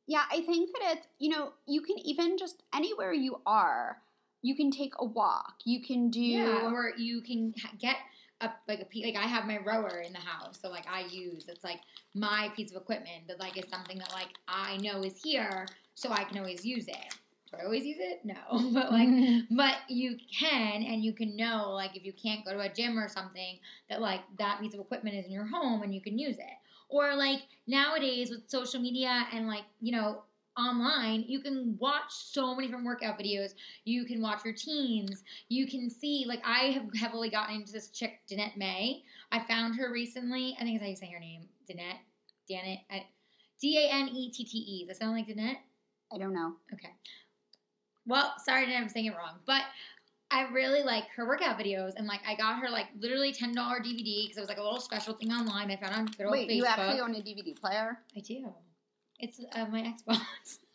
Yeah, 0.08 0.24
I 0.32 0.40
think 0.40 0.70
that 0.72 0.96
it's, 0.96 1.06
you 1.18 1.28
know, 1.28 1.52
you 1.66 1.82
can 1.82 1.98
even 1.98 2.38
just 2.38 2.62
anywhere 2.74 3.12
you 3.12 3.40
are, 3.44 3.98
you 4.40 4.56
can 4.56 4.70
take 4.70 4.94
a 4.98 5.04
walk. 5.04 5.56
You 5.64 5.82
can 5.82 6.10
do 6.10 6.20
Yeah, 6.20 6.70
or 6.72 6.92
you 6.96 7.20
can 7.20 7.54
get 7.78 7.96
a 8.40 8.50
like 8.66 8.80
a 8.80 9.04
like 9.04 9.16
I 9.16 9.26
have 9.26 9.46
my 9.46 9.58
rower 9.58 10.00
in 10.00 10.12
the 10.14 10.18
house, 10.18 10.58
so 10.62 10.70
like 10.70 10.86
I 10.90 11.00
use 11.10 11.44
it's 11.48 11.62
like 11.62 11.80
my 12.14 12.50
piece 12.56 12.70
of 12.70 12.78
equipment 12.78 13.28
that 13.28 13.38
like 13.38 13.58
is 13.62 13.68
something 13.70 13.98
that 13.98 14.12
like 14.12 14.28
I 14.48 14.78
know 14.78 15.02
is 15.02 15.20
here, 15.22 15.66
so 15.94 16.10
I 16.10 16.24
can 16.24 16.38
always 16.38 16.64
use 16.64 16.88
it. 16.88 17.14
Do 17.50 17.58
I 17.60 17.64
always 17.64 17.84
use 17.84 17.98
it? 17.98 18.20
No, 18.24 18.34
but 18.72 18.90
like 18.90 19.08
but 19.50 19.76
you 19.88 20.16
can 20.32 20.82
and 20.84 21.04
you 21.04 21.12
can 21.12 21.36
know 21.36 21.70
like 21.72 21.96
if 21.96 22.04
you 22.04 22.12
can't 22.12 22.44
go 22.44 22.52
to 22.52 22.60
a 22.60 22.68
gym 22.68 22.98
or 22.98 23.08
something 23.08 23.58
that 23.90 24.00
like 24.00 24.20
that 24.38 24.60
piece 24.60 24.72
of 24.72 24.80
equipment 24.80 25.16
is 25.16 25.26
in 25.26 25.32
your 25.32 25.46
home 25.46 25.82
and 25.82 25.94
you 25.94 26.00
can 26.00 26.18
use 26.18 26.38
it 26.38 26.56
or 26.88 27.14
like 27.14 27.40
nowadays 27.66 28.30
with 28.30 28.48
social 28.48 28.80
media 28.80 29.26
and 29.32 29.46
like 29.46 29.64
you 29.80 29.92
know 29.92 30.22
online 30.58 31.24
you 31.28 31.40
can 31.40 31.76
watch 31.78 32.10
so 32.10 32.54
many 32.54 32.66
different 32.66 32.84
workout 32.84 33.18
videos. 33.18 33.54
You 33.84 34.04
can 34.04 34.20
watch 34.20 34.44
routines. 34.44 35.22
You 35.48 35.66
can 35.66 35.88
see 35.88 36.24
like 36.26 36.42
i 36.44 36.66
have 36.66 36.84
heavily 36.94 37.30
gotten 37.30 37.56
into 37.56 37.72
this 37.72 37.88
chick 37.88 38.20
danette 38.30 38.56
may. 38.56 39.02
I 39.30 39.40
found 39.40 39.76
her 39.76 39.92
recently. 39.92 40.56
I 40.58 40.64
think 40.64 40.80
that's 40.80 40.84
how 40.84 40.90
you 40.90 40.96
say 40.96 41.12
her 41.12 41.20
name. 41.20 41.42
Danette? 41.70 41.98
Danette? 42.50 42.80
I- 42.90 43.06
d-a-n-e-t-t-e 43.60 44.86
does 44.86 44.98
that 44.98 45.04
sound 45.04 45.16
like 45.16 45.26
danette? 45.26 45.58
I 46.12 46.18
don't 46.18 46.32
know. 46.32 46.54
Okay. 46.72 46.90
Well, 48.06 48.34
sorry 48.44 48.74
I'm 48.74 48.88
saying 48.88 49.06
it 49.06 49.16
wrong, 49.16 49.38
but 49.46 49.62
I 50.30 50.42
really 50.52 50.82
like 50.82 51.04
her 51.16 51.26
workout 51.26 51.58
videos, 51.58 51.92
and 51.96 52.06
like 52.06 52.20
I 52.28 52.34
got 52.34 52.58
her 52.60 52.68
like 52.68 52.86
literally 52.98 53.32
ten 53.32 53.54
dollar 53.54 53.80
DVD 53.80 54.24
because 54.24 54.36
it 54.36 54.40
was 54.40 54.48
like 54.48 54.58
a 54.58 54.62
little 54.62 54.80
special 54.80 55.14
thing 55.14 55.32
online 55.32 55.70
I 55.70 55.76
found 55.76 55.94
on 55.94 56.06
good 56.06 56.26
Wait, 56.30 56.48
Facebook. 56.50 56.54
you 56.56 56.64
actually 56.66 57.00
own 57.00 57.14
a 57.14 57.18
DVD 57.20 57.58
player? 57.58 57.98
I 58.16 58.20
do. 58.20 58.52
It's 59.20 59.40
uh, 59.56 59.66
my 59.66 59.80
Xbox, 59.82 60.20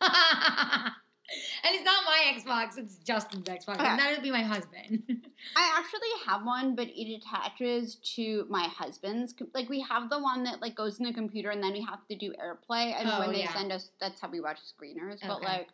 and 0.00 1.74
it's 1.74 1.84
not 1.84 2.04
my 2.04 2.34
Xbox; 2.36 2.76
it's 2.78 2.96
Justin's 2.96 3.46
Xbox, 3.48 3.74
Okay. 3.76 3.86
and 3.86 3.98
that 3.98 4.10
would 4.12 4.22
be 4.22 4.30
my 4.30 4.42
husband. 4.42 5.02
I 5.56 5.78
actually 5.78 6.08
have 6.26 6.44
one, 6.44 6.74
but 6.74 6.88
it 6.88 7.16
attaches 7.22 7.94
to 8.16 8.46
my 8.50 8.64
husband's. 8.64 9.34
Like 9.54 9.68
we 9.70 9.80
have 9.82 10.10
the 10.10 10.18
one 10.18 10.44
that 10.44 10.60
like 10.60 10.74
goes 10.74 10.98
in 10.98 11.06
the 11.06 11.12
computer, 11.12 11.50
and 11.50 11.62
then 11.62 11.72
we 11.72 11.80
have 11.82 12.06
to 12.08 12.16
do 12.16 12.32
AirPlay. 12.32 12.92
And 12.98 13.08
Oh, 13.08 13.20
when 13.20 13.32
they 13.32 13.40
yeah. 13.44 13.54
send 13.54 13.72
us, 13.72 13.90
that's 14.00 14.20
how 14.20 14.28
we 14.28 14.40
watch 14.40 14.58
screeners. 14.58 15.20
But 15.22 15.40
like, 15.42 15.48
like, 15.50 15.68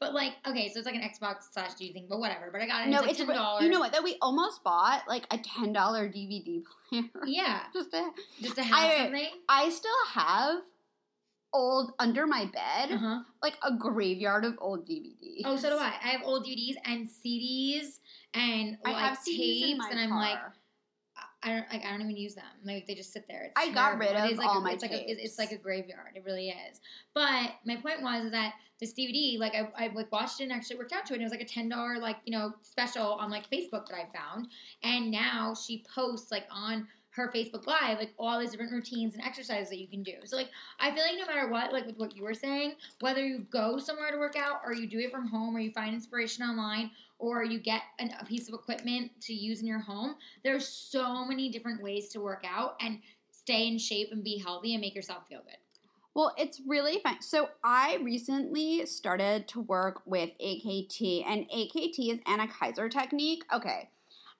but 0.00 0.14
like, 0.14 0.32
okay, 0.46 0.68
so 0.72 0.78
it's 0.78 0.86
like 0.86 0.94
an 0.94 1.02
Xbox 1.02 1.44
slash 1.52 1.74
D 1.74 1.92
thing, 1.92 2.06
but 2.08 2.18
whatever. 2.20 2.50
But 2.52 2.60
I 2.62 2.66
got 2.66 2.86
it. 2.86 2.90
no, 2.90 3.00
it's, 3.02 3.18
like 3.18 3.28
re- 3.28 3.34
ten 3.34 3.42
dollars. 3.42 3.64
you 3.64 3.70
know 3.70 3.80
what? 3.80 3.92
That 3.92 4.04
we 4.04 4.16
almost 4.22 4.62
bought 4.62 5.02
like 5.08 5.26
a 5.30 5.38
ten 5.38 5.72
dollar 5.72 6.08
DVD 6.08 6.62
player. 6.90 7.04
Yeah, 7.26 7.60
Just 7.72 7.90
to, 7.92 8.10
just 8.40 8.54
to 8.56 8.62
have 8.62 8.90
I- 8.90 8.98
something. 9.04 9.28
I 9.48 9.68
still 9.70 9.90
have 10.12 10.56
old 11.52 11.92
under 11.98 12.26
my 12.26 12.44
bed, 12.44 12.92
Uh 12.92 12.98
huh. 12.98 13.18
like 13.42 13.56
a 13.62 13.72
graveyard 13.74 14.44
of 14.44 14.54
old 14.60 14.86
DVDs. 14.86 15.42
Oh, 15.46 15.56
so 15.56 15.70
do 15.70 15.76
I. 15.76 15.92
I 16.02 16.08
have 16.08 16.20
old 16.24 16.44
DVDs 16.46 16.76
and 16.84 17.08
CDs 17.08 17.98
and 18.34 18.76
I 18.84 18.90
like 18.92 18.96
have 19.02 19.18
CDs 19.18 19.62
in 19.62 19.78
tapes, 19.78 19.86
and 19.90 19.98
I'm 20.00 20.10
car. 20.10 20.20
like, 20.20 20.38
I 21.42 21.50
don't 21.50 21.64
like. 21.72 21.84
I 21.84 21.90
don't 21.90 22.00
even 22.02 22.16
use 22.16 22.34
them. 22.34 22.44
Like 22.64 22.86
they 22.86 22.94
just 22.94 23.12
sit 23.12 23.26
there. 23.28 23.44
It's 23.44 23.52
I 23.56 23.72
got 23.72 23.98
rid 23.98 24.10
of 24.14 24.30
is 24.30 24.38
like 24.38 24.48
all 24.48 24.58
a, 24.58 24.60
my 24.60 24.72
it's 24.72 24.82
like 24.82 24.90
a, 24.90 24.94
it's- 24.94 25.16
tapes. 25.18 25.20
it's 25.22 25.38
like 25.38 25.52
a 25.52 25.56
graveyard. 25.56 26.12
It 26.16 26.24
really 26.24 26.48
is. 26.48 26.80
But 27.14 27.52
my 27.64 27.76
point 27.76 28.02
was 28.02 28.32
that 28.32 28.54
this 28.80 28.92
DVD, 28.92 29.38
like 29.38 29.54
I, 29.54 29.68
I 29.76 29.88
like 29.88 30.10
watched 30.10 30.40
it 30.40 30.44
and 30.44 30.52
actually 30.52 30.78
worked 30.78 30.92
out 30.92 31.06
to 31.06 31.12
it. 31.12 31.16
And 31.16 31.22
it 31.22 31.26
was 31.26 31.32
like 31.32 31.40
a 31.40 31.44
ten 31.44 31.68
dollar 31.68 31.98
like 31.98 32.16
you 32.24 32.36
know 32.36 32.54
special 32.62 33.12
on 33.14 33.30
like 33.30 33.48
Facebook 33.48 33.86
that 33.86 33.94
I 33.94 34.06
found, 34.16 34.48
and 34.82 35.10
now 35.10 35.54
she 35.54 35.84
posts 35.94 36.32
like 36.32 36.46
on 36.50 36.88
her 37.18 37.30
Facebook 37.34 37.66
Live 37.66 37.98
like 37.98 38.12
all 38.18 38.38
these 38.40 38.50
different 38.50 38.72
routines 38.72 39.14
and 39.14 39.22
exercises 39.24 39.68
that 39.70 39.78
you 39.78 39.86
can 39.88 40.02
do. 40.02 40.14
So 40.24 40.36
like 40.36 40.48
I 40.80 40.90
feel 40.90 41.02
like 41.04 41.18
no 41.18 41.26
matter 41.26 41.48
what, 41.50 41.72
like 41.72 41.86
with 41.86 41.98
what 41.98 42.16
you 42.16 42.22
were 42.22 42.34
saying, 42.34 42.74
whether 43.00 43.24
you 43.24 43.40
go 43.50 43.78
somewhere 43.78 44.10
to 44.10 44.18
work 44.18 44.36
out 44.36 44.60
or 44.64 44.72
you 44.74 44.86
do 44.88 44.98
it 44.98 45.10
from 45.10 45.26
home 45.26 45.56
or 45.56 45.60
you 45.60 45.70
find 45.72 45.94
inspiration 45.94 46.44
online 46.44 46.90
or 47.18 47.44
you 47.44 47.58
get 47.58 47.82
an, 47.98 48.10
a 48.20 48.24
piece 48.24 48.48
of 48.48 48.54
equipment 48.54 49.10
to 49.22 49.34
use 49.34 49.60
in 49.60 49.66
your 49.66 49.80
home, 49.80 50.14
there's 50.44 50.66
so 50.68 51.24
many 51.24 51.50
different 51.50 51.82
ways 51.82 52.08
to 52.10 52.20
work 52.20 52.44
out 52.48 52.76
and 52.80 53.00
stay 53.32 53.66
in 53.66 53.76
shape 53.78 54.08
and 54.12 54.22
be 54.22 54.38
healthy 54.38 54.74
and 54.74 54.80
make 54.80 54.94
yourself 54.94 55.26
feel 55.28 55.40
good. 55.44 55.56
Well, 56.14 56.34
it's 56.36 56.60
really 56.66 56.98
fun. 57.00 57.20
So 57.22 57.48
I 57.62 57.98
recently 58.02 58.86
started 58.86 59.46
to 59.48 59.60
work 59.60 60.02
with 60.04 60.30
AKT, 60.44 61.24
and 61.24 61.48
AKT 61.48 62.12
is 62.12 62.18
Anna 62.26 62.48
Kaiser 62.48 62.88
technique. 62.88 63.44
Okay, 63.52 63.88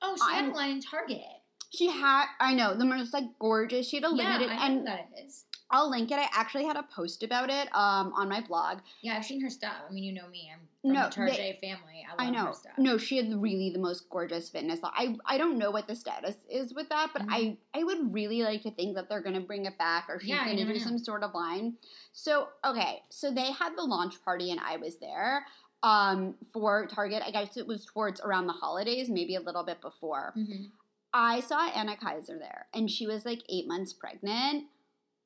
Oh, 0.02 0.16
she 0.16 0.34
had 0.34 0.44
I'm- 0.44 0.52
line 0.52 0.70
in 0.72 0.80
Target. 0.80 1.22
She 1.70 1.88
had 1.88 2.26
I 2.40 2.54
know 2.54 2.74
the 2.74 2.84
most 2.84 3.12
like 3.12 3.38
gorgeous. 3.38 3.88
She 3.88 3.96
had 3.96 4.04
a 4.04 4.08
limited, 4.08 4.48
Yeah, 4.48 4.56
I 4.58 4.68
know 4.68 4.76
and 4.78 4.86
that 4.86 5.10
is. 5.24 5.44
I'll 5.70 5.90
link 5.90 6.10
it. 6.10 6.18
I 6.18 6.28
actually 6.32 6.64
had 6.64 6.76
a 6.76 6.82
post 6.82 7.22
about 7.22 7.50
it 7.50 7.68
um 7.74 8.12
on 8.16 8.28
my 8.28 8.40
blog. 8.40 8.78
Yeah, 9.02 9.16
I've 9.16 9.24
seen 9.24 9.40
her 9.42 9.50
stuff. 9.50 9.74
I 9.88 9.92
mean, 9.92 10.04
you 10.04 10.12
know 10.12 10.28
me. 10.28 10.50
I'm 10.52 10.60
from 10.80 10.92
No, 10.92 11.04
the 11.06 11.10
Target 11.14 11.58
family. 11.60 12.06
I 12.08 12.10
love 12.12 12.16
I 12.18 12.30
know. 12.30 12.46
her 12.46 12.52
stuff. 12.54 12.72
No, 12.78 12.96
she 12.96 13.16
had 13.18 13.42
really 13.42 13.70
the 13.70 13.78
most 13.78 14.08
gorgeous 14.08 14.48
fitness. 14.48 14.80
I 14.82 15.16
I 15.26 15.36
don't 15.36 15.58
know 15.58 15.70
what 15.70 15.86
the 15.86 15.94
status 15.94 16.36
is 16.50 16.72
with 16.72 16.88
that, 16.88 17.10
but 17.12 17.22
Mhm. 17.22 17.58
I 17.74 17.78
I 17.78 17.84
would 17.84 18.14
really 18.14 18.42
like 18.42 18.62
to 18.62 18.70
think 18.70 18.94
that 18.96 19.08
they're 19.10 19.20
gonna 19.20 19.40
bring 19.40 19.66
it 19.66 19.76
back 19.76 20.06
or 20.08 20.18
she's 20.20 20.30
Yeah, 20.30 20.46
gonna 20.46 20.64
do 20.64 20.72
know. 20.72 20.78
some 20.78 20.98
sort 20.98 21.22
of 21.22 21.34
line. 21.34 21.76
So 22.12 22.48
okay, 22.64 23.02
so 23.10 23.30
they 23.30 23.52
had 23.52 23.76
the 23.76 23.82
launch 23.82 24.22
party 24.24 24.50
and 24.50 24.60
I 24.60 24.76
was 24.78 24.96
there 24.98 25.44
um 25.82 26.34
for 26.52 26.86
Target. 26.86 27.22
I 27.24 27.30
guess 27.30 27.56
it 27.58 27.66
was 27.66 27.84
towards 27.84 28.20
around 28.22 28.46
the 28.46 28.52
holidays, 28.54 29.08
maybe 29.10 29.34
a 29.36 29.40
little 29.40 29.64
bit 29.64 29.80
before. 29.82 30.32
Mhm. 30.36 30.70
I 31.12 31.40
saw 31.40 31.68
Anna 31.68 31.96
Kaiser 31.96 32.38
there, 32.38 32.66
and 32.74 32.90
she 32.90 33.06
was 33.06 33.24
like 33.24 33.42
eight 33.48 33.66
months 33.66 33.92
pregnant. 33.92 34.66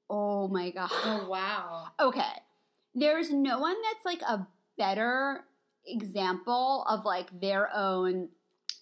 Oh 0.08 0.48
my 0.48 0.70
god. 0.70 0.90
Oh 0.92 1.26
wow. 1.30 1.86
Okay. 2.00 2.42
There's 2.94 3.32
no 3.32 3.58
one 3.58 3.76
that's 3.82 4.04
like 4.04 4.22
a 4.22 4.46
better 4.76 5.44
example 5.86 6.84
of 6.88 7.04
like 7.04 7.40
their 7.40 7.74
own 7.74 8.28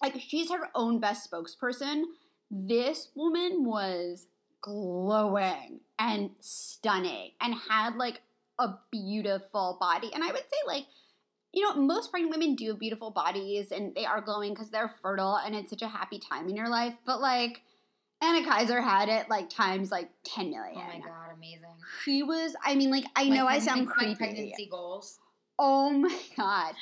like 0.01 0.19
she's 0.19 0.51
her 0.51 0.69
own 0.75 0.99
best 0.99 1.31
spokesperson. 1.31 2.03
This 2.49 3.09
woman 3.15 3.63
was 3.63 4.27
glowing 4.61 5.79
and 5.97 6.31
stunning 6.39 7.31
and 7.39 7.55
had 7.69 7.95
like 7.95 8.21
a 8.59 8.73
beautiful 8.91 9.77
body. 9.79 10.11
And 10.13 10.23
I 10.23 10.27
would 10.27 10.41
say 10.41 10.67
like 10.67 10.85
you 11.53 11.63
know, 11.63 11.75
most 11.75 12.11
pregnant 12.11 12.31
women 12.37 12.55
do 12.55 12.69
have 12.69 12.79
beautiful 12.79 13.11
bodies 13.11 13.71
and 13.71 13.93
they 13.95 14.05
are 14.05 14.21
glowing 14.21 14.53
because 14.53 14.69
they're 14.69 14.93
fertile 15.01 15.35
and 15.35 15.55
it's 15.55 15.69
such 15.69 15.81
a 15.81 15.87
happy 15.87 16.19
time 16.19 16.47
in 16.47 16.55
your 16.55 16.69
life. 16.69 16.93
But 17.05 17.19
like 17.21 17.61
Anna 18.21 18.45
Kaiser 18.45 18.81
had 18.81 19.09
it 19.09 19.29
like 19.29 19.49
times 19.49 19.91
like 19.91 20.09
10 20.23 20.51
million. 20.51 20.75
Oh 20.75 20.79
my 20.79 20.99
god, 20.99 21.33
amazing. 21.35 21.65
She 22.03 22.23
was, 22.23 22.55
I 22.63 22.75
mean, 22.75 22.91
like, 22.91 23.05
I 23.15 23.27
know 23.29 23.47
I 23.47 23.55
Like, 23.55 23.63
sound 23.63 23.87
creepy. 23.89 24.15
pregnancy 24.15 24.67
goals. 24.71 25.19
Oh 25.59 25.89
my 25.91 26.17
God. 26.37 26.73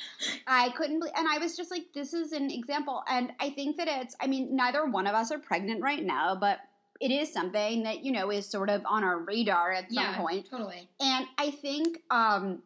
I 0.46 0.70
couldn't 0.70 1.00
believe, 1.00 1.14
and 1.16 1.26
I 1.28 1.38
was 1.38 1.56
just 1.56 1.70
like, 1.70 1.86
this 1.94 2.14
is 2.14 2.32
an 2.32 2.50
example. 2.50 3.02
And 3.08 3.32
I 3.40 3.50
think 3.50 3.76
that 3.78 3.88
it's, 3.88 4.14
I 4.20 4.26
mean, 4.26 4.54
neither 4.54 4.84
one 4.86 5.06
of 5.06 5.14
us 5.14 5.30
are 5.32 5.38
pregnant 5.38 5.82
right 5.82 6.04
now, 6.04 6.36
but 6.38 6.58
it 7.00 7.10
is 7.10 7.32
something 7.32 7.82
that, 7.84 8.04
you 8.04 8.12
know, 8.12 8.30
is 8.30 8.46
sort 8.46 8.68
of 8.70 8.82
on 8.86 9.02
our 9.02 9.18
radar 9.18 9.72
at 9.72 9.90
some 9.90 10.04
yeah, 10.04 10.16
point. 10.18 10.46
totally. 10.50 10.88
And 11.00 11.26
I 11.38 11.50
think, 11.50 11.98
um, 12.10 12.62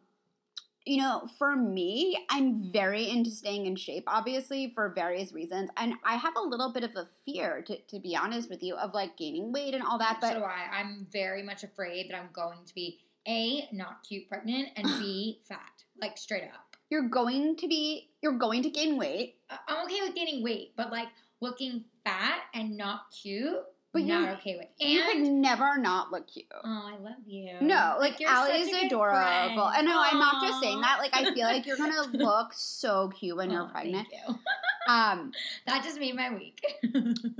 you 0.85 0.97
know, 0.97 1.27
for 1.39 1.55
me, 1.55 2.25
I'm 2.29 2.71
very 2.71 3.09
into 3.09 3.31
staying 3.31 3.65
in 3.65 3.75
shape, 3.75 4.03
obviously, 4.07 4.71
for 4.75 4.89
various 4.89 5.33
reasons. 5.33 5.69
And 5.77 5.95
I 6.03 6.15
have 6.15 6.35
a 6.37 6.41
little 6.41 6.71
bit 6.71 6.83
of 6.83 6.95
a 6.95 7.07
fear, 7.25 7.63
to, 7.63 7.77
to 7.77 7.99
be 7.99 8.15
honest 8.15 8.49
with 8.49 8.61
you, 8.61 8.75
of 8.75 8.93
like 8.93 9.17
gaining 9.17 9.51
weight 9.51 9.73
and 9.73 9.83
all 9.83 9.97
that. 9.97 10.19
But 10.21 10.33
so 10.33 10.43
I. 10.43 10.67
I'm 10.71 11.07
very 11.11 11.41
much 11.41 11.63
afraid 11.63 12.09
that 12.09 12.17
I'm 12.17 12.29
going 12.33 12.59
to 12.65 12.75
be 12.75 12.99
A, 13.27 13.67
not 13.71 14.03
cute 14.07 14.29
pregnant, 14.29 14.69
and 14.75 14.85
B, 14.99 15.41
fat. 15.49 15.59
Like 15.99 16.17
straight 16.17 16.43
up. 16.43 16.75
You're 16.89 17.09
going 17.09 17.55
to 17.57 17.67
be 17.67 18.11
you're 18.21 18.37
going 18.37 18.61
to 18.63 18.69
gain 18.69 18.97
weight. 18.97 19.37
I'm 19.49 19.85
okay 19.85 20.01
with 20.01 20.13
gaining 20.13 20.43
weight, 20.43 20.73
but 20.77 20.91
like 20.91 21.07
looking 21.41 21.85
fat 22.03 22.41
and 22.53 22.77
not 22.77 23.05
cute, 23.11 23.57
But 23.95 24.01
but 24.01 24.07
you- 24.07 24.19
not 24.19 24.39
okay 24.39 24.57
with. 24.57 24.67
you 24.77 25.03
could 25.03 25.21
never 25.21 25.77
not 25.77 26.11
look 26.11 26.27
cute. 26.27 26.47
oh, 26.53 26.91
I 26.93 26.97
love 27.01 27.13
you. 27.25 27.53
No, 27.61 27.95
like, 27.97 28.19
you're 28.19 28.29
Allie 28.29 28.59
is 28.59 28.67
adorable. 28.83 29.69
And 29.69 29.87
no, 29.87 30.03
I'm 30.03 30.19
not 30.19 30.43
just 30.45 30.61
saying 30.61 30.81
that. 30.81 30.97
Like 30.99 31.11
I 31.15 31.33
feel 31.33 31.45
like 31.45 31.65
you're 31.65 31.77
gonna 31.77 32.01
look 32.13 32.51
so 32.53 33.07
cute 33.17 33.37
when 33.37 33.49
you're 33.49 33.69
pregnant. 33.69 34.07
Thank 34.11 34.23
you. 34.27 34.35
Um, 34.87 35.31
That 35.65 35.83
just 35.83 35.99
made 35.99 36.15
my 36.15 36.31
week. 36.31 36.61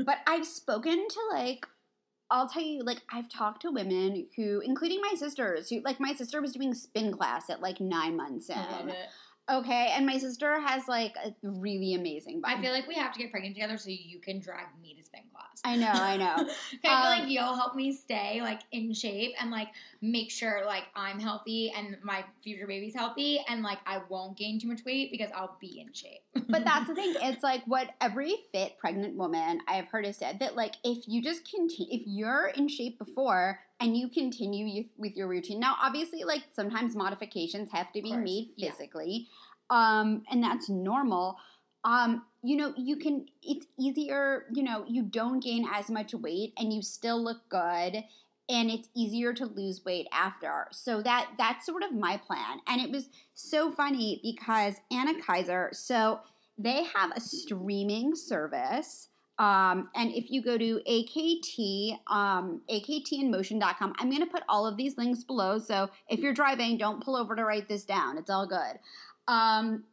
but 0.04 0.18
I've 0.26 0.48
spoken 0.48 1.08
to 1.08 1.20
like 1.32 1.68
I'll 2.32 2.50
tell 2.50 2.64
you, 2.64 2.84
like 2.84 3.02
I've 3.14 3.30
talked 3.30 3.62
to 3.64 3.72
women 3.72 4.26
who, 4.36 4.62
including 4.62 5.00
my 5.02 5.14
sisters, 5.16 5.70
who 5.70 5.82
like 5.82 6.00
my 6.00 6.14
sister 6.14 6.42
was 6.42 6.54
doing 6.54 6.74
spin 6.74 7.12
class 7.12 7.52
at 7.52 7.62
like 7.62 7.80
nine 7.80 8.16
months 8.18 8.50
in. 8.50 8.94
I 9.48 9.54
love 9.56 9.64
it. 9.64 9.68
Okay, 9.68 9.92
and 9.96 10.06
my 10.06 10.18
sister 10.18 10.60
has 10.60 10.88
like 10.88 11.16
a 11.24 11.34
really 11.44 11.94
amazing. 11.94 12.42
I 12.44 12.60
feel 12.62 12.72
like 12.72 12.88
we 12.88 12.96
have 12.96 13.14
to 13.14 13.20
get 13.20 13.32
pregnant 13.32 13.56
together 13.56 13.78
so 13.78 13.90
you 13.90 14.20
can 14.20 14.40
drag 14.40 14.66
me 14.82 14.94
to 14.96 15.04
spin 15.04 15.22
class. 15.34 15.62
I 15.64 15.76
know, 15.76 15.92
I 15.92 16.18
know. 16.18 16.36
I 16.84 16.88
feel 16.88 16.92
Um, 16.92 17.20
like 17.20 17.30
you'll 17.30 17.56
help 17.56 17.76
me 17.76 17.92
stay 17.92 18.42
like 18.42 18.62
in 18.72 18.94
shape 18.94 19.34
and 19.40 19.52
like 19.52 19.70
make 20.02 20.30
sure 20.32 20.64
like 20.66 20.84
I'm 20.96 21.20
healthy 21.20 21.72
and 21.76 21.98
my 22.04 22.24
future 22.44 22.68
baby's 22.68 22.94
healthy 22.96 23.40
and 23.48 23.64
like 23.64 23.80
I 23.86 24.02
won't 24.10 24.38
gain 24.38 24.60
too 24.60 24.68
much 24.68 24.84
weight 24.86 25.12
because 25.12 25.30
I'll 25.36 25.58
be 25.60 25.80
in 25.80 25.94
shape. 25.94 26.22
But 26.50 26.64
that's 26.66 26.88
the 26.88 26.96
thing. 26.96 27.14
It's 27.22 27.44
like 27.44 27.64
what 27.66 27.92
every 28.02 28.36
fit 28.52 28.78
pregnant 28.78 29.16
woman 29.16 29.60
I 29.68 29.74
have 29.74 29.88
heard 29.88 30.06
has 30.06 30.18
said 30.18 30.40
that 30.40 30.56
like 30.56 30.76
if 30.84 31.08
you 31.08 31.22
just 31.22 31.50
continue, 31.50 31.88
if 31.92 32.02
you're 32.06 32.48
in 32.56 32.68
shape 32.68 32.98
before 33.00 33.60
and 33.80 33.98
you 33.98 34.10
continue 34.10 34.66
you, 34.66 34.86
with 34.98 35.16
your 35.16 35.28
routine. 35.28 35.60
Now, 35.60 35.76
obviously, 35.82 36.24
like 36.24 36.44
sometimes 36.54 36.96
modifications 36.96 37.70
have 37.72 37.92
to 37.94 38.02
be 38.02 38.16
made 38.16 38.52
yeah. 38.56 38.72
physically, 38.72 39.28
um, 39.70 40.24
and 40.32 40.44
that's 40.44 40.70
normal. 40.70 41.38
Um, 41.84 42.24
you 42.42 42.58
know, 42.58 42.74
you 42.78 42.98
can. 42.98 43.28
It's 43.44 43.66
easier. 43.80 44.46
You 44.54 44.64
know, 44.64 44.86
you 44.88 45.04
don't 45.04 45.40
gain 45.40 45.68
as 45.72 45.90
much 45.90 46.14
weight 46.14 46.54
and 46.58 46.74
you 46.74 46.82
still 46.82 47.24
look 47.24 47.48
good. 47.50 48.04
And 48.48 48.70
it's 48.70 48.88
easier 48.96 49.34
to 49.34 49.46
lose 49.48 49.84
weight 49.84 50.08
after. 50.12 50.68
So 50.72 51.02
that 51.02 51.32
that's 51.38 51.66
sort 51.66 51.82
of 51.82 51.94
my 51.94 52.18
plan. 52.18 52.60
And 52.68 52.80
it 52.80 52.92
was 52.92 53.10
so 53.34 53.72
funny 53.72 54.20
because 54.22 54.76
Anna 54.92 55.20
Kaiser, 55.20 55.70
so 55.74 56.20
they 56.58 56.84
have 56.96 57.12
a 57.16 57.20
streaming 57.20 58.16
service. 58.16 59.10
Um, 59.38 59.90
and 59.96 60.14
if 60.14 60.32
you 60.32 60.42
go 60.42 60.58
to 60.58 60.82
AKT, 60.88 62.00
um, 62.08 62.62
AKTinmotion.com, 62.70 63.94
I'm 64.00 64.10
going 64.10 64.22
to 64.22 64.32
put 64.32 64.44
all 64.48 64.66
of 64.66 64.78
these 64.78 64.98
links 64.98 65.24
below. 65.24 65.60
So 65.60 65.90
if 66.10 66.20
you're 66.20 66.34
driving, 66.34 66.78
don't 66.78 67.04
pull 67.04 67.18
over 67.18 67.36
to 67.36 67.44
write 67.44 67.68
this 67.68 67.84
down. 67.84 68.18
It's 68.18 68.30
all 68.30 68.48
good. 68.48 68.80
Um, 69.28 69.84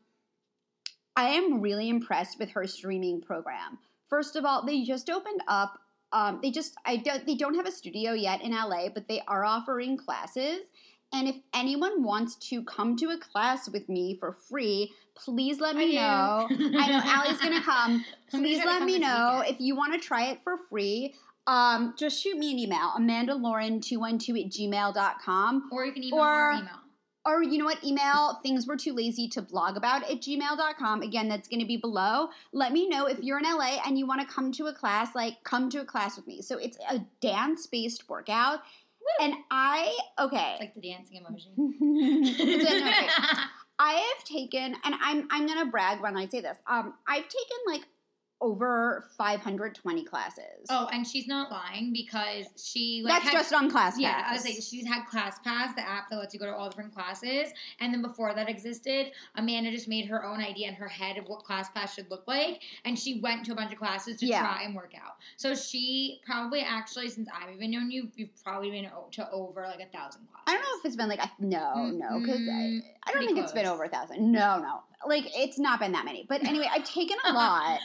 I 1.16 1.28
am 1.30 1.60
really 1.60 1.88
impressed 1.88 2.38
with 2.38 2.50
her 2.50 2.66
streaming 2.66 3.20
program. 3.20 3.78
First 4.08 4.36
of 4.36 4.44
all, 4.44 4.64
they 4.64 4.82
just 4.84 5.10
opened 5.10 5.42
up. 5.48 5.78
Um, 6.12 6.40
they 6.42 6.50
just 6.50 6.74
I 6.84 6.96
don't 6.98 7.26
they 7.26 7.34
don't 7.34 7.54
have 7.54 7.66
a 7.66 7.72
studio 7.72 8.12
yet 8.12 8.42
in 8.42 8.52
LA, 8.52 8.90
but 8.90 9.08
they 9.08 9.22
are 9.26 9.44
offering 9.44 9.96
classes. 9.96 10.60
And 11.12 11.28
if 11.28 11.36
anyone 11.54 12.02
wants 12.02 12.36
to 12.48 12.62
come 12.64 12.96
to 12.96 13.10
a 13.10 13.18
class 13.18 13.68
with 13.68 13.88
me 13.88 14.16
for 14.18 14.32
free, 14.32 14.92
please 15.14 15.60
let 15.60 15.76
me 15.76 15.94
know. 15.94 16.48
I 16.50 16.88
know 16.90 17.00
Allie's 17.04 17.38
gonna 17.38 17.60
come. 17.62 18.04
Please 18.30 18.58
gonna 18.58 18.70
let 18.70 18.78
come 18.78 18.86
me 18.86 18.98
know 18.98 19.36
weekend. 19.40 19.54
if 19.56 19.60
you 19.60 19.76
want 19.76 19.92
to 19.92 19.98
try 20.00 20.30
it 20.30 20.38
for 20.42 20.56
free. 20.70 21.14
Um, 21.46 21.94
just 21.98 22.22
shoot 22.22 22.38
me 22.38 22.52
an 22.52 22.58
email, 22.58 22.92
amandalauren212 22.98 24.44
at 24.44 24.50
gmail.com. 24.50 25.68
Or 25.70 25.84
you 25.84 25.92
can 25.92 26.02
email 26.04 26.20
Or- 26.20 26.52
email. 26.52 26.68
Or 27.24 27.40
you 27.40 27.56
know 27.56 27.66
what? 27.66 27.84
Email 27.84 28.40
things 28.42 28.66
we're 28.66 28.76
too 28.76 28.92
lazy 28.94 29.28
to 29.28 29.42
blog 29.42 29.76
about 29.76 30.02
at 30.10 30.20
gmail.com. 30.22 31.02
Again, 31.02 31.28
that's 31.28 31.46
going 31.46 31.60
to 31.60 31.66
be 31.66 31.76
below. 31.76 32.30
Let 32.52 32.72
me 32.72 32.88
know 32.88 33.06
if 33.06 33.20
you're 33.20 33.38
in 33.38 33.44
LA 33.44 33.78
and 33.86 33.96
you 33.96 34.08
want 34.08 34.22
to 34.22 34.26
come 34.26 34.50
to 34.52 34.66
a 34.66 34.72
class, 34.72 35.14
like 35.14 35.34
come 35.44 35.70
to 35.70 35.80
a 35.82 35.84
class 35.84 36.16
with 36.16 36.26
me. 36.26 36.42
So 36.42 36.58
it's 36.58 36.76
a 36.90 36.98
dance 37.20 37.68
based 37.68 38.08
workout. 38.08 38.62
And 39.20 39.34
I, 39.50 39.96
okay. 40.18 40.56
Like 40.60 40.74
the 40.74 40.80
dancing 40.80 41.20
emoji. 41.22 41.52
It's 41.56 42.70
in 42.70 42.80
my. 42.84 43.08
I 43.78 43.92
have 43.94 44.24
taken, 44.24 44.76
and 44.84 44.94
I'm 45.02 45.26
I'm 45.30 45.46
gonna 45.46 45.66
brag 45.66 46.00
when 46.00 46.16
I 46.16 46.28
say 46.28 46.40
this. 46.40 46.56
Um, 46.68 46.94
I've 47.08 47.24
taken 47.24 47.58
like 47.66 47.82
over 48.42 49.08
520 49.16 50.04
classes. 50.04 50.66
oh, 50.68 50.88
and 50.92 51.06
she's 51.06 51.26
not 51.28 51.50
lying 51.50 51.92
because 51.92 52.46
she 52.62 53.02
like 53.04 53.14
that's 53.14 53.26
had- 53.26 53.32
just 53.32 53.54
on 53.54 53.70
class. 53.70 53.98
Yeah, 53.98 54.14
Pass. 54.14 54.30
I 54.30 54.32
was 54.34 54.44
like, 54.44 54.62
she's 54.62 54.86
had 54.86 55.04
ClassPass, 55.06 55.74
the 55.76 55.82
app 55.88 56.10
that 56.10 56.16
lets 56.16 56.34
you 56.34 56.40
go 56.40 56.46
to 56.46 56.54
all 56.54 56.68
different 56.68 56.92
classes. 56.92 57.52
And 57.80 57.94
then 57.94 58.02
before 58.02 58.34
that 58.34 58.48
existed, 58.48 59.12
Amanda 59.36 59.70
just 59.70 59.86
made 59.88 60.06
her 60.06 60.24
own 60.24 60.40
idea 60.40 60.68
in 60.68 60.74
her 60.74 60.88
head 60.88 61.16
of 61.18 61.28
what 61.28 61.44
ClassPass 61.44 61.94
should 61.94 62.10
look 62.10 62.26
like. 62.26 62.60
And 62.84 62.98
she 62.98 63.20
went 63.20 63.44
to 63.46 63.52
a 63.52 63.54
bunch 63.54 63.72
of 63.72 63.78
classes 63.78 64.16
to 64.18 64.26
Yeah. 64.26 64.40
try 64.40 64.62
and 64.64 64.74
work 64.74 64.92
out. 64.96 65.14
So 65.36 65.54
she 65.54 66.20
probably 66.26 66.60
actually, 66.60 67.08
since 67.08 67.28
I've 67.32 67.54
even 67.54 67.70
known 67.70 67.90
you, 67.90 68.08
you've 68.16 68.30
probably 68.42 68.70
been 68.72 68.88
to 69.12 69.30
over 69.30 69.62
like 69.62 69.80
a 69.80 69.96
thousand 69.96 70.26
classes. 70.32 70.44
I 70.48 70.52
don't 70.54 70.62
know 70.62 70.78
if 70.80 70.84
it's 70.86 70.96
been 70.96 71.08
like 71.08 71.20
a, 71.24 71.30
no, 71.38 71.86
no, 71.86 72.18
because 72.20 72.40
I, 72.40 72.42
mm-hmm. 72.42 72.78
I 73.04 73.12
don't 73.12 73.24
think 73.26 73.38
it's 73.38 73.52
been 73.52 73.66
over 73.66 73.84
a 73.84 73.88
thousand. 73.88 74.32
No, 74.32 74.58
no, 74.58 74.80
like 75.06 75.24
it's 75.36 75.58
not 75.58 75.80
been 75.80 75.92
that 75.92 76.04
many. 76.04 76.26
But 76.28 76.44
anyway, 76.46 76.68
I've 76.72 76.84
taken 76.84 77.16
a 77.24 77.32
lot. 77.32 77.80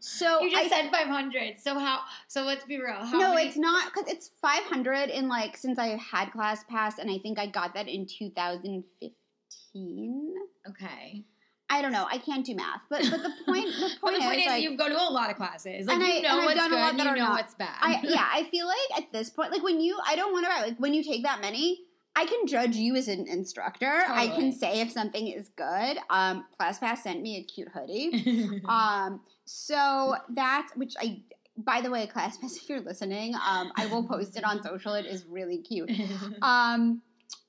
So 0.00 0.40
You 0.42 0.50
just 0.50 0.72
I, 0.72 0.82
said 0.82 0.90
500. 0.90 1.60
So 1.60 1.78
how, 1.78 2.00
so 2.28 2.42
let's 2.44 2.64
be 2.64 2.78
real. 2.78 2.94
How 3.04 3.18
no, 3.18 3.34
many, 3.34 3.48
it's 3.48 3.56
not 3.56 3.92
because 3.92 4.10
it's 4.12 4.30
500 4.40 5.10
in 5.10 5.28
like 5.28 5.56
since 5.56 5.78
I 5.78 5.96
had 5.96 6.30
class 6.32 6.64
pass, 6.68 6.98
and 6.98 7.10
I 7.10 7.18
think 7.18 7.38
I 7.38 7.46
got 7.46 7.74
that 7.74 7.88
in 7.88 8.06
2015. 8.06 10.34
Okay. 10.68 11.24
I 11.70 11.80
don't 11.80 11.92
know. 11.92 12.06
I 12.10 12.18
can't 12.18 12.44
do 12.44 12.54
math, 12.54 12.82
but 12.90 13.00
but 13.10 13.22
the 13.22 13.30
point 13.46 13.64
the 13.66 13.90
point 13.98 14.16
the 14.16 14.20
point 14.22 14.36
is, 14.38 14.42
is, 14.42 14.46
like, 14.46 14.62
you 14.62 14.76
go 14.76 14.88
to 14.88 14.94
a 14.94 15.08
lot 15.10 15.30
of 15.30 15.36
classes. 15.36 15.86
Like, 15.86 15.96
And 15.96 16.06
you 16.06 16.18
I- 16.18 16.20
know 16.20 16.28
and 16.28 16.40
I've 16.40 16.44
what's 16.44 16.56
done 16.56 16.72
a 16.72 16.76
lot 16.76 16.92
good, 16.92 16.98
you 17.04 17.12
know 17.12 17.14
not. 17.14 17.30
what's 17.32 17.54
bad. 17.54 17.76
I 17.80 18.00
yeah, 18.04 18.28
I 18.32 18.44
feel 18.44 18.66
like 18.66 19.02
at 19.02 19.10
this 19.12 19.30
point, 19.30 19.52
like 19.52 19.62
when 19.62 19.80
you, 19.80 19.98
I 20.06 20.14
don't 20.14 20.32
want 20.32 20.44
to 20.46 20.52
like 20.66 20.76
when 20.78 20.92
you 20.92 21.02
take 21.02 21.22
that 21.22 21.40
many, 21.40 21.80
I 22.14 22.26
can 22.26 22.46
judge 22.46 22.76
you 22.76 22.94
as 22.96 23.08
an 23.08 23.26
instructor. 23.26 24.02
I 24.06 24.28
can 24.28 24.52
say 24.52 24.80
if 24.80 24.90
something 24.90 25.28
is 25.28 25.48
good. 25.56 25.98
Um, 26.10 26.44
ClassPass 26.60 26.98
sent 26.98 27.22
me 27.22 27.38
a 27.38 27.42
cute 27.42 27.68
hoodie. 27.68 28.62
um, 28.68 29.20
so 29.44 30.16
that's 30.30 30.74
which 30.76 30.94
I. 31.00 31.22
By 31.56 31.82
the 31.82 31.90
way, 31.90 32.06
ClassPass, 32.06 32.56
if 32.56 32.68
you're 32.68 32.80
listening, 32.80 33.34
um, 33.34 33.72
I 33.76 33.86
will 33.86 34.06
post 34.06 34.36
it 34.36 34.44
on 34.44 34.62
social. 34.62 34.94
It 34.94 35.06
is 35.06 35.24
really 35.26 35.58
cute. 35.58 35.90
Um, 36.42 37.02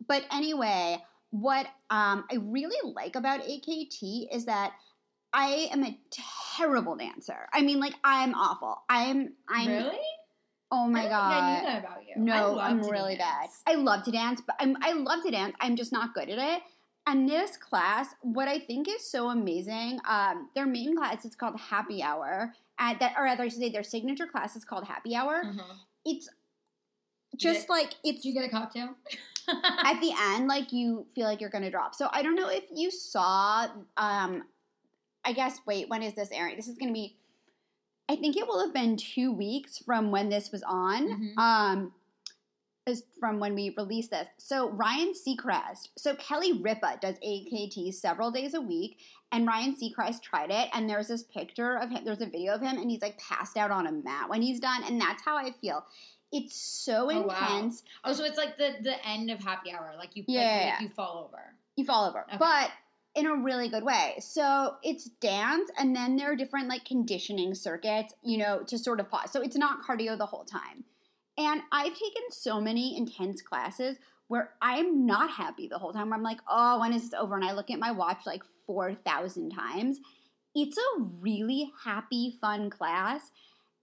but 0.07 0.23
anyway, 0.31 0.97
what 1.31 1.65
um, 1.89 2.25
I 2.31 2.37
really 2.41 2.93
like 2.93 3.15
about 3.15 3.41
AKT 3.41 4.27
is 4.31 4.45
that 4.45 4.73
I 5.33 5.69
am 5.71 5.83
a 5.83 5.97
terrible 6.57 6.95
dancer. 6.95 7.47
I 7.51 7.61
mean, 7.61 7.79
like 7.79 7.95
I'm 8.03 8.33
awful. 8.35 8.83
I'm 8.89 9.33
I'm 9.49 9.67
really? 9.67 9.99
Oh 10.71 10.87
my 10.87 10.99
I 10.99 11.03
don't 11.03 11.11
god. 11.11 11.31
I 11.31 11.59
knew 11.59 11.65
that 11.65 11.79
about 11.83 11.99
you. 12.07 12.23
No, 12.23 12.59
I'm 12.59 12.81
really 12.81 13.15
bad. 13.15 13.49
I 13.67 13.75
love 13.75 14.03
to 14.03 14.11
dance, 14.11 14.41
but 14.45 14.55
I'm 14.59 14.77
I 14.81 14.93
love 14.93 15.23
to 15.23 15.31
dance. 15.31 15.55
I'm 15.59 15.75
just 15.75 15.91
not 15.91 16.13
good 16.13 16.29
at 16.29 16.39
it. 16.39 16.63
And 17.05 17.27
this 17.27 17.57
class, 17.57 18.15
what 18.21 18.47
I 18.47 18.59
think 18.59 18.87
is 18.87 19.05
so 19.05 19.29
amazing, 19.29 19.99
um, 20.07 20.49
their 20.55 20.65
main 20.65 20.95
class 20.95 21.25
is 21.25 21.35
called 21.35 21.59
Happy 21.59 22.01
Hour. 22.01 22.53
At 22.79 22.99
that, 23.01 23.13
or 23.17 23.25
rather, 23.25 23.43
I 23.43 23.49
should 23.49 23.59
say 23.59 23.69
their 23.69 23.83
signature 23.83 24.25
class 24.25 24.55
is 24.55 24.63
called 24.63 24.85
Happy 24.85 25.15
Hour. 25.15 25.43
Uh-huh. 25.45 25.73
It's 26.05 26.29
just 27.37 27.69
like 27.69 27.95
it's 28.03 28.23
you 28.23 28.33
get 28.33 28.45
a 28.45 28.49
cocktail? 28.49 28.89
at 29.49 29.99
the 29.99 30.11
end, 30.33 30.47
like 30.47 30.71
you 30.71 31.05
feel 31.13 31.25
like 31.25 31.41
you're 31.41 31.49
gonna 31.49 31.71
drop. 31.71 31.93
So 31.93 32.07
I 32.11 32.21
don't 32.23 32.35
know 32.35 32.49
if 32.49 32.63
you 32.73 32.89
saw. 32.89 33.67
Um, 33.97 34.43
I 35.25 35.33
guess. 35.33 35.59
Wait, 35.65 35.89
when 35.89 36.03
is 36.03 36.13
this 36.13 36.29
airing? 36.31 36.55
This 36.55 36.67
is 36.67 36.77
gonna 36.77 36.93
be. 36.93 37.17
I 38.09 38.15
think 38.15 38.35
it 38.37 38.47
will 38.47 38.63
have 38.63 38.73
been 38.73 38.97
two 38.97 39.31
weeks 39.31 39.77
from 39.79 40.11
when 40.11 40.29
this 40.29 40.51
was 40.51 40.63
on. 40.63 41.07
Mhm. 41.07 41.37
Um, 41.37 41.93
is 42.85 43.03
from 43.17 43.39
when 43.39 43.55
we 43.55 43.73
released 43.77 44.11
this. 44.11 44.27
So 44.37 44.69
Ryan 44.71 45.13
Seacrest. 45.13 45.87
So 45.97 46.15
Kelly 46.15 46.51
Ripa 46.61 46.97
does 47.01 47.15
AKT 47.23 47.93
several 47.93 48.29
days 48.29 48.55
a 48.55 48.59
week, 48.61 48.99
and 49.31 49.47
Ryan 49.47 49.73
Seacrest 49.73 50.21
tried 50.21 50.51
it. 50.51 50.69
And 50.73 50.89
there's 50.89 51.07
this 51.07 51.23
picture 51.23 51.77
of 51.77 51.89
him. 51.89 52.03
There's 52.03 52.19
a 52.19 52.25
video 52.25 52.53
of 52.53 52.61
him, 52.61 52.77
and 52.77 52.91
he's 52.91 53.01
like 53.01 53.17
passed 53.19 53.55
out 53.55 53.71
on 53.71 53.87
a 53.87 53.91
mat 53.93 54.27
when 54.29 54.41
he's 54.41 54.59
done. 54.59 54.83
And 54.83 54.99
that's 54.99 55.23
how 55.23 55.37
I 55.37 55.51
feel. 55.61 55.85
It's 56.33 56.55
so 56.57 57.09
Oh, 57.09 57.21
wow. 57.21 57.35
intense. 57.57 57.83
oh, 58.03 58.11
so 58.11 58.25
it's 58.25 58.37
like 58.37 58.57
the 58.57 58.75
the 58.81 59.07
end 59.07 59.31
of 59.31 59.39
happy 59.41 59.71
hour. 59.71 59.93
Like 59.97 60.17
you, 60.17 60.25
Yeah, 60.27 60.39
like, 60.41 60.45
yeah, 60.49 60.55
like 60.57 60.65
yeah. 60.65 60.81
you 60.81 60.89
fall 60.89 61.23
over. 61.25 61.55
you 61.77 61.85
fall 61.85 62.09
over 62.09 62.23
Okay. 62.23 62.37
but 62.37 62.69
in 63.15 63.27
a 63.27 63.35
really 63.35 63.69
good 63.69 63.83
way 63.83 64.15
so 64.19 64.75
it's 64.81 65.05
dance 65.21 65.69
and 65.77 65.95
then 65.95 66.15
there 66.15 66.31
are 66.31 66.35
different 66.35 66.67
like 66.67 66.83
conditioning 66.85 67.53
circuits 67.53 68.13
you 68.23 68.37
know 68.37 68.63
to 68.63 68.77
sort 68.77 68.99
of 68.99 69.09
pause 69.09 69.31
so 69.31 69.41
it's 69.41 69.55
not 69.55 69.83
cardio 69.83 70.17
the 70.17 70.25
whole 70.25 70.43
time 70.43 70.83
and 71.37 71.61
i've 71.71 71.93
taken 71.93 72.23
so 72.29 72.59
many 72.59 72.97
intense 72.97 73.41
classes 73.41 73.97
where 74.29 74.51
i'm 74.61 75.05
not 75.05 75.29
happy 75.29 75.67
the 75.67 75.77
whole 75.77 75.93
time 75.93 76.09
where 76.09 76.17
i'm 76.17 76.23
like 76.23 76.39
oh 76.49 76.79
when 76.79 76.93
is 76.93 77.03
this 77.03 77.19
over 77.19 77.35
and 77.35 77.45
i 77.45 77.51
look 77.51 77.69
at 77.69 77.79
my 77.79 77.91
watch 77.91 78.19
like 78.25 78.43
4000 78.65 79.51
times 79.51 79.99
it's 80.55 80.77
a 80.77 81.01
really 81.19 81.71
happy 81.83 82.35
fun 82.41 82.69
class 82.69 83.31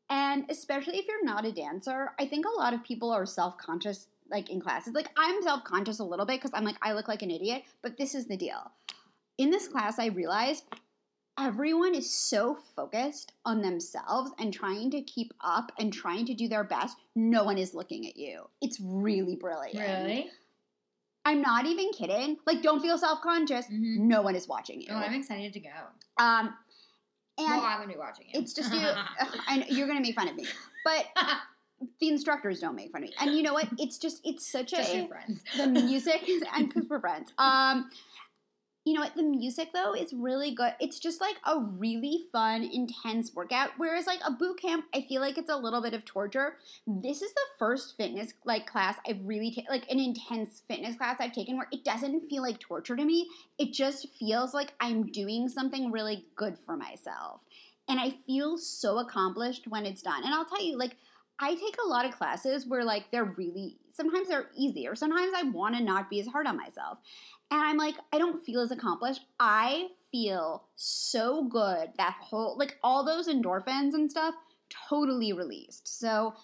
and 0.09 0.45
especially 0.51 0.99
if 0.99 1.07
you're 1.07 1.25
not 1.25 1.45
a 1.45 1.53
dancer 1.53 2.11
i 2.19 2.27
think 2.27 2.47
a 2.47 2.61
lot 2.61 2.75
of 2.75 2.83
people 2.83 3.13
are 3.13 3.27
self-conscious 3.27 4.09
like 4.31 4.49
in 4.51 4.61
classes. 4.61 4.95
Like 4.95 5.09
I'm 5.17 5.43
self 5.43 5.65
conscious 5.65 5.99
a 5.99 6.05
little 6.05 6.25
bit 6.25 6.41
because 6.41 6.53
I'm 6.55 6.65
like 6.65 6.77
I 6.83 6.93
look 6.93 7.09
like 7.09 7.23
an 7.23 7.31
idiot. 7.31 7.65
But 7.83 7.97
this 7.97 8.15
is 8.15 8.27
the 8.27 8.37
deal. 8.37 8.71
In 9.41 9.49
this 9.49 9.67
class, 9.69 9.99
I 9.99 10.09
realized 10.09 10.65
everyone 11.39 11.95
is 11.95 12.15
so 12.15 12.59
focused 12.77 13.33
on 13.47 13.63
themselves 13.63 14.33
and 14.39 14.53
trying 14.53 14.91
to 14.91 15.01
keep 15.01 15.33
up 15.41 15.73
and 15.79 15.91
trying 15.91 16.27
to 16.27 16.35
do 16.35 16.47
their 16.47 16.63
best. 16.63 16.99
No 17.17 17.45
one 17.45 17.57
is 17.57 17.73
looking 17.73 18.07
at 18.07 18.19
you. 18.19 18.51
It's 18.61 18.79
really 18.79 19.37
brilliant. 19.37 19.79
Really? 19.79 20.29
I'm 21.25 21.41
not 21.41 21.65
even 21.65 21.91
kidding. 21.91 22.37
Like, 22.47 22.61
don't 22.61 22.83
feel 22.83 22.99
self 22.99 23.23
conscious. 23.23 23.65
Mhm. 23.65 24.01
No 24.01 24.21
one 24.21 24.37
is 24.37 24.47
watching 24.47 24.83
you. 24.83 24.89
Oh, 24.91 24.97
I'm 24.97 25.15
excited 25.15 25.55
to 25.55 25.61
go. 25.61 25.71
um, 26.19 26.55
and 27.39 27.49
well, 27.49 27.61
I'm 27.65 27.81
gonna 27.81 27.95
be 27.95 27.99
watching 27.99 28.27
it. 28.29 28.37
it's 28.37 28.53
just 28.53 28.75
you. 28.75 28.87
and 29.49 29.65
you're 29.71 29.87
gonna 29.87 30.03
make 30.03 30.17
fun 30.17 30.29
of 30.29 30.37
me, 30.37 30.47
but 30.85 31.07
the 32.01 32.09
instructors 32.11 32.61
don't 32.61 32.75
make 32.75 32.93
fun 32.93 33.05
of 33.05 33.09
me. 33.09 33.15
And 33.19 33.35
you 33.35 33.43
know 33.43 33.55
what? 33.55 33.69
It's 33.79 33.97
just 33.97 34.21
it's 34.23 34.47
such 34.47 34.73
just 34.73 34.93
a 34.93 34.99
your 34.99 35.09
friends. 35.09 35.43
the 35.57 35.67
music 35.67 36.29
and 36.55 36.69
because 36.69 36.87
we're 36.91 37.01
friends. 37.01 37.33
Um, 37.39 37.89
you 38.85 38.95
know 38.95 39.03
what? 39.03 39.15
The 39.15 39.23
music 39.23 39.69
though 39.75 39.95
is 39.95 40.13
really 40.15 40.55
good. 40.55 40.73
It's 40.81 40.99
just 40.99 41.21
like 41.21 41.37
a 41.45 41.61
really 41.61 42.27
fun, 42.33 42.63
intense 42.63 43.35
workout. 43.35 43.71
Whereas 43.77 44.07
like 44.07 44.21
a 44.27 44.33
boot 44.33 44.61
camp, 44.61 44.87
I 44.95 45.03
feel 45.03 45.21
like 45.21 45.37
it's 45.37 45.51
a 45.51 45.57
little 45.57 45.83
bit 45.83 45.93
of 45.93 46.05
torture. 46.07 46.57
This 46.87 47.21
is 47.21 47.33
the 47.35 47.47
first 47.59 47.97
fitness 47.99 48.33
like 48.47 48.67
class 48.67 48.97
I've 49.07 49.21
really 49.23 49.65
like 49.69 49.91
an 49.91 50.01
intense 50.01 50.63
fitness 50.67 50.97
class 50.97 51.19
I've 51.21 51.33
taken 51.33 51.57
where 51.57 51.69
it 51.71 51.85
doesn't 51.85 52.29
feel 52.29 52.43
like 52.43 52.59
torture 52.59 52.97
to 52.97 53.05
me. 53.05 53.29
It 53.59 53.75
just 53.75 54.09
feels 54.19 54.55
like 54.55 54.73
I'm 54.81 55.11
doing 55.11 55.49
something 55.49 55.93
really 55.93 56.27
good 56.37 56.57
for 56.65 56.77
myself. 56.77 57.43
And 57.87 58.01
I 58.01 58.15
feel 58.27 58.57
so 58.57 58.99
accomplished 58.99 59.67
when 59.69 59.85
it's 59.85 60.03
done. 60.03 60.23
And 60.25 60.33
I'll 60.33 60.45
tell 60.45 60.63
you, 60.63 60.79
like, 60.79 60.97
I 61.41 61.55
take 61.55 61.77
a 61.83 61.89
lot 61.89 62.05
of 62.05 62.13
classes 62.13 62.67
where 62.67 62.85
like 62.85 63.11
they're 63.11 63.25
really 63.25 63.79
sometimes 63.93 64.29
they're 64.29 64.51
easy 64.57 64.87
or 64.87 64.95
sometimes 64.95 65.33
I 65.35 65.45
want 65.45 65.75
to 65.75 65.83
not 65.83 66.11
be 66.11 66.21
as 66.21 66.27
hard 66.27 66.47
on 66.47 66.57
myself. 66.57 66.99
And 67.51 67.61
I'm 67.61 67.77
like, 67.77 67.97
I 68.13 68.19
don't 68.19 68.45
feel 68.45 68.61
as 68.61 68.71
accomplished. 68.71 69.23
I 69.39 69.89
feel 70.13 70.65
so 70.77 71.45
good 71.45 71.91
that 71.97 72.17
whole 72.21 72.57
like 72.59 72.79
all 72.83 73.05
those 73.05 73.29
endorphins 73.29 73.95
and 73.95 74.11
stuff 74.11 74.35
totally 74.89 75.33
released. 75.33 76.01
So 76.01 76.35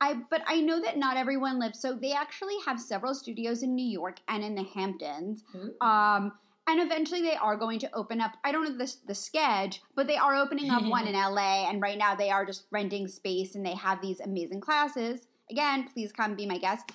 I 0.00 0.14
but 0.30 0.42
I 0.46 0.60
know 0.60 0.80
that 0.80 0.98
not 0.98 1.16
everyone 1.16 1.58
lives 1.58 1.80
so 1.80 1.94
they 1.94 2.12
actually 2.12 2.56
have 2.66 2.80
several 2.80 3.14
studios 3.14 3.62
in 3.62 3.74
New 3.74 3.86
York 3.86 4.18
and 4.28 4.42
in 4.42 4.54
the 4.54 4.64
Hamptons. 4.64 5.44
Ooh. 5.54 5.86
Um 5.86 6.32
and 6.66 6.80
eventually 6.80 7.22
they 7.22 7.36
are 7.36 7.56
going 7.56 7.78
to 7.80 7.94
open 7.94 8.20
up 8.20 8.32
I 8.44 8.52
don't 8.52 8.64
know 8.64 8.84
the 8.84 8.94
the 9.06 9.14
sketch, 9.14 9.82
but 9.94 10.06
they 10.06 10.16
are 10.16 10.36
opening 10.36 10.70
up 10.70 10.84
one 10.84 11.06
in 11.08 11.14
LA 11.14 11.68
and 11.68 11.80
right 11.82 11.98
now 11.98 12.14
they 12.14 12.30
are 12.30 12.46
just 12.46 12.64
renting 12.70 13.08
space 13.08 13.54
and 13.54 13.64
they 13.64 13.74
have 13.74 14.00
these 14.00 14.20
amazing 14.20 14.60
classes. 14.60 15.26
Again, 15.50 15.88
please 15.92 16.12
come 16.12 16.36
be 16.36 16.46
my 16.46 16.58
guest. 16.58 16.92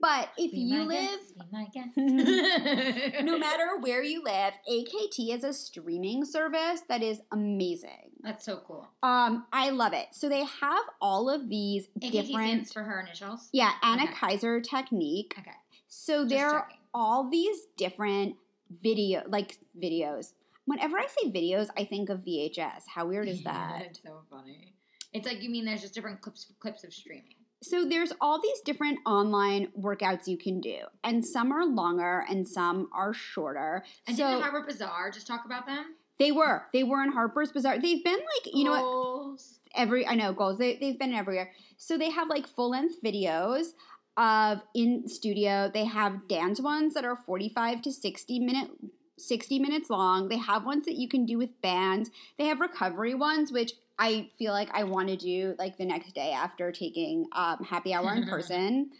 But 0.00 0.30
if 0.36 0.50
Be 0.50 0.58
you 0.58 0.82
live 0.82 1.00
guest, 1.08 1.38
be 1.38 1.44
my 1.52 1.66
guest. 1.72 1.96
no 3.24 3.38
matter 3.38 3.78
where 3.80 4.02
you 4.02 4.22
live, 4.22 4.52
AKT 4.70 5.34
is 5.34 5.44
a 5.44 5.52
streaming 5.52 6.24
service 6.24 6.82
that 6.88 7.02
is 7.02 7.20
amazing. 7.32 8.10
That's 8.22 8.44
so 8.44 8.60
cool. 8.66 8.88
Um, 9.02 9.46
I 9.52 9.70
love 9.70 9.92
it. 9.94 10.08
So 10.12 10.28
they 10.28 10.44
have 10.44 10.84
all 11.00 11.30
of 11.30 11.48
these 11.48 11.88
AKT 12.00 12.10
different, 12.12 12.68
for 12.72 12.82
her 12.82 13.00
initials. 13.00 13.48
yeah, 13.52 13.72
Anna 13.82 14.04
Okay. 14.04 14.12
Kaiser 14.12 14.60
technique. 14.60 15.34
Okay. 15.38 15.50
So 15.88 16.24
there 16.24 16.48
are 16.50 16.68
all 16.92 17.30
these 17.30 17.56
different 17.76 18.36
video, 18.82 19.22
like 19.28 19.58
videos. 19.80 20.32
Whenever 20.66 20.98
I 20.98 21.06
say 21.06 21.30
videos, 21.30 21.68
I 21.78 21.84
think 21.84 22.08
of 22.10 22.20
VHS. 22.20 22.82
How 22.92 23.06
weird 23.06 23.28
is 23.28 23.42
that? 23.44 23.82
It's 23.86 24.02
so 24.02 24.20
funny. 24.30 24.74
It's 25.12 25.26
like 25.26 25.42
you 25.42 25.48
mean 25.50 25.64
there's 25.64 25.82
just 25.82 25.94
different 25.94 26.20
clips 26.20 26.52
clips 26.58 26.82
of 26.84 26.92
streaming. 26.92 27.36
So 27.64 27.84
there's 27.84 28.12
all 28.20 28.40
these 28.40 28.60
different 28.60 28.98
online 29.06 29.68
workouts 29.78 30.26
you 30.26 30.36
can 30.36 30.60
do, 30.60 30.78
and 31.02 31.24
some 31.24 31.52
are 31.52 31.64
longer 31.64 32.24
and 32.28 32.46
some 32.46 32.88
are 32.92 33.14
shorter. 33.14 33.84
And 34.06 34.16
so 34.16 34.40
didn't 34.40 34.66
Bazaar 34.66 35.10
just 35.10 35.26
talk 35.26 35.44
about 35.46 35.66
them? 35.66 35.94
they 36.18 36.32
were, 36.32 36.62
they 36.72 36.84
were 36.84 37.02
in 37.02 37.12
Harper's 37.12 37.52
Bazaar. 37.52 37.80
They've 37.80 38.04
been 38.04 38.14
like, 38.14 38.54
you 38.54 38.64
know 38.64 39.32
what? 39.32 39.40
Every 39.74 40.06
I 40.06 40.14
know 40.14 40.32
goals. 40.32 40.58
They 40.58 40.76
they've 40.76 40.98
been 40.98 41.12
everywhere. 41.12 41.52
So 41.76 41.98
they 41.98 42.10
have 42.10 42.28
like 42.28 42.46
full 42.46 42.70
length 42.70 43.02
videos 43.02 43.68
of 44.16 44.60
in 44.74 45.08
studio. 45.08 45.70
They 45.72 45.84
have 45.84 46.28
dance 46.28 46.60
ones 46.60 46.94
that 46.94 47.04
are 47.04 47.16
forty 47.16 47.48
five 47.48 47.82
to 47.82 47.92
sixty 47.92 48.38
minute. 48.38 48.70
60 49.16 49.60
minutes 49.60 49.90
long. 49.90 50.28
They 50.28 50.38
have 50.38 50.66
ones 50.66 50.86
that 50.86 50.96
you 50.96 51.08
can 51.08 51.24
do 51.24 51.38
with 51.38 51.60
bands. 51.62 52.10
They 52.36 52.46
have 52.46 52.58
recovery 52.58 53.14
ones, 53.14 53.52
which 53.52 53.74
I 53.98 54.30
feel 54.38 54.52
like 54.52 54.70
I 54.72 54.84
want 54.84 55.08
to 55.08 55.16
do 55.16 55.54
like 55.58 55.76
the 55.76 55.84
next 55.84 56.14
day 56.14 56.32
after 56.32 56.72
taking 56.72 57.26
um, 57.32 57.64
happy 57.64 57.94
hour 57.94 58.14
in 58.14 58.26
person. 58.28 58.90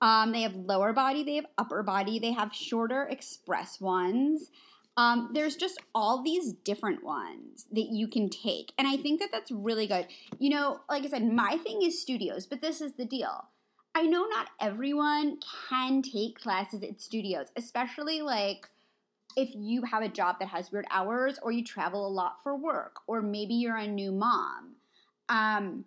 Um, 0.00 0.32
they 0.32 0.42
have 0.42 0.54
lower 0.54 0.92
body, 0.92 1.24
they 1.24 1.36
have 1.36 1.46
upper 1.56 1.82
body, 1.82 2.18
they 2.18 2.32
have 2.32 2.54
shorter 2.54 3.04
express 3.04 3.80
ones. 3.80 4.50
Um, 4.98 5.30
there's 5.34 5.56
just 5.56 5.78
all 5.94 6.22
these 6.22 6.52
different 6.52 7.04
ones 7.04 7.66
that 7.72 7.88
you 7.90 8.08
can 8.08 8.28
take. 8.28 8.72
And 8.78 8.86
I 8.88 8.96
think 8.96 9.20
that 9.20 9.30
that's 9.32 9.50
really 9.50 9.86
good. 9.86 10.06
You 10.38 10.50
know, 10.50 10.80
like 10.88 11.04
I 11.04 11.08
said, 11.08 11.30
my 11.30 11.58
thing 11.58 11.82
is 11.82 12.00
studios, 12.00 12.46
but 12.46 12.62
this 12.62 12.80
is 12.80 12.94
the 12.94 13.04
deal. 13.04 13.46
I 13.94 14.02
know 14.02 14.26
not 14.26 14.48
everyone 14.60 15.38
can 15.68 16.02
take 16.02 16.38
classes 16.38 16.82
at 16.82 17.00
studios, 17.00 17.46
especially 17.56 18.20
like 18.20 18.68
if 19.36 19.50
you 19.54 19.82
have 19.82 20.02
a 20.02 20.08
job 20.08 20.36
that 20.40 20.48
has 20.48 20.72
weird 20.72 20.86
hours 20.90 21.38
or 21.42 21.52
you 21.52 21.62
travel 21.62 22.06
a 22.06 22.08
lot 22.08 22.36
for 22.42 22.56
work 22.56 22.96
or 23.06 23.20
maybe 23.22 23.54
you're 23.54 23.76
a 23.76 23.86
new 23.86 24.10
mom. 24.12 24.76
Um, 25.28 25.84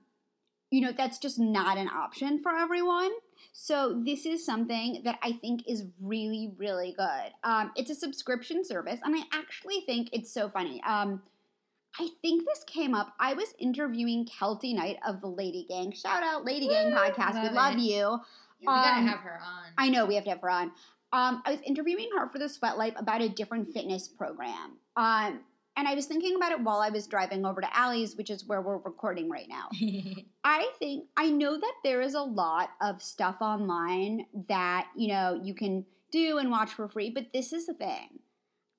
you 0.72 0.82
know, 0.82 0.92
that's 0.92 1.18
just 1.18 1.40
not 1.40 1.78
an 1.78 1.88
option 1.90 2.38
for 2.42 2.52
everyone. 2.56 3.10
So 3.54 4.02
this 4.06 4.26
is 4.26 4.46
something 4.46 5.02
that 5.04 5.18
I 5.24 5.32
think 5.32 5.64
is 5.68 5.86
really, 6.00 6.52
really 6.58 6.94
good. 6.96 7.32
Um, 7.44 7.72
it's 7.76 7.90
a 7.90 7.96
subscription 7.96 8.64
service, 8.64 9.00
and 9.04 9.16
I 9.16 9.24
actually 9.34 9.82
think 9.82 10.10
it's 10.14 10.32
so 10.32 10.48
funny. 10.50 10.82
Um, 10.84 11.24
I 12.00 12.10
think 12.22 12.46
this 12.46 12.64
came 12.66 12.94
up. 12.94 13.14
I 13.20 13.34
was 13.34 13.56
interviewing 13.58 14.26
Keltie 14.28 14.76
Knight 14.76 14.98
of 15.08 15.22
the 15.22 15.28
Lady 15.28 15.66
Gang. 15.68 15.92
Shout 15.92 16.22
out 16.22 16.46
Lady 16.46 16.68
Gang 16.68 16.92
Woo! 16.92 16.98
podcast. 16.98 17.34
we 17.42 17.48
Love 17.48 17.54
love 17.56 17.74
it. 17.76 17.80
you. 17.80 17.98
Yeah, 17.98 18.18
we 18.60 18.66
gotta 18.66 19.00
Um, 19.02 19.08
have 19.08 19.20
her 19.22 19.40
on. 19.44 19.64
I 19.78 19.90
know 19.90 20.06
we 20.06 20.14
have 20.16 20.26
to 20.26 20.30
have 20.30 20.42
her 20.42 20.50
on. 20.52 20.72
Um, 21.12 21.42
I 21.46 21.52
was 21.52 21.62
interviewing 21.66 22.10
her 22.18 22.30
for 22.30 22.38
the 22.40 22.50
Sweat 22.50 22.78
Life 22.78 22.94
about 22.96 23.22
a 23.22 23.30
different 23.30 23.74
fitness 23.74 24.08
program. 24.08 24.78
Um, 24.96 25.40
and 25.76 25.88
I 25.88 25.96
was 25.96 26.08
thinking 26.08 26.36
about 26.36 26.52
it 26.52 26.60
while 26.60 26.82
I 26.82 26.90
was 26.90 27.08
driving 27.08 27.46
over 27.46 27.62
to 27.62 27.78
Allie's, 27.78 28.16
which 28.16 28.30
is 28.30 28.46
where 28.46 28.62
we're 28.62 28.78
recording 28.78 29.30
right 29.30 29.48
now. 29.48 29.70
I 30.44 30.70
think 30.78 31.06
I 31.16 31.30
know 31.30 31.58
that 31.58 31.74
there 31.84 32.02
is 32.02 32.16
a 32.16 32.22
lot 32.22 32.72
of 32.82 33.02
stuff 33.02 33.38
online 33.40 34.26
that, 34.50 34.88
you 34.96 35.08
know, 35.08 35.40
you 35.42 35.54
can 35.54 35.86
do 36.12 36.38
and 36.38 36.52
watch 36.52 36.72
for 36.72 36.88
free, 36.90 37.10
but 37.10 37.28
this 37.34 37.54
is 37.54 37.66
the 37.66 37.74
thing. 37.74 38.20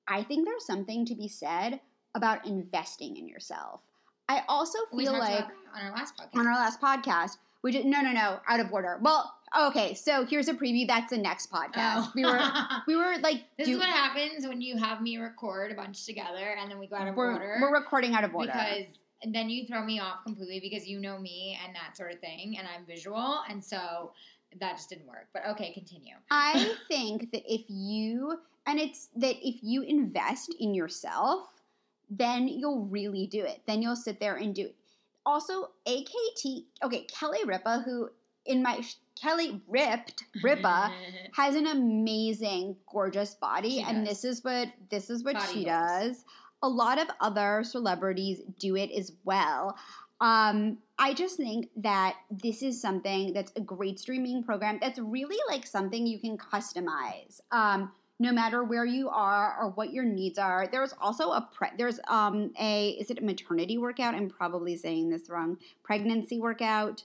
I 0.07 0.23
think 0.23 0.45
there's 0.45 0.65
something 0.65 1.05
to 1.07 1.15
be 1.15 1.27
said 1.27 1.79
about 2.13 2.45
investing 2.45 3.17
in 3.17 3.27
yourself. 3.27 3.81
I 4.29 4.43
also 4.47 4.77
feel 4.95 5.13
like 5.13 5.45
on 5.73 5.81
our 5.83 5.91
last 5.91 6.17
podcast. 6.17 6.39
on 6.39 6.47
our 6.47 6.53
last 6.53 6.81
podcast, 6.81 7.37
we 7.63 7.71
did 7.71 7.85
no 7.85 8.01
no 8.01 8.11
no, 8.11 8.39
out 8.47 8.59
of 8.59 8.71
order. 8.71 8.99
Well, 9.01 9.33
okay, 9.59 9.93
so 9.93 10.25
here's 10.25 10.47
a 10.47 10.53
preview. 10.53 10.87
That's 10.87 11.09
the 11.09 11.17
next 11.17 11.51
podcast. 11.51 11.73
Oh. 11.97 12.11
We 12.15 12.25
were 12.25 12.39
we 12.87 12.95
were 12.95 13.17
like 13.21 13.43
this 13.57 13.67
do- 13.67 13.73
is 13.73 13.79
what 13.79 13.89
happens 13.89 14.47
when 14.47 14.61
you 14.61 14.77
have 14.77 15.01
me 15.01 15.17
record 15.17 15.71
a 15.71 15.75
bunch 15.75 16.05
together 16.05 16.55
and 16.59 16.69
then 16.69 16.79
we 16.79 16.87
go 16.87 16.95
out 16.95 17.07
of 17.07 17.15
we're, 17.15 17.33
order. 17.33 17.57
we're 17.61 17.73
recording 17.73 18.13
out 18.13 18.23
of 18.23 18.33
order. 18.33 18.51
because 18.51 18.85
then 19.31 19.49
you 19.49 19.67
throw 19.67 19.83
me 19.83 19.99
off 19.99 20.23
completely 20.25 20.59
because 20.59 20.87
you 20.87 20.99
know 20.99 21.19
me 21.19 21.57
and 21.65 21.75
that 21.75 21.95
sort 21.95 22.11
of 22.11 22.19
thing, 22.19 22.57
and 22.57 22.67
I'm 22.67 22.85
visual, 22.85 23.41
and 23.49 23.63
so 23.63 24.11
that 24.59 24.77
just 24.77 24.89
didn't 24.89 25.07
work. 25.07 25.27
But 25.33 25.43
okay, 25.49 25.71
continue. 25.73 26.15
I 26.31 26.75
think 26.87 27.31
that 27.31 27.43
if 27.45 27.61
you 27.67 28.39
and 28.65 28.79
it's 28.79 29.09
that 29.17 29.35
if 29.47 29.57
you 29.61 29.83
invest 29.83 30.55
in 30.59 30.73
yourself, 30.73 31.61
then 32.09 32.47
you'll 32.47 32.85
really 32.85 33.27
do 33.27 33.43
it. 33.43 33.61
Then 33.67 33.81
you'll 33.81 33.95
sit 33.95 34.19
there 34.19 34.35
and 34.35 34.53
do 34.53 34.67
it. 34.67 34.75
Also, 35.23 35.69
AKT, 35.87 36.63
okay, 36.83 37.03
Kelly 37.03 37.43
Ripa, 37.45 37.83
who 37.85 38.09
in 38.45 38.63
my 38.63 38.81
Kelly 39.21 39.61
ripped 39.67 40.23
Ripa 40.41 40.91
has 41.33 41.55
an 41.55 41.67
amazing, 41.67 42.75
gorgeous 42.91 43.35
body, 43.35 43.77
She 43.77 43.81
and 43.83 44.05
does. 44.05 44.21
this 44.21 44.25
is 44.25 44.43
what 44.43 44.69
this 44.89 45.09
is 45.09 45.23
what 45.23 45.35
Body 45.35 45.47
she 45.53 45.65
goals. 45.65 45.67
does. 45.89 46.25
A 46.63 46.69
lot 46.69 46.99
of 46.99 47.07
other 47.19 47.63
celebrities 47.63 48.41
do 48.59 48.75
it 48.75 48.91
as 48.91 49.11
well. 49.23 49.75
Um, 50.19 50.77
I 50.99 51.13
just 51.15 51.35
think 51.37 51.69
that 51.77 52.15
this 52.29 52.61
is 52.61 52.79
something 52.79 53.33
that's 53.33 53.51
a 53.55 53.61
great 53.61 53.99
streaming 53.99 54.43
program. 54.43 54.77
That's 54.79 54.99
really 54.99 55.37
like 55.49 55.65
something 55.65 56.05
you 56.05 56.19
can 56.19 56.37
customize. 56.37 57.41
Um, 57.51 57.91
no 58.19 58.31
matter 58.31 58.63
where 58.63 58.85
you 58.85 59.09
are 59.09 59.57
or 59.59 59.69
what 59.71 59.91
your 59.91 60.03
needs 60.05 60.37
are. 60.37 60.67
There's 60.71 60.93
also 61.01 61.31
a 61.31 61.49
pre- 61.53 61.75
there's 61.75 61.99
um 62.07 62.51
a 62.59 62.89
is 62.91 63.09
it 63.09 63.17
a 63.17 63.23
maternity 63.23 63.79
workout? 63.79 64.13
I'm 64.13 64.29
probably 64.29 64.77
saying 64.77 65.09
this 65.09 65.27
wrong. 65.27 65.57
Pregnancy 65.83 66.39
workout, 66.39 67.03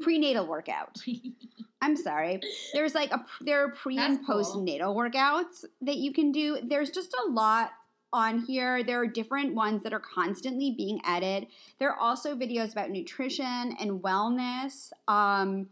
prenatal 0.00 0.46
workout. 0.46 0.98
I'm 1.80 1.96
sorry. 1.96 2.40
There's 2.72 2.94
like 2.94 3.12
a 3.12 3.24
there 3.40 3.64
are 3.64 3.70
pre 3.70 3.96
That's 3.96 4.16
and 4.16 4.26
cool. 4.26 4.42
postnatal 4.42 4.94
workouts 4.96 5.64
that 5.82 5.96
you 5.96 6.12
can 6.12 6.32
do. 6.32 6.58
There's 6.62 6.90
just 6.90 7.14
a 7.14 7.30
lot 7.30 7.70
on 8.12 8.40
here. 8.40 8.82
There 8.82 9.00
are 9.00 9.06
different 9.06 9.54
ones 9.54 9.82
that 9.82 9.92
are 9.92 10.00
constantly 10.00 10.74
being 10.76 11.00
added. 11.04 11.46
There 11.78 11.90
are 11.90 11.98
also 11.98 12.34
videos 12.34 12.72
about 12.72 12.90
nutrition 12.90 13.76
and 13.78 14.02
wellness. 14.02 14.90
Um, 15.06 15.68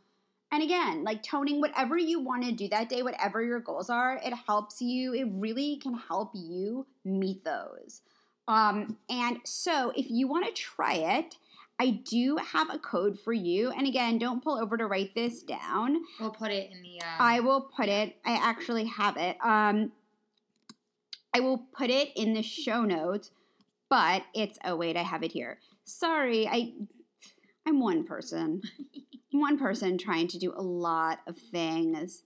and 0.52 0.62
again, 0.62 1.02
like 1.02 1.22
toning, 1.22 1.60
whatever 1.60 1.98
you 1.98 2.20
want 2.20 2.44
to 2.44 2.52
do 2.52 2.68
that 2.68 2.88
day, 2.88 3.02
whatever 3.02 3.42
your 3.42 3.60
goals 3.60 3.90
are, 3.90 4.20
it 4.24 4.32
helps 4.46 4.80
you. 4.80 5.12
It 5.12 5.26
really 5.32 5.76
can 5.76 5.94
help 5.94 6.30
you 6.34 6.86
meet 7.04 7.44
those. 7.44 8.02
Um, 8.48 8.96
and 9.10 9.38
so, 9.44 9.92
if 9.96 10.06
you 10.08 10.28
want 10.28 10.46
to 10.46 10.52
try 10.52 10.94
it, 10.94 11.36
I 11.78 12.02
do 12.08 12.36
have 12.36 12.72
a 12.72 12.78
code 12.78 13.18
for 13.18 13.32
you. 13.32 13.70
And 13.70 13.86
again, 13.86 14.18
don't 14.18 14.42
pull 14.42 14.58
over 14.58 14.76
to 14.76 14.86
write 14.86 15.14
this 15.14 15.42
down. 15.42 15.98
We'll 16.18 16.30
put 16.30 16.50
it 16.50 16.70
in 16.72 16.82
the. 16.82 17.02
Um, 17.02 17.08
I 17.18 17.40
will 17.40 17.70
put 17.76 17.88
it. 17.88 18.16
I 18.24 18.32
actually 18.32 18.86
have 18.86 19.16
it. 19.16 19.36
Um, 19.44 19.92
I 21.34 21.40
will 21.40 21.66
put 21.76 21.90
it 21.90 22.10
in 22.16 22.32
the 22.32 22.42
show 22.42 22.82
notes, 22.82 23.30
but 23.90 24.22
it's. 24.34 24.58
Oh 24.64 24.76
wait, 24.76 24.96
I 24.96 25.02
have 25.02 25.22
it 25.22 25.32
here. 25.32 25.58
Sorry, 25.84 26.48
I. 26.48 26.72
I'm 27.66 27.80
one 27.80 28.04
person. 28.04 28.62
one 29.32 29.58
person 29.58 29.98
trying 29.98 30.28
to 30.28 30.38
do 30.38 30.52
a 30.56 30.62
lot 30.62 31.18
of 31.26 31.36
things. 31.36 32.22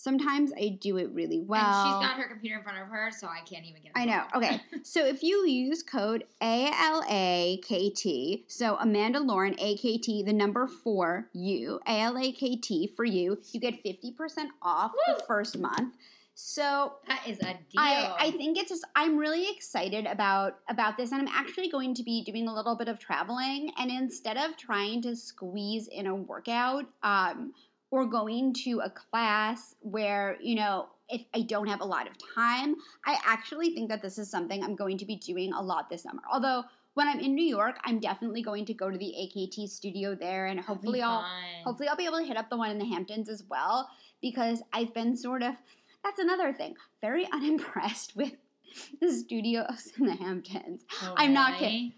Sometimes 0.00 0.50
I 0.58 0.78
do 0.80 0.96
it 0.96 1.10
really 1.12 1.40
well. 1.40 1.60
And 1.60 2.00
she's 2.00 2.08
got 2.08 2.18
her 2.18 2.26
computer 2.26 2.56
in 2.56 2.62
front 2.62 2.78
of 2.78 2.88
her, 2.88 3.10
so 3.10 3.26
I 3.26 3.40
can't 3.40 3.66
even 3.66 3.82
get. 3.82 3.92
It. 3.94 3.98
I 3.98 4.06
know. 4.06 4.24
Okay, 4.34 4.58
so 4.82 5.04
if 5.04 5.22
you 5.22 5.46
use 5.46 5.82
code 5.82 6.24
ALAKT, 6.40 8.44
so 8.48 8.76
Amanda 8.76 9.20
Lauren 9.20 9.54
AKT, 9.56 10.24
the 10.24 10.32
number 10.32 10.66
four 10.66 11.28
you 11.34 11.80
ALAKT 11.86 12.96
for 12.96 13.04
you, 13.04 13.42
you 13.52 13.60
get 13.60 13.82
fifty 13.82 14.12
percent 14.12 14.50
off 14.62 14.92
Woo! 14.92 15.16
the 15.18 15.24
first 15.24 15.58
month. 15.58 15.94
So 16.32 16.94
that 17.06 17.20
is 17.28 17.38
a 17.40 17.58
deal. 17.68 17.76
I, 17.76 18.14
I 18.18 18.30
think 18.30 18.56
it's 18.56 18.70
just 18.70 18.86
I'm 18.96 19.18
really 19.18 19.50
excited 19.50 20.06
about 20.06 20.60
about 20.70 20.96
this 20.96 21.12
and 21.12 21.20
I'm 21.20 21.28
actually 21.28 21.68
going 21.68 21.92
to 21.96 22.02
be 22.02 22.24
doing 22.24 22.48
a 22.48 22.54
little 22.54 22.74
bit 22.74 22.88
of 22.88 22.98
traveling 22.98 23.70
and 23.76 23.90
instead 23.90 24.38
of 24.38 24.56
trying 24.56 25.02
to 25.02 25.14
squeeze 25.14 25.88
in 25.88 26.06
a 26.06 26.14
workout 26.14 26.86
um, 27.02 27.52
or 27.90 28.06
going 28.06 28.52
to 28.52 28.80
a 28.80 28.90
class 28.90 29.74
where 29.80 30.36
you 30.40 30.54
know 30.54 30.88
if 31.08 31.22
I 31.34 31.42
don't 31.42 31.66
have 31.66 31.80
a 31.80 31.84
lot 31.84 32.06
of 32.06 32.14
time 32.34 32.76
I 33.04 33.18
actually 33.24 33.74
think 33.74 33.88
that 33.90 34.02
this 34.02 34.18
is 34.18 34.30
something 34.30 34.62
I'm 34.62 34.76
going 34.76 34.98
to 34.98 35.06
be 35.06 35.16
doing 35.16 35.52
a 35.52 35.60
lot 35.60 35.90
this 35.90 36.02
summer 36.02 36.22
although 36.30 36.64
when 36.94 37.08
I'm 37.08 37.20
in 37.20 37.34
New 37.34 37.44
York 37.44 37.76
I'm 37.84 37.98
definitely 37.98 38.42
going 38.42 38.64
to 38.66 38.74
go 38.74 38.90
to 38.90 38.98
the 38.98 39.14
AKT 39.18 39.68
studio 39.68 40.14
there 40.14 40.46
and 40.46 40.60
hopefully 40.60 41.02
I'll 41.02 41.24
hopefully 41.64 41.88
I'll 41.88 41.96
be 41.96 42.06
able 42.06 42.18
to 42.18 42.24
hit 42.24 42.36
up 42.36 42.50
the 42.50 42.56
one 42.56 42.70
in 42.70 42.78
the 42.78 42.86
Hamptons 42.86 43.28
as 43.28 43.44
well 43.48 43.88
because 44.22 44.62
I've 44.72 44.94
been 44.94 45.16
sort 45.16 45.42
of 45.42 45.54
that's 46.04 46.18
another 46.18 46.52
thing 46.52 46.76
very 47.00 47.26
unimpressed 47.32 48.16
with 48.16 48.34
the 49.00 49.12
studios 49.12 49.92
in 49.98 50.06
the 50.06 50.14
Hamptons. 50.14 50.84
Oh, 51.02 51.14
I'm 51.16 51.32
not 51.32 51.58
kidding. 51.58 51.92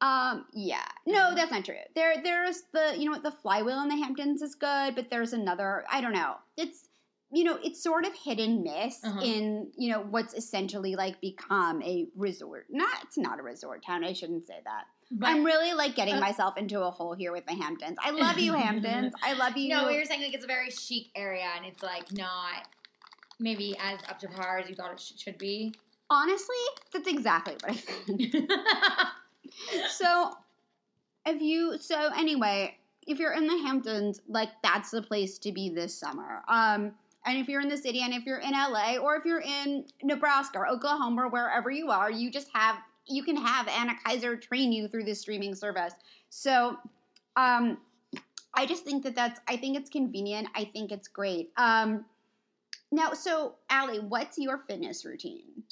Um, 0.00 0.44
yeah, 0.52 0.84
no, 1.06 1.34
that's 1.34 1.50
not 1.50 1.64
true. 1.64 1.74
There, 1.94 2.14
there's 2.22 2.62
the 2.72 2.94
you 2.98 3.06
know 3.06 3.12
what 3.12 3.22
the 3.22 3.30
flywheel 3.30 3.80
in 3.82 3.88
the 3.88 3.96
Hamptons 3.96 4.42
is 4.42 4.54
good, 4.54 4.94
but 4.94 5.08
there's 5.10 5.32
another. 5.32 5.84
I 5.90 6.00
don't 6.00 6.12
know. 6.12 6.34
It's 6.56 6.88
you 7.32 7.44
know 7.44 7.58
it's 7.64 7.82
sort 7.82 8.04
of 8.04 8.12
hit 8.14 8.38
and 8.38 8.62
miss 8.62 9.02
Uh-huh. 9.02 9.20
in 9.22 9.68
you 9.76 9.90
know 9.90 10.00
what's 10.02 10.34
essentially 10.34 10.96
like 10.96 11.20
become 11.20 11.82
a 11.82 12.08
resort. 12.14 12.66
Not 12.70 13.04
it's 13.04 13.16
not 13.16 13.40
a 13.40 13.42
resort 13.42 13.84
town. 13.84 14.04
I 14.04 14.12
shouldn't 14.12 14.46
say 14.46 14.58
that. 14.64 14.84
But, 15.10 15.28
I'm 15.28 15.44
really 15.44 15.72
like 15.72 15.94
getting 15.94 16.16
uh, 16.16 16.20
myself 16.20 16.56
into 16.58 16.80
a 16.82 16.90
hole 16.90 17.14
here 17.14 17.32
with 17.32 17.46
the 17.46 17.54
Hamptons. 17.54 17.96
I 18.02 18.10
love 18.10 18.38
you, 18.38 18.52
Hamptons. 18.54 19.14
I 19.22 19.32
love 19.34 19.56
you. 19.56 19.68
No, 19.70 19.88
you're 19.88 20.04
saying 20.04 20.20
like 20.20 20.34
it's 20.34 20.44
a 20.44 20.48
very 20.48 20.68
chic 20.70 21.06
area, 21.14 21.46
and 21.56 21.64
it's 21.64 21.82
like 21.82 22.12
not 22.12 22.66
maybe 23.38 23.76
as 23.82 24.00
up 24.10 24.18
to 24.20 24.28
par 24.28 24.58
as 24.58 24.68
you 24.68 24.74
thought 24.74 24.92
it 24.92 25.00
sh- 25.00 25.12
should 25.22 25.38
be. 25.38 25.74
Honestly, 26.10 26.56
that's 26.92 27.08
exactly 27.08 27.54
what 27.54 27.70
I 27.70 27.74
think. 27.76 28.34
so 29.90 30.32
if 31.26 31.40
you 31.40 31.78
so 31.78 32.10
anyway 32.16 32.76
if 33.06 33.18
you're 33.18 33.32
in 33.32 33.46
the 33.46 33.56
hamptons 33.58 34.20
like 34.28 34.50
that's 34.62 34.90
the 34.90 35.02
place 35.02 35.38
to 35.38 35.52
be 35.52 35.68
this 35.68 35.98
summer. 35.98 36.42
Um 36.48 36.92
and 37.24 37.38
if 37.38 37.48
you're 37.48 37.60
in 37.60 37.68
the 37.68 37.76
city 37.76 38.02
and 38.02 38.14
if 38.14 38.24
you're 38.24 38.38
in 38.38 38.52
la 38.52 38.96
or 38.96 39.16
if 39.16 39.24
you're 39.24 39.40
in 39.40 39.84
nebraska 40.02 40.58
or 40.58 40.68
oklahoma 40.68 41.22
or 41.22 41.28
wherever 41.28 41.70
you 41.70 41.90
are 41.90 42.10
you 42.10 42.30
just 42.30 42.48
have 42.54 42.76
you 43.06 43.22
can 43.22 43.36
have 43.36 43.68
anna 43.68 43.94
kaiser 44.04 44.36
train 44.36 44.72
you 44.72 44.88
through 44.88 45.04
this 45.04 45.20
streaming 45.20 45.54
service. 45.54 45.94
So 46.30 46.78
um 47.36 47.78
i 48.54 48.66
just 48.66 48.84
think 48.84 49.02
that 49.04 49.14
that's 49.14 49.40
i 49.48 49.56
think 49.56 49.76
it's 49.76 49.90
convenient. 49.90 50.48
I 50.54 50.64
think 50.64 50.92
it's 50.92 51.08
great. 51.08 51.50
Um 51.56 52.04
now 52.92 53.12
so 53.12 53.56
Allie, 53.70 54.00
what's 54.00 54.38
your 54.38 54.58
fitness 54.58 55.04
routine? 55.04 55.64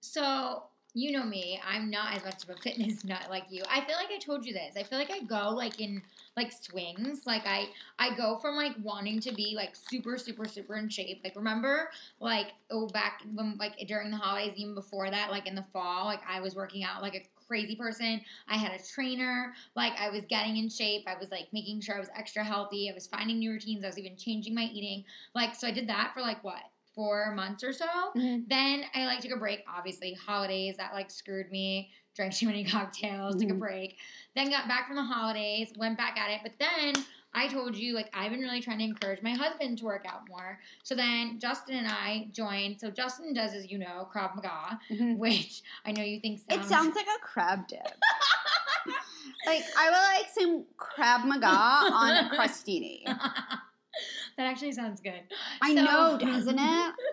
So 0.00 0.64
you 0.94 1.12
know 1.12 1.24
me, 1.24 1.60
I'm 1.66 1.90
not 1.90 2.16
as 2.16 2.24
much 2.24 2.42
of 2.44 2.50
a 2.50 2.56
fitness 2.62 3.04
nut 3.04 3.26
like 3.30 3.44
you. 3.50 3.62
I 3.68 3.80
feel 3.82 3.96
like 3.96 4.10
I 4.10 4.18
told 4.18 4.44
you 4.44 4.52
this. 4.52 4.76
I 4.76 4.82
feel 4.82 4.98
like 4.98 5.10
I 5.10 5.20
go 5.20 5.50
like 5.50 5.80
in 5.80 6.02
like 6.36 6.52
swings. 6.52 7.26
Like 7.26 7.46
I 7.46 7.68
I 7.98 8.14
go 8.16 8.38
from 8.38 8.56
like 8.56 8.74
wanting 8.82 9.20
to 9.20 9.32
be 9.32 9.54
like 9.56 9.74
super 9.74 10.18
super 10.18 10.46
super 10.46 10.76
in 10.76 10.88
shape. 10.88 11.20
Like 11.22 11.36
remember 11.36 11.90
like 12.20 12.48
oh 12.70 12.86
back 12.88 13.22
when 13.34 13.56
like 13.58 13.76
during 13.86 14.10
the 14.10 14.16
holidays 14.16 14.54
even 14.56 14.74
before 14.74 15.10
that 15.10 15.30
like 15.30 15.46
in 15.46 15.54
the 15.54 15.64
fall 15.72 16.06
like 16.06 16.20
I 16.28 16.40
was 16.40 16.54
working 16.54 16.84
out 16.84 17.02
like 17.02 17.14
a 17.14 17.22
crazy 17.46 17.74
person. 17.74 18.20
I 18.48 18.56
had 18.56 18.72
a 18.72 18.82
trainer. 18.82 19.52
Like 19.74 19.92
I 20.00 20.10
was 20.10 20.22
getting 20.28 20.56
in 20.56 20.68
shape. 20.68 21.04
I 21.06 21.18
was 21.18 21.30
like 21.30 21.48
making 21.52 21.80
sure 21.80 21.96
I 21.96 22.00
was 22.00 22.10
extra 22.16 22.44
healthy. 22.44 22.88
I 22.90 22.94
was 22.94 23.06
finding 23.08 23.38
new 23.40 23.50
routines. 23.50 23.84
I 23.84 23.88
was 23.88 23.98
even 23.98 24.16
changing 24.16 24.54
my 24.54 24.70
eating. 24.72 25.04
Like 25.34 25.54
so 25.54 25.66
I 25.66 25.72
did 25.72 25.88
that 25.88 26.12
for 26.14 26.20
like 26.20 26.42
what? 26.44 26.62
4 26.94 27.34
months 27.34 27.62
or 27.64 27.72
so. 27.72 27.86
Then 28.14 28.84
I 28.94 29.06
like 29.06 29.20
took 29.20 29.32
a 29.32 29.36
break. 29.36 29.64
Obviously, 29.68 30.14
holidays 30.14 30.76
that 30.78 30.92
like 30.92 31.10
screwed 31.10 31.50
me. 31.50 31.90
Drank 32.16 32.34
too 32.34 32.46
many 32.46 32.64
cocktails. 32.76 33.36
Took 33.40 33.50
a 33.50 33.54
Mhm. 33.54 33.58
break. 33.58 33.96
Then 34.34 34.50
got 34.50 34.66
back 34.68 34.86
from 34.88 34.96
the 34.96 35.02
holidays. 35.04 35.72
Went 35.76 35.96
back 35.96 36.18
at 36.18 36.30
it. 36.30 36.40
But 36.42 36.52
then 36.58 37.04
I 37.32 37.46
told 37.46 37.76
you 37.76 37.94
like 37.94 38.10
I've 38.12 38.32
been 38.32 38.40
really 38.40 38.60
trying 38.60 38.78
to 38.78 38.84
encourage 38.84 39.22
my 39.22 39.30
husband 39.34 39.78
to 39.78 39.84
work 39.84 40.04
out 40.08 40.28
more. 40.28 40.58
So 40.82 40.96
then 40.96 41.38
Justin 41.38 41.76
and 41.76 41.86
I 41.86 42.28
joined. 42.32 42.80
So 42.80 42.90
Justin 42.90 43.32
does, 43.32 43.54
as 43.54 43.70
you 43.70 43.78
know, 43.78 44.08
Krav 44.12 44.34
Maga, 44.34 44.80
Mhm. 44.90 45.16
which 45.18 45.62
I 45.86 45.92
know 45.92 46.02
you 46.02 46.18
think 46.20 46.40
It 46.48 46.64
sounds 46.64 46.96
like 46.96 47.06
a 47.06 47.20
crab 47.24 47.68
dip. 47.68 47.86
like 49.46 49.62
I 49.78 49.90
would 49.90 50.22
like 50.22 50.26
some 50.36 50.64
crab 50.76 51.24
maga 51.24 51.46
on 51.46 52.16
a 52.26 52.30
crostini. 52.36 53.04
That 54.40 54.46
actually 54.50 54.72
sounds 54.72 55.00
good. 55.00 55.20
I 55.62 55.74
So- 55.74 55.84
know, 55.84 56.18
doesn't 56.20 56.58
it? 56.58 56.94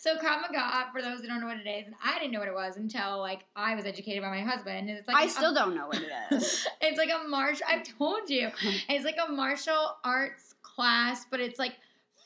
So 0.00 0.16
Krav 0.16 0.42
Maga, 0.42 0.86
for 0.92 1.02
those 1.02 1.20
who 1.20 1.26
don't 1.26 1.40
know 1.40 1.48
what 1.48 1.56
it 1.58 1.68
is, 1.68 1.86
and 1.86 1.94
I 2.04 2.18
didn't 2.20 2.30
know 2.32 2.38
what 2.38 2.46
it 2.48 2.54
was 2.54 2.76
until 2.76 3.18
like 3.18 3.44
I 3.56 3.74
was 3.74 3.84
educated 3.84 4.22
by 4.22 4.30
my 4.30 4.40
husband. 4.42 4.88
And 4.88 4.96
it's 4.98 5.08
like 5.08 5.16
I 5.16 5.24
a- 5.24 5.28
still 5.28 5.52
don't 5.52 5.74
know 5.74 5.88
what 5.88 5.96
it 6.00 6.08
is. 6.30 6.66
it's 6.80 6.96
like 6.98 7.10
a 7.10 7.26
martial. 7.28 7.66
I've 7.68 7.82
told 7.98 8.30
you, 8.30 8.50
it's 8.88 9.04
like 9.04 9.16
a 9.26 9.30
martial 9.32 9.96
arts 10.04 10.54
class, 10.62 11.26
but 11.30 11.40
it's 11.40 11.58
like 11.58 11.74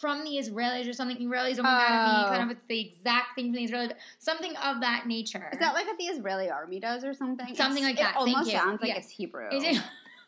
from 0.01 0.23
the 0.25 0.33
Israelis 0.33 0.89
or 0.89 0.93
something. 0.93 1.17
Israelis 1.17 1.57
don't 1.57 1.65
Oh. 1.67 2.25
be 2.31 2.37
kind 2.37 2.43
of 2.43 2.51
it's 2.51 2.67
the 2.69 2.79
exact 2.81 3.35
thing 3.37 3.47
from 3.47 3.65
the 3.65 3.67
Israelis, 3.73 3.93
something 4.19 4.55
of 4.57 4.81
that 4.83 5.07
nature. 5.07 5.49
Is 5.53 5.59
that 5.61 5.73
like 5.73 5.87
what 5.87 5.97
the 5.97 6.05
Israeli 6.05 6.51
army 6.51 6.79
does 6.79 7.05
or 7.05 7.15
something? 7.15 7.55
Something 7.57 7.85
It's- 7.85 7.97
like 7.97 8.15
that. 8.15 8.21
It 8.21 8.25
Thank 8.25 8.37
almost 8.37 8.53
you. 8.53 8.59
sounds 8.59 8.83
like 8.83 8.89
Yes. 8.91 9.05
it's 9.07 9.13
Hebrew. 9.15 9.49
Is 9.51 9.65
it- 9.65 9.83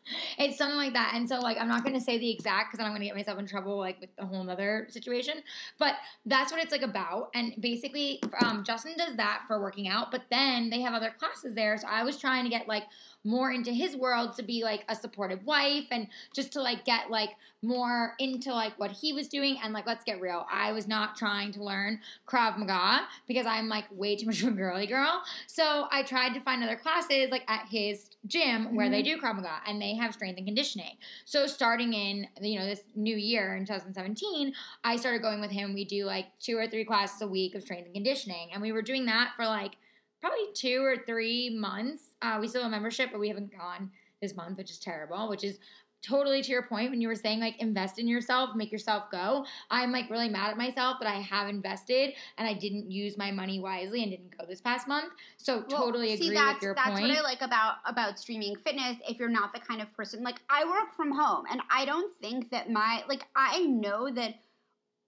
It's 0.39 0.59
something 0.59 0.77
like 0.77 0.93
that. 0.95 1.13
And 1.15 1.29
so 1.29 1.39
like 1.41 1.59
I'm 1.59 1.69
not 1.69 1.85
gonna 1.85 2.01
say 2.01 2.19
the 2.19 2.31
exact 2.31 2.73
because 2.73 2.85
I'm 2.85 2.93
gonna 2.93 3.05
get 3.05 3.15
myself 3.15 3.39
in 3.39 3.47
trouble 3.47 3.79
like 3.79 4.01
with 4.01 4.11
a 4.19 4.27
whole 4.27 4.49
other 4.49 4.87
situation. 4.91 5.43
But 5.79 5.95
that's 6.27 6.53
what 6.53 6.63
it's 6.63 6.73
like 6.73 6.83
about. 6.83 7.31
And 7.35 7.55
basically 7.61 8.21
um, 8.45 8.65
Justin 8.65 8.95
does 8.97 9.17
that 9.17 9.43
for 9.47 9.61
working 9.61 9.89
out, 9.89 10.11
but 10.11 10.23
then 10.31 10.71
they 10.71 10.81
have 10.81 10.95
other 10.95 11.15
classes 11.19 11.55
there. 11.55 11.77
So 11.79 11.87
I 11.89 12.03
was 12.03 12.19
trying 12.19 12.45
to 12.45 12.51
get 12.51 12.69
like 12.69 12.85
more 13.25 13.51
into 13.51 13.73
his 13.73 13.97
world 13.97 14.37
to 14.37 14.43
be 14.43 14.63
like 14.63 14.85
a 14.89 14.95
supportive 14.95 15.45
wife 15.45 15.87
and 15.91 16.09
just 16.35 16.53
to 16.53 16.61
like 16.61 16.85
get 16.85 17.11
like 17.11 17.31
more 17.63 18.15
into 18.19 18.53
like 18.53 18.79
what 18.79 18.91
he 18.91 19.13
was 19.13 19.29
doing. 19.29 19.57
And 19.63 19.73
like 19.73 19.87
let's 19.87 20.05
get 20.05 20.21
real. 20.21 20.47
I 20.53 20.73
was 20.73 20.87
not 20.87 21.17
trying 21.17 21.53
to 21.53 21.65
learn 21.65 22.01
krav 22.29 22.59
maga 22.59 23.07
because 23.27 23.47
i'm 23.47 23.69
like 23.69 23.85
way 23.91 24.17
too 24.17 24.27
much 24.27 24.43
of 24.43 24.49
a 24.49 24.53
girly 24.53 24.87
girl. 24.87 25.23
So 25.47 25.87
i 25.91 26.03
tried 26.03 26.35
to 26.35 26.41
find 26.41 26.63
other 26.63 26.77
classes 26.77 27.31
like 27.31 27.45
at 27.49 27.67
his 27.71 28.11
gym 28.27 28.77
where 28.77 28.91
they 28.91 29.03
mm-hmm. 29.03 29.21
do 29.21 29.23
krav 29.23 29.37
maga 29.37 29.61
and 29.67 29.81
they 29.81 29.95
have 29.95 30.13
strength 30.13 30.37
and 30.37 30.47
conditioning. 30.47 30.97
So 31.25 31.47
starting 31.47 31.95
in 31.95 32.27
you 32.41 32.59
know 32.59 32.67
this 32.67 32.83
new 32.95 33.17
year 33.17 33.57
in 33.57 33.65
2017 33.65 34.53
i 34.85 34.97
started 34.97 35.23
going 35.23 35.41
with 35.41 35.51
him. 35.51 35.75
We 35.75 35.85
do 35.85 36.05
like 36.05 36.27
two 36.39 36.59
or 36.59 36.69
three 36.69 36.85
classes 36.85 37.23
a 37.23 37.27
week 37.27 37.55
of 37.55 37.63
strength 37.63 37.87
and 37.87 37.95
conditioning. 37.95 38.51
And 38.53 38.61
we 38.61 38.73
were 38.73 38.83
doing 38.83 39.07
that 39.07 39.31
for 39.37 39.47
like 39.47 39.77
probably 40.25 40.53
two 40.55 40.83
or 40.83 40.97
three 40.97 41.51
months. 41.51 42.15
Uh, 42.23 42.39
we 42.41 42.49
still 42.49 42.63
have 42.63 42.69
a 42.69 42.71
membership, 42.71 43.11
but 43.13 43.21
we 43.21 43.29
haven't 43.29 43.55
gone 43.55 43.91
this 44.23 44.35
month, 44.35 44.57
which 44.57 44.71
is 44.71 44.79
terrible. 44.79 45.29
Which 45.29 45.45
is 45.45 45.59
totally 46.01 46.43
to 46.43 46.51
your 46.51 46.63
point 46.63 46.91
when 46.91 47.01
you 47.01 47.09
were 47.09 47.15
saying 47.15 47.41
like 47.41 47.59
invest 47.61 47.99
in 47.99 48.07
yourself, 48.09 48.51
make 48.55 48.71
yourself 48.73 49.11
go. 49.11 49.45
I'm 49.71 49.93
like 49.93 50.09
really 50.11 50.29
mad 50.29 50.51
at 50.51 50.57
myself 50.57 50.99
that 51.01 51.09
I 51.09 51.21
have 51.21 51.49
invested 51.49 52.15
and 52.39 52.47
I 52.47 52.55
didn't 52.55 52.91
use 52.91 53.17
my 53.17 53.31
money 53.31 53.59
wisely 53.61 54.03
and 54.03 54.11
didn't 54.11 54.37
go 54.37 54.45
this 54.47 54.61
past 54.61 54.87
month. 54.87 55.13
So 55.37 55.65
Well, 55.69 55.79
totally 55.79 56.17
see, 56.17 56.31
that's, 56.33 56.57
with 56.57 56.63
your 56.63 56.75
that's 56.75 56.91
point. 56.91 57.09
what 57.09 57.19
I 57.19 57.23
like 57.23 57.43
about 57.43 57.77
about 57.87 58.19
streaming 58.19 58.57
fitness. 58.57 58.97
If 59.09 59.19
you're 59.19 59.29
not 59.29 59.53
the 59.53 59.61
kind 59.61 59.81
of 59.81 59.93
person 59.95 60.23
like 60.23 60.37
I 60.51 60.65
work 60.65 60.95
from 60.97 61.11
home, 61.11 61.45
and 61.51 61.61
I 61.71 61.85
don't 61.85 62.13
think 62.21 62.51
that 62.51 62.71
my 62.71 63.03
like 63.09 63.27
I 63.35 63.61
know 63.61 64.11
that 64.13 64.37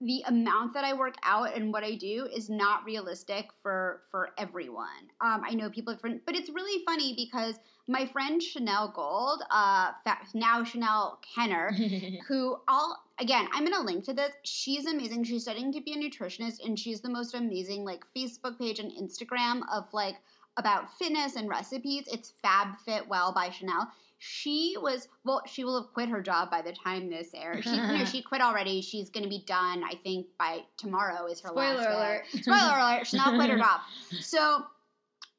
the 0.01 0.23
amount 0.27 0.73
that 0.75 0.83
I 0.83 0.93
work 0.93 1.15
out 1.23 1.55
and 1.55 1.73
what 1.73 1.83
I 1.83 1.95
do 1.95 2.27
is 2.31 2.49
not 2.49 2.85
realistic 2.85 3.49
for 3.63 4.03
for 4.11 4.29
everyone. 4.37 5.09
Um, 5.21 5.41
I 5.43 5.55
know 5.55 5.69
people 5.69 5.91
are 5.91 5.95
different, 5.95 6.25
but 6.25 6.35
it's 6.35 6.49
really 6.49 6.83
funny 6.85 7.15
because 7.15 7.55
my 7.87 8.05
friend 8.05 8.41
Chanel 8.41 8.91
Gold, 8.95 9.41
uh, 9.49 9.93
now 10.35 10.63
Chanel 10.63 11.19
Kenner, 11.33 11.71
who 12.27 12.57
all 12.67 13.03
again, 13.19 13.47
I'm 13.51 13.63
gonna 13.63 13.83
link 13.83 14.03
to 14.05 14.13
this. 14.13 14.31
She's 14.43 14.85
amazing. 14.85 15.23
She's 15.23 15.43
studying 15.43 15.71
to 15.73 15.81
be 15.81 15.93
a 15.93 15.97
nutritionist, 15.97 16.63
and 16.63 16.77
she's 16.77 17.01
the 17.01 17.09
most 17.09 17.33
amazing 17.33 17.83
like 17.83 18.03
Facebook 18.15 18.59
page 18.59 18.79
and 18.79 18.91
Instagram 18.91 19.61
of 19.71 19.91
like 19.93 20.17
about 20.57 20.95
fitness 20.97 21.35
and 21.35 21.49
recipes. 21.49 22.03
It's 22.11 22.33
Fab 22.41 22.77
Fit 22.85 23.07
Well 23.07 23.31
by 23.31 23.49
Chanel. 23.49 23.91
She 24.19 24.75
was 24.79 25.07
well. 25.23 25.41
She 25.45 25.63
will 25.63 25.81
have 25.81 25.93
quit 25.93 26.09
her 26.09 26.21
job 26.21 26.49
by 26.49 26.61
the 26.61 26.73
time 26.73 27.09
this 27.09 27.29
airs. 27.35 27.63
She, 27.63 27.69
you 27.69 27.75
know, 27.77 28.05
she 28.05 28.21
quit 28.27 28.41
already. 28.41 28.81
She's 28.81 29.09
going 29.09 29.23
to 29.23 29.29
be 29.29 29.43
done. 29.45 29.83
I 29.83 29.93
think 30.03 30.25
by 30.39 30.61
tomorrow 30.77 31.27
is 31.27 31.39
her 31.41 31.49
Spoiler 31.49 31.75
last 31.75 31.89
alert. 31.89 32.23
day. 32.33 32.41
Spoiler 32.41 32.77
alert! 32.79 33.07
Chanel 33.07 33.35
quit 33.35 33.49
her 33.51 33.57
job. 33.57 33.81
So 34.21 34.63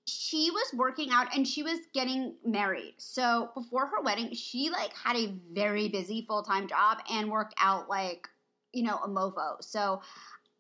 she 0.06 0.50
was 0.50 0.72
working 0.74 1.10
out 1.10 1.34
and 1.36 1.46
she 1.46 1.62
was 1.62 1.80
getting 1.92 2.34
married. 2.44 2.94
So 2.98 3.50
before 3.54 3.86
her 3.86 4.00
wedding, 4.02 4.32
she 4.32 4.70
like 4.70 4.92
had 4.94 5.16
a 5.16 5.34
very 5.52 5.88
busy 5.88 6.24
full 6.26 6.42
time 6.42 6.66
job 6.68 6.98
and 7.10 7.30
worked 7.30 7.54
out 7.58 7.88
like 7.88 8.28
you 8.72 8.84
know 8.84 8.96
a 9.04 9.08
mofo. 9.08 9.56
So 9.60 10.00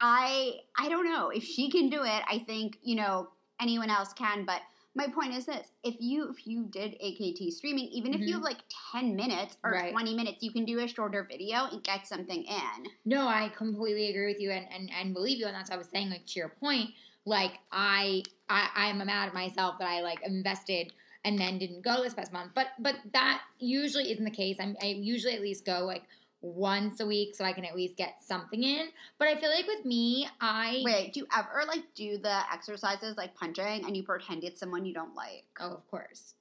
I 0.00 0.54
I 0.78 0.88
don't 0.88 1.04
know 1.06 1.30
if 1.30 1.44
she 1.44 1.70
can 1.70 1.88
do 1.88 2.02
it. 2.02 2.22
I 2.28 2.42
think 2.46 2.78
you 2.82 2.96
know 2.96 3.28
anyone 3.60 3.90
else 3.90 4.12
can, 4.12 4.44
but 4.44 4.60
my 4.94 5.06
point 5.08 5.34
is 5.34 5.46
this 5.46 5.68
if 5.84 5.96
you 6.00 6.30
if 6.30 6.46
you 6.46 6.64
did 6.70 6.94
akt 6.94 7.52
streaming 7.52 7.86
even 7.86 8.14
if 8.14 8.20
you 8.20 8.26
mm-hmm. 8.26 8.34
have 8.34 8.42
like 8.42 8.58
10 8.92 9.14
minutes 9.14 9.56
or 9.62 9.72
Right. 9.72 9.92
20 9.92 10.14
minutes 10.14 10.38
you 10.42 10.52
can 10.52 10.64
do 10.64 10.80
a 10.80 10.88
shorter 10.88 11.26
video 11.30 11.66
and 11.70 11.82
get 11.84 12.06
something 12.06 12.44
in 12.44 12.86
No, 13.04 13.26
I 13.26 13.50
completely 13.56 14.10
agree 14.10 14.26
with 14.26 14.40
you 14.40 14.50
and, 14.50 14.66
and, 14.72 14.90
and 14.98 15.14
believe 15.14 15.38
you. 15.38 15.46
And 15.46 15.54
that's 15.54 15.70
what 15.70 15.76
I 15.76 15.78
was 15.78 15.88
saying, 15.88 16.10
like 16.10 16.26
to 16.26 16.38
your 16.38 16.50
point, 16.60 16.90
like 17.24 17.58
I 17.72 18.22
I 18.48 18.68
I'm 18.74 18.98
mad 18.98 19.28
at 19.28 19.34
myself 19.34 19.78
that 19.78 19.88
I 19.88 20.00
like 20.00 20.20
invested 20.24 20.92
and 21.24 21.38
then 21.38 21.58
didn't 21.58 21.82
go 21.82 22.02
this 22.02 22.14
past 22.14 22.32
month. 22.32 22.52
But 22.54 22.68
but 22.78 22.96
that 23.12 23.42
usually 23.58 24.10
isn't 24.12 24.24
the 24.24 24.30
case. 24.30 24.56
I'm, 24.60 24.76
I 24.82 24.86
usually 24.86 25.34
at 25.34 25.42
least 25.42 25.64
go 25.64 25.84
like 25.84 26.02
once 26.40 27.00
a 27.00 27.06
week 27.06 27.34
so 27.34 27.44
I 27.44 27.52
can 27.52 27.64
at 27.64 27.74
least 27.74 27.96
get 27.96 28.22
something 28.22 28.62
in. 28.62 28.88
But 29.18 29.28
I 29.28 29.40
feel 29.40 29.50
like 29.50 29.66
with 29.66 29.84
me, 29.84 30.28
I 30.40 30.82
wait 30.84 31.12
do 31.12 31.20
you 31.20 31.26
ever 31.36 31.64
like 31.66 31.94
do 31.94 32.18
the 32.18 32.42
exercises 32.52 33.16
like 33.16 33.34
punching 33.34 33.84
and 33.84 33.96
you 33.96 34.02
pretend 34.02 34.44
it's 34.44 34.60
someone 34.60 34.84
you 34.84 34.94
don't 34.94 35.14
like 35.14 35.44
Oh, 35.60 35.72
of 35.74 35.86
course. 35.88 36.34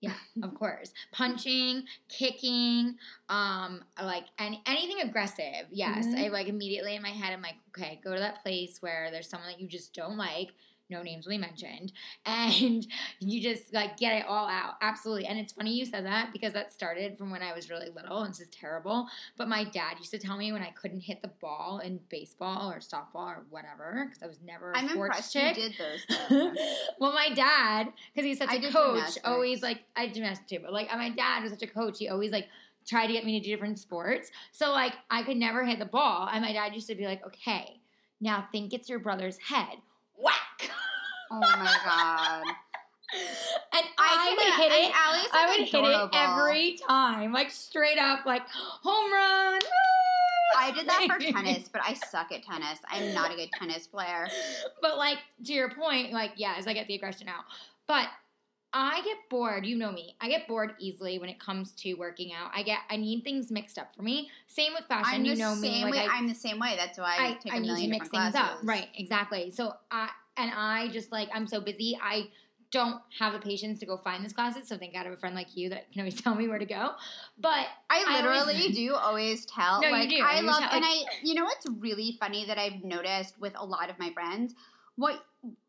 Yeah, 0.00 0.14
of 0.42 0.54
course. 0.54 0.94
Punching, 1.12 1.84
kicking, 2.08 2.96
um, 3.28 3.84
like 4.02 4.24
any 4.38 4.62
anything 4.64 5.00
aggressive. 5.02 5.66
Yes, 5.70 6.06
Mhm. 6.06 6.24
I 6.24 6.28
like 6.28 6.46
immediately 6.48 6.94
in 6.96 7.02
my 7.02 7.10
head. 7.10 7.34
I'm 7.34 7.42
like, 7.42 7.56
okay, 7.68 8.00
go 8.02 8.14
to 8.14 8.20
that 8.20 8.42
place 8.42 8.80
where 8.80 9.10
there's 9.10 9.28
someone 9.28 9.50
that 9.50 9.60
you 9.60 9.68
just 9.68 9.92
don't 9.92 10.16
like. 10.16 10.54
No 10.90 11.02
names 11.02 11.26
will 11.26 11.32
be 11.32 11.38
mentioned, 11.38 11.92
and 12.26 12.86
you 13.20 13.40
just 13.40 13.72
like 13.72 13.96
get 13.96 14.16
it 14.16 14.26
all 14.26 14.48
out. 14.48 14.74
Absolutely. 14.80 15.26
And 15.26 15.38
it's 15.38 15.52
funny 15.52 15.72
you 15.72 15.84
said 15.84 16.04
that 16.06 16.32
because 16.32 16.52
that 16.52 16.72
started 16.72 17.16
from 17.16 17.30
when 17.30 17.42
I 17.42 17.54
was 17.54 17.70
really 17.70 17.88
little, 17.94 18.22
and 18.22 18.32
this 18.32 18.40
is 18.40 18.48
terrible. 18.48 19.08
But 19.36 19.48
my 19.48 19.64
dad 19.64 19.98
used 19.98 20.10
to 20.10 20.18
tell 20.18 20.36
me 20.36 20.52
when 20.52 20.62
I 20.62 20.70
couldn't 20.70 21.00
hit 21.00 21.22
the 21.22 21.30
ball 21.40 21.80
in 21.84 22.00
baseball 22.08 22.70
or 22.70 22.78
softball 22.78 23.26
or 23.26 23.46
whatever 23.50 24.06
because 24.06 24.22
I 24.22 24.26
was 24.26 24.38
never 24.44 24.72
a 24.72 24.78
i'm 24.78 24.88
sports 24.88 25.32
impressed 25.32 25.32
chick. 25.32 25.56
you 25.56 25.68
did 25.68 25.74
those 25.78 26.56
well, 26.98 27.12
my 27.12 27.30
dad, 27.34 27.92
because 28.14 28.26
he's 28.26 28.38
such 28.38 28.50
I 28.50 28.56
a 28.56 28.60
coach, 28.60 28.72
gymnastics. 28.72 29.26
always 29.26 29.62
like 29.62 29.80
I 29.96 30.06
did 30.06 30.14
gymnastics 30.14 30.50
too, 30.50 30.58
but 30.62 30.72
like 30.72 30.88
my 30.90 31.10
dad 31.10 31.42
was 31.42 31.52
such 31.52 31.62
a 31.62 31.66
coach. 31.66 31.98
He 31.98 32.08
always 32.08 32.30
like 32.32 32.48
tried 32.86 33.06
to 33.08 33.12
get 33.12 33.24
me 33.24 33.38
to 33.38 33.44
do 33.44 33.50
different 33.50 33.78
sports. 33.78 34.30
So 34.52 34.70
like 34.72 34.94
I 35.10 35.22
could 35.22 35.36
never 35.36 35.64
hit 35.64 35.78
the 35.78 35.84
ball, 35.86 36.28
and 36.32 36.42
my 36.42 36.52
dad 36.52 36.74
used 36.74 36.88
to 36.88 36.94
be 36.94 37.04
like, 37.04 37.24
"Okay, 37.26 37.80
now 38.20 38.46
think 38.52 38.72
it's 38.72 38.88
your 38.88 38.98
brother's 38.98 39.38
head." 39.38 39.78
Oh 41.30 41.40
my 41.40 41.76
god 41.84 42.44
And 43.72 43.86
I, 43.98 44.34
would 44.36 44.62
hit 44.62 44.72
it. 44.72 44.92
Allie's, 44.94 45.28
I 45.32 45.46
like, 45.48 45.58
would 45.58 45.68
hit 45.68 45.84
it 45.84 46.10
every 46.12 46.78
time, 46.88 47.32
like 47.32 47.50
straight 47.50 47.98
up, 47.98 48.24
like 48.26 48.42
home 48.48 49.12
run. 49.12 49.60
I 50.58 50.70
did 50.72 50.88
that 50.88 51.06
for 51.06 51.18
tennis, 51.32 51.68
but 51.68 51.82
I 51.84 51.94
suck 51.94 52.32
at 52.32 52.42
tennis. 52.42 52.78
I'm 52.88 53.14
not 53.14 53.32
a 53.32 53.36
good 53.36 53.50
tennis 53.52 53.86
player. 53.86 54.28
but 54.82 54.96
like 54.96 55.18
to 55.44 55.52
your 55.52 55.70
point, 55.70 56.12
like 56.12 56.32
yeah, 56.36 56.54
as 56.58 56.66
I 56.66 56.72
get 56.72 56.86
the 56.86 56.94
aggression 56.94 57.28
out. 57.28 57.44
But 57.86 58.08
I 58.72 59.02
get 59.02 59.16
bored. 59.28 59.66
You 59.66 59.76
know 59.76 59.90
me. 59.90 60.14
I 60.20 60.28
get 60.28 60.46
bored 60.46 60.74
easily 60.78 61.18
when 61.18 61.28
it 61.28 61.40
comes 61.40 61.72
to 61.72 61.94
working 61.94 62.32
out. 62.32 62.50
I 62.54 62.62
get 62.62 62.78
I 62.88 62.96
need 62.96 63.22
things 63.22 63.50
mixed 63.50 63.78
up 63.78 63.94
for 63.96 64.02
me. 64.02 64.30
Same 64.46 64.72
with 64.74 64.84
fashion. 64.84 65.20
I'm 65.20 65.24
you 65.24 65.36
know 65.36 65.54
me. 65.56 65.82
Like 65.84 65.94
way. 65.94 66.06
I, 66.08 66.16
I'm 66.16 66.28
the 66.28 66.34
same 66.34 66.58
way. 66.58 66.74
That's 66.76 66.98
why 66.98 67.16
I, 67.18 67.28
I, 67.28 67.32
take 67.34 67.52
I 67.52 67.56
a 67.56 67.60
need 67.60 67.66
to 67.66 67.72
million 67.74 67.90
mix 67.90 68.08
things 68.08 68.32
classes. 68.32 68.40
up. 68.40 68.58
Right, 68.62 68.88
exactly. 68.96 69.50
So 69.50 69.74
I 69.90 70.10
and 70.36 70.50
I 70.54 70.88
just 70.88 71.12
like 71.12 71.28
I'm 71.34 71.46
so 71.46 71.60
busy. 71.60 71.98
I 72.02 72.28
don't 72.72 73.00
have 73.18 73.32
the 73.32 73.40
patience 73.40 73.80
to 73.80 73.86
go 73.86 73.96
find 73.96 74.24
these 74.24 74.32
classes. 74.32 74.68
So 74.68 74.76
thank 74.78 74.92
God 74.92 75.00
I 75.00 75.04
have 75.04 75.12
a 75.14 75.16
friend 75.16 75.34
like 75.34 75.56
you 75.56 75.70
that 75.70 75.90
can 75.92 76.02
always 76.02 76.20
tell 76.22 76.34
me 76.36 76.46
where 76.46 76.58
to 76.58 76.64
go. 76.66 76.90
But 77.38 77.66
I 77.90 78.04
I 78.06 78.16
literally 78.16 78.38
always- 78.62 78.76
do 78.76 78.94
always 78.94 79.46
tell. 79.46 79.80
No, 79.80 79.88
you 79.88 79.92
like 79.94 80.08
do. 80.08 80.22
I 80.22 80.40
You 80.40 80.46
love, 80.46 80.60
tell- 80.60 80.70
and 80.72 80.84
I. 80.84 81.02
You 81.22 81.34
know 81.34 81.44
what's 81.44 81.66
really 81.68 82.16
funny 82.20 82.44
that 82.46 82.58
I've 82.58 82.84
noticed 82.84 83.40
with 83.40 83.54
a 83.56 83.64
lot 83.64 83.90
of 83.90 83.98
my 83.98 84.12
friends? 84.12 84.54
What 84.96 85.20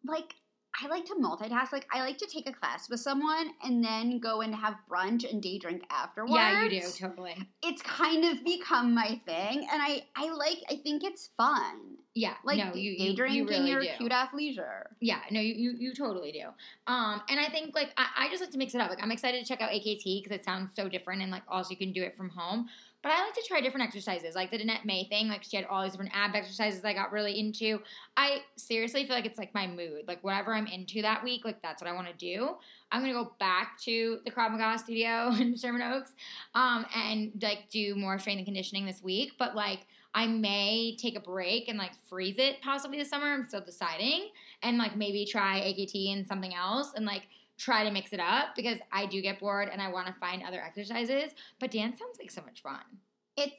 like 0.04 0.36
I 0.82 0.88
like 0.88 1.06
to 1.06 1.16
multitask. 1.16 1.72
Like 1.72 1.88
I 1.92 2.02
like 2.02 2.18
to 2.20 2.28
take 2.28 2.48
a 2.48 2.54
class 2.54 2.90
with 2.90 3.00
someone 3.00 3.52
and 3.64 3.84
then 3.84 4.20
go 4.20 4.42
and 4.42 4.54
have 4.56 4.76
brunch 4.90 5.30
and 5.30 5.42
day 5.42 5.58
drink 5.58 5.84
afterwards. 5.90 6.34
yeah, 6.34 6.64
you 6.64 6.70
do 6.82 6.88
totally. 6.98 7.36
It's 7.64 7.82
kind 7.82 8.26
of 8.26 8.44
become 8.44 8.94
my 8.94 9.20
thing, 9.26 9.68
and 9.72 9.82
I 9.82 10.04
I 10.16 10.32
like. 10.32 10.58
I 10.70 10.78
think 10.78 11.04
it's 11.04 11.30
fun. 11.38 11.98
Yeah, 12.14 12.34
Like 12.44 12.58
no, 12.58 12.74
you 12.74 12.98
day 12.98 13.04
you, 13.06 13.16
drinking 13.16 13.38
you 13.38 13.48
really 13.48 13.70
your 13.72 13.82
do. 13.82 13.88
cute 13.98 14.12
athleisure. 14.12 14.84
Yeah, 15.00 15.20
no, 15.32 15.40
you, 15.40 15.54
you 15.54 15.72
you 15.78 15.94
totally 15.94 16.34
do. 16.34 16.44
Um, 16.86 17.22
and 17.30 17.40
I 17.40 17.48
think 17.50 17.74
like 17.74 17.94
I, 17.98 18.26
I 18.26 18.30
just 18.30 18.42
like 18.42 18.52
to 18.52 18.58
mix 18.58 18.76
it 18.76 18.82
up. 18.82 18.90
Like 18.90 19.02
I'm 19.02 19.12
excited 19.12 19.42
to 19.42 19.48
check 19.48 19.62
out 19.62 19.72
AKT 19.72 20.22
because 20.24 20.36
it 20.38 20.44
sounds 20.44 20.72
so 20.76 20.90
different 20.90 21.22
and 21.22 21.32
like 21.32 21.44
also 21.48 21.70
you 21.70 21.78
can 21.78 21.94
do 21.94 22.04
it 22.04 22.18
from 22.18 22.30
home. 22.30 22.68
But 23.04 23.12
I 23.12 23.24
like 23.24 23.34
to 23.34 23.44
try 23.48 23.62
different 23.62 23.88
exercises, 23.88 24.36
like 24.36 24.52
the 24.52 24.60
Danette 24.60 24.86
May 24.86 25.06
thing. 25.06 25.28
Like 25.28 25.44
she 25.44 25.58
had 25.58 25.66
all 25.66 25.82
these 25.82 25.94
different 25.94 26.12
ab 26.14 26.36
exercises 26.36 26.86
I 26.86 26.94
got 26.94 27.12
really 27.12 27.40
into. 27.40 27.80
I 28.16 28.42
seriously 28.58 29.06
feel 29.06 29.16
like 29.16 29.26
it's 29.26 29.40
like 29.40 29.54
my 29.56 29.66
mood. 29.66 30.04
Like 30.08 30.24
whatever 30.24 30.54
I'm 30.54 30.68
into 30.68 31.02
that 31.02 31.24
week, 31.24 31.44
like 31.44 31.62
that's 31.64 31.82
what 31.82 31.90
I 31.90 31.94
want 31.94 32.08
to 32.08 32.14
do. 32.14 32.56
I'm 32.92 33.02
gonna 33.02 33.14
go 33.14 33.34
back 33.40 33.80
to 33.84 34.20
the 34.24 34.32
Krav 34.32 34.52
Maga 34.52 34.78
studio 34.78 35.32
in 35.40 35.58
Sherman 35.58 35.82
Oaks, 35.82 36.14
um, 36.54 36.86
and 36.96 37.32
like 37.42 37.70
do 37.72 37.96
more 37.96 38.20
strength 38.20 38.38
and 38.38 38.46
conditioning 38.46 38.86
this 38.86 39.02
week. 39.02 39.34
But 39.40 39.56
like 39.56 39.88
I 40.14 40.28
may 40.28 40.96
take 40.98 41.18
a 41.18 41.22
break 41.22 41.70
and 41.70 41.78
like 41.78 41.92
freeze 42.08 42.38
it 42.38 42.62
possibly 42.62 42.98
this 42.98 43.10
summer. 43.10 43.28
I'm 43.28 43.48
still 43.48 43.62
deciding, 43.62 44.30
and 44.62 44.78
like 44.78 44.96
maybe 44.96 45.26
try 45.26 45.62
AKT 45.62 46.14
and 46.14 46.28
something 46.28 46.54
else, 46.54 46.92
and 46.96 47.06
like 47.06 47.24
try 47.62 47.84
to 47.84 47.92
mix 47.92 48.12
it 48.12 48.20
up 48.20 48.56
because 48.56 48.80
I 48.92 49.06
do 49.06 49.22
get 49.22 49.40
bored 49.40 49.70
and 49.72 49.82
I 49.82 49.90
want 49.90 50.08
to 50.08 50.14
find 50.14 50.42
other 50.44 50.62
exercises. 50.62 51.32
But 51.60 51.72
dance 51.72 52.00
sounds 52.00 52.18
like 52.20 52.32
so 52.32 52.42
much 52.42 52.62
fun. 52.64 52.82
It's 53.38 53.54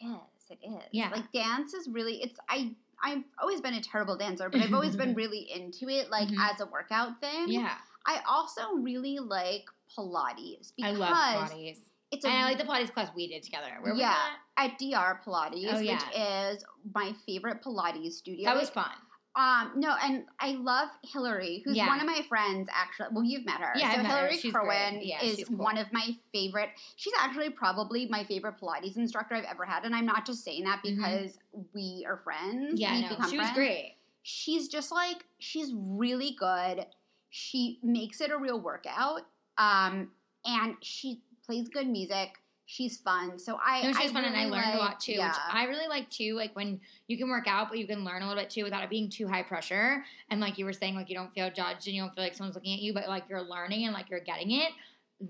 it 0.00 0.06
is. 0.06 0.18
It 0.50 0.58
is. 0.66 0.82
Yeah. 0.92 1.10
Like 1.10 1.30
dance 1.32 1.74
is 1.74 1.88
really 1.88 2.22
it's 2.22 2.38
I 2.48 2.70
I've 3.04 3.24
always 3.40 3.60
been 3.60 3.74
a 3.74 3.82
terrible 3.82 4.16
dancer, 4.16 4.48
but 4.48 4.62
I've 4.62 4.72
always 4.78 4.96
been 4.96 5.14
really 5.14 5.48
into 5.54 5.88
it 5.88 6.10
like 6.10 6.28
Mhm. 6.28 6.38
as 6.50 6.60
a 6.60 6.66
workout 6.66 7.20
thing. 7.20 7.48
Yeah, 7.48 7.74
I 8.06 8.20
also 8.26 8.72
really 8.76 9.18
like 9.18 9.66
Pilates 9.96 10.72
because 10.76 10.96
I 10.96 10.98
love 10.98 11.50
Pilates. 11.50 11.78
it's 12.10 12.24
a 12.24 12.28
And 12.28 12.38
I 12.38 12.44
like 12.44 12.58
the 12.58 12.64
Pilates 12.64 12.92
class 12.92 13.10
we 13.14 13.26
did 13.28 13.42
together. 13.42 13.70
Where 13.82 13.94
Yeah. 13.94 14.12
that? 14.14 14.38
at 14.58 14.78
DR 14.78 15.20
Pilates, 15.24 15.74
Oh, 15.74 15.78
yeah. 15.80 15.92
which 15.98 16.16
is 16.56 16.64
my 16.94 17.12
favorite 17.26 17.62
Pilates 17.62 18.12
studio. 18.12 18.44
That 18.46 18.56
was 18.58 18.70
fun. 18.70 18.90
Um, 19.36 19.72
no, 19.76 19.94
and 20.02 20.24
I 20.40 20.52
love 20.52 20.88
Hillary, 21.02 21.60
who's 21.64 21.76
Yeah. 21.76 21.88
one 21.88 22.00
of 22.00 22.06
my 22.06 22.22
friends. 22.26 22.70
Actually, 22.72 23.08
well, 23.12 23.22
you've 23.22 23.44
met 23.44 23.60
her. 23.60 23.72
Yeah, 23.76 23.92
so 23.92 23.96
I've 23.98 24.02
met 24.02 24.10
her. 24.12 24.16
Hillary 24.18 24.38
She's 24.38 24.52
Kerwin. 24.52 25.00
Yeah, 25.02 25.22
is 25.22 25.44
cool. 25.46 25.58
one 25.58 25.76
of 25.76 25.92
my 25.92 26.16
favorite. 26.32 26.70
She's 26.96 27.12
actually 27.18 27.50
probably 27.50 28.06
my 28.06 28.24
favorite 28.24 28.54
Pilates 28.58 28.96
instructor 28.96 29.34
I've 29.34 29.44
ever 29.44 29.66
had, 29.66 29.84
and 29.84 29.94
I'm 29.94 30.06
not 30.06 30.24
just 30.24 30.42
saying 30.42 30.64
that 30.64 30.78
Mhm. 30.82 30.96
because 30.96 31.38
we 31.74 32.04
are 32.08 32.16
friends. 32.16 32.80
Yeah, 32.80 32.98
no, 33.18 33.28
she 33.28 33.36
was 33.36 33.50
great. 33.50 33.96
She's 34.22 34.68
just 34.68 34.90
like 34.90 35.26
she's 35.38 35.72
really 35.74 36.30
good. 36.32 36.86
She 37.28 37.78
makes 37.82 38.22
it 38.22 38.30
a 38.30 38.38
real 38.38 38.58
workout, 38.58 39.26
um, 39.58 40.10
and 40.46 40.76
she 40.82 41.20
plays 41.44 41.68
good 41.68 41.86
music. 41.86 42.40
She's 42.68 42.96
fun, 42.96 43.38
so 43.38 43.58
I. 43.64 43.82
No, 43.82 43.90
I 43.90 44.02
she's 44.02 44.10
fun, 44.10 44.24
and 44.24 44.34
I 44.36 44.40
really 44.40 44.50
learned 44.56 44.74
a 44.74 44.78
lot 44.78 44.98
too. 44.98 45.12
Yeah. 45.12 45.28
Which 45.28 45.36
I 45.52 45.64
really 45.64 45.86
like 45.86 46.10
too. 46.10 46.34
Like 46.34 46.54
when 46.56 46.80
you 47.06 47.16
can 47.16 47.28
work 47.28 47.46
out, 47.46 47.68
but 47.68 47.78
you 47.78 47.86
can 47.86 48.04
learn 48.04 48.22
a 48.22 48.28
little 48.28 48.42
bit 48.42 48.50
too 48.50 48.64
without 48.64 48.82
it 48.82 48.90
being 48.90 49.08
too 49.08 49.28
high 49.28 49.44
pressure. 49.44 50.04
And 50.30 50.40
like 50.40 50.58
you 50.58 50.64
were 50.64 50.72
saying, 50.72 50.96
like 50.96 51.08
you 51.08 51.14
don't 51.14 51.32
feel 51.32 51.48
judged 51.48 51.86
and 51.86 51.94
you 51.94 52.02
don't 52.02 52.12
feel 52.12 52.24
like 52.24 52.34
someone's 52.34 52.56
looking 52.56 52.74
at 52.74 52.80
you, 52.80 52.92
but 52.92 53.08
like 53.08 53.24
you're 53.28 53.42
learning 53.42 53.84
and 53.84 53.94
like 53.94 54.10
you're 54.10 54.20
getting 54.20 54.50
it. 54.50 54.70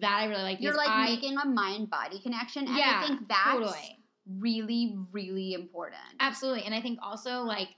That 0.01 0.23
I 0.23 0.25
really 0.27 0.43
like. 0.43 0.61
You're 0.63 0.75
like 0.75 0.89
I, 0.89 1.11
making 1.11 1.37
a 1.37 1.47
mind 1.47 1.91
body 1.91 2.21
connection, 2.21 2.67
and 2.67 2.77
Yeah, 2.77 3.03
I 3.05 3.07
think 3.07 3.29
that's 3.29 3.45
totally. 3.45 3.99
really, 4.39 4.97
really 5.13 5.53
important. 5.53 6.01
Absolutely. 6.19 6.65
And 6.65 6.75
I 6.75 6.81
think 6.81 6.99
also 7.03 7.43
like 7.43 7.69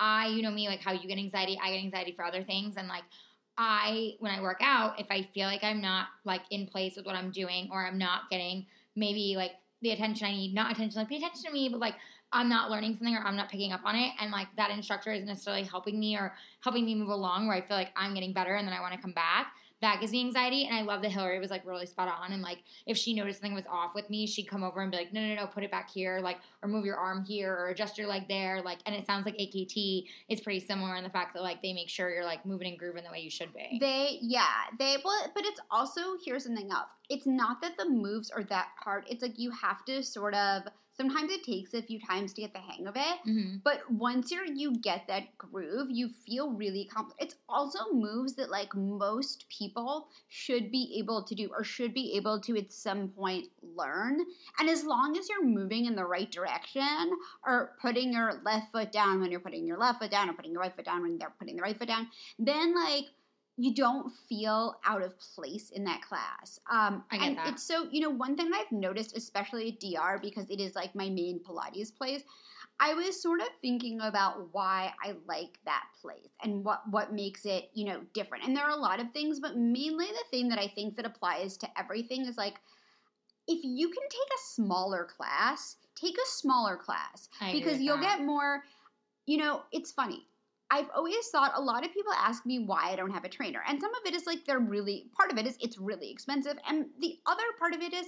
I, 0.00 0.26
you 0.26 0.42
know 0.42 0.50
me, 0.50 0.68
like 0.68 0.82
how 0.82 0.92
you 0.92 1.08
get 1.08 1.16
anxiety, 1.18 1.58
I 1.62 1.70
get 1.70 1.78
anxiety 1.78 2.12
for 2.12 2.24
other 2.24 2.42
things. 2.42 2.76
And 2.76 2.88
like 2.88 3.04
I, 3.56 4.14
when 4.18 4.32
I 4.32 4.42
work 4.42 4.58
out, 4.60 5.00
if 5.00 5.06
I 5.10 5.28
feel 5.32 5.46
like 5.46 5.64
I'm 5.64 5.80
not 5.80 6.08
like 6.24 6.42
in 6.50 6.66
place 6.66 6.96
with 6.96 7.06
what 7.06 7.14
I'm 7.14 7.30
doing 7.30 7.68
or 7.72 7.86
I'm 7.86 7.98
not 7.98 8.28
getting 8.30 8.66
maybe 8.96 9.34
like 9.36 9.52
the 9.82 9.90
attention 9.90 10.26
I 10.26 10.32
need, 10.32 10.54
not 10.54 10.72
attention, 10.72 10.98
like 10.98 11.08
pay 11.08 11.16
attention 11.16 11.44
to 11.44 11.52
me, 11.52 11.68
but 11.68 11.80
like 11.80 11.94
I'm 12.32 12.48
not 12.48 12.70
learning 12.70 12.96
something 12.96 13.14
or 13.14 13.20
I'm 13.20 13.36
not 13.36 13.50
picking 13.50 13.72
up 13.72 13.82
on 13.84 13.94
it, 13.94 14.12
and 14.20 14.32
like 14.32 14.48
that 14.56 14.70
instructor 14.70 15.12
isn't 15.12 15.28
necessarily 15.28 15.62
helping 15.62 16.00
me 16.00 16.16
or 16.16 16.34
helping 16.60 16.84
me 16.84 16.94
move 16.94 17.10
along 17.10 17.46
where 17.46 17.56
I 17.56 17.60
feel 17.60 17.76
like 17.76 17.92
I'm 17.96 18.14
getting 18.14 18.32
better 18.32 18.56
and 18.56 18.66
then 18.66 18.74
I 18.74 18.80
want 18.80 18.94
to 18.94 19.00
come 19.00 19.12
back 19.12 19.52
that 19.82 20.00
gives 20.00 20.12
me 20.12 20.20
anxiety. 20.20 20.64
And 20.66 20.74
I 20.74 20.82
love 20.82 21.02
that 21.02 21.10
Hillary 21.10 21.38
was 21.38 21.50
like 21.50 21.66
really 21.66 21.86
spot 21.86 22.08
on. 22.08 22.32
And 22.32 22.42
like 22.42 22.58
if 22.86 22.96
she 22.96 23.14
noticed 23.14 23.40
something 23.40 23.54
was 23.54 23.66
off 23.70 23.94
with 23.94 24.08
me, 24.08 24.26
she'd 24.26 24.48
come 24.48 24.64
over 24.64 24.80
and 24.80 24.90
be 24.90 24.96
like, 24.96 25.12
no, 25.12 25.20
no, 25.20 25.34
no, 25.34 25.46
put 25.46 25.64
it 25.64 25.70
back 25.70 25.90
here, 25.90 26.20
like, 26.20 26.38
or 26.62 26.68
move 26.68 26.84
your 26.84 26.96
arm 26.96 27.24
here, 27.24 27.52
or 27.52 27.68
adjust 27.68 27.98
your 27.98 28.06
leg 28.06 28.28
there. 28.28 28.62
Like, 28.62 28.78
and 28.86 28.94
it 28.94 29.06
sounds 29.06 29.26
like 29.26 29.36
AKT 29.36 30.04
is 30.28 30.40
pretty 30.40 30.60
similar 30.60 30.96
in 30.96 31.04
the 31.04 31.10
fact 31.10 31.34
that 31.34 31.42
like 31.42 31.62
they 31.62 31.72
make 31.72 31.88
sure 31.88 32.10
you're 32.10 32.24
like 32.24 32.46
moving 32.46 32.68
and 32.68 32.78
grooving 32.78 33.04
the 33.04 33.10
way 33.10 33.20
you 33.20 33.30
should 33.30 33.52
be. 33.52 33.78
They, 33.80 34.18
yeah, 34.22 34.46
they, 34.78 34.96
well, 35.04 35.30
but 35.34 35.44
it's 35.44 35.60
also, 35.70 36.00
here's 36.24 36.44
something 36.44 36.70
else. 36.70 36.90
It's 37.10 37.26
not 37.26 37.60
that 37.62 37.76
the 37.76 37.88
moves 37.88 38.30
are 38.30 38.44
that 38.44 38.68
hard. 38.78 39.04
It's 39.08 39.22
like 39.22 39.38
you 39.38 39.50
have 39.50 39.84
to 39.84 40.02
sort 40.02 40.34
of, 40.34 40.62
sometimes 40.96 41.30
it 41.30 41.44
takes 41.44 41.74
a 41.74 41.82
few 41.82 42.00
times 42.00 42.32
to 42.32 42.40
get 42.40 42.52
the 42.52 42.58
hang 42.58 42.86
of 42.86 42.96
it. 42.96 43.18
Mm-hmm. 43.28 43.56
But 43.64 43.90
once 43.90 44.30
you're 44.30 44.44
you 44.44 44.76
get 44.76 45.06
that 45.08 45.36
groove, 45.38 45.88
you 45.90 46.08
feel 46.08 46.50
really 46.50 46.88
comp- 46.92 47.14
It's 47.18 47.36
also 47.48 47.78
moves 47.92 48.34
that 48.36 48.50
like 48.50 48.74
most 48.74 49.46
people 49.48 50.08
should 50.28 50.70
be 50.70 50.96
able 50.98 51.22
to 51.24 51.34
do 51.34 51.50
or 51.52 51.64
should 51.64 51.92
be 51.92 52.14
able 52.16 52.40
to 52.40 52.56
at 52.56 52.72
some 52.72 53.08
point 53.08 53.48
learn. 53.62 54.20
And 54.58 54.68
as 54.68 54.84
long 54.84 55.16
as 55.16 55.28
you're 55.28 55.44
moving 55.44 55.86
in 55.86 55.96
the 55.96 56.04
right 56.04 56.30
direction 56.30 57.10
or 57.46 57.72
putting 57.80 58.12
your 58.12 58.40
left 58.44 58.72
foot 58.72 58.92
down 58.92 59.20
when 59.20 59.30
you're 59.30 59.40
putting 59.40 59.66
your 59.66 59.78
left 59.78 60.00
foot 60.00 60.10
down 60.10 60.30
or 60.30 60.32
putting 60.32 60.52
your 60.52 60.60
right 60.60 60.74
foot 60.74 60.84
down 60.84 61.02
when 61.02 61.18
they're 61.18 61.34
putting 61.38 61.56
the 61.56 61.62
right 61.62 61.78
foot 61.78 61.88
down, 61.88 62.08
then 62.38 62.74
like 62.74 63.06
you 63.58 63.74
don't 63.74 64.12
feel 64.28 64.78
out 64.84 65.02
of 65.02 65.18
place 65.18 65.70
in 65.70 65.84
that 65.84 66.02
class. 66.02 66.60
Um, 66.70 67.04
I 67.10 67.16
get 67.16 67.26
and 67.26 67.38
that. 67.38 67.48
it's 67.48 67.62
so 67.62 67.88
you 67.90 68.00
know 68.00 68.10
one 68.10 68.36
thing 68.36 68.50
I've 68.54 68.70
noticed, 68.70 69.16
especially 69.16 69.68
at 69.68 69.80
DR, 69.80 70.18
because 70.20 70.50
it 70.50 70.60
is 70.60 70.74
like 70.74 70.94
my 70.94 71.08
main 71.08 71.40
Pilates 71.40 71.94
place. 71.94 72.22
I 72.78 72.92
was 72.92 73.22
sort 73.22 73.40
of 73.40 73.46
thinking 73.62 74.00
about 74.02 74.52
why 74.52 74.92
I 75.02 75.14
like 75.26 75.58
that 75.64 75.84
place 76.02 76.28
and 76.42 76.62
what 76.62 76.82
what 76.90 77.12
makes 77.12 77.46
it 77.46 77.70
you 77.72 77.86
know 77.86 78.02
different. 78.12 78.44
And 78.44 78.54
there 78.54 78.64
are 78.64 78.76
a 78.76 78.80
lot 78.80 79.00
of 79.00 79.10
things, 79.12 79.40
but 79.40 79.56
mainly 79.56 80.06
the 80.06 80.24
thing 80.30 80.48
that 80.50 80.58
I 80.58 80.68
think 80.68 80.96
that 80.96 81.06
applies 81.06 81.56
to 81.58 81.78
everything 81.78 82.26
is 82.26 82.36
like 82.36 82.56
if 83.48 83.60
you 83.62 83.88
can 83.88 84.02
take 84.02 84.28
a 84.34 84.42
smaller 84.54 85.04
class, 85.04 85.76
take 85.94 86.16
a 86.16 86.28
smaller 86.28 86.76
class 86.76 87.28
I 87.40 87.52
because 87.52 87.80
you'll 87.80 87.98
that. 87.98 88.18
get 88.18 88.26
more. 88.26 88.64
You 89.24 89.38
know, 89.38 89.62
it's 89.72 89.92
funny. 89.92 90.26
I've 90.70 90.90
always 90.94 91.28
thought 91.28 91.52
a 91.54 91.60
lot 91.60 91.84
of 91.84 91.92
people 91.92 92.12
ask 92.12 92.44
me 92.44 92.58
why 92.58 92.90
I 92.90 92.96
don't 92.96 93.12
have 93.12 93.24
a 93.24 93.28
trainer. 93.28 93.62
And 93.68 93.80
some 93.80 93.94
of 93.94 94.00
it 94.04 94.14
is 94.14 94.26
like 94.26 94.44
they're 94.44 94.58
really, 94.58 95.06
part 95.16 95.30
of 95.30 95.38
it 95.38 95.46
is 95.46 95.56
it's 95.60 95.78
really 95.78 96.10
expensive. 96.10 96.58
And 96.68 96.86
the 97.00 97.18
other 97.26 97.44
part 97.58 97.74
of 97.74 97.82
it 97.82 97.92
is 97.92 98.06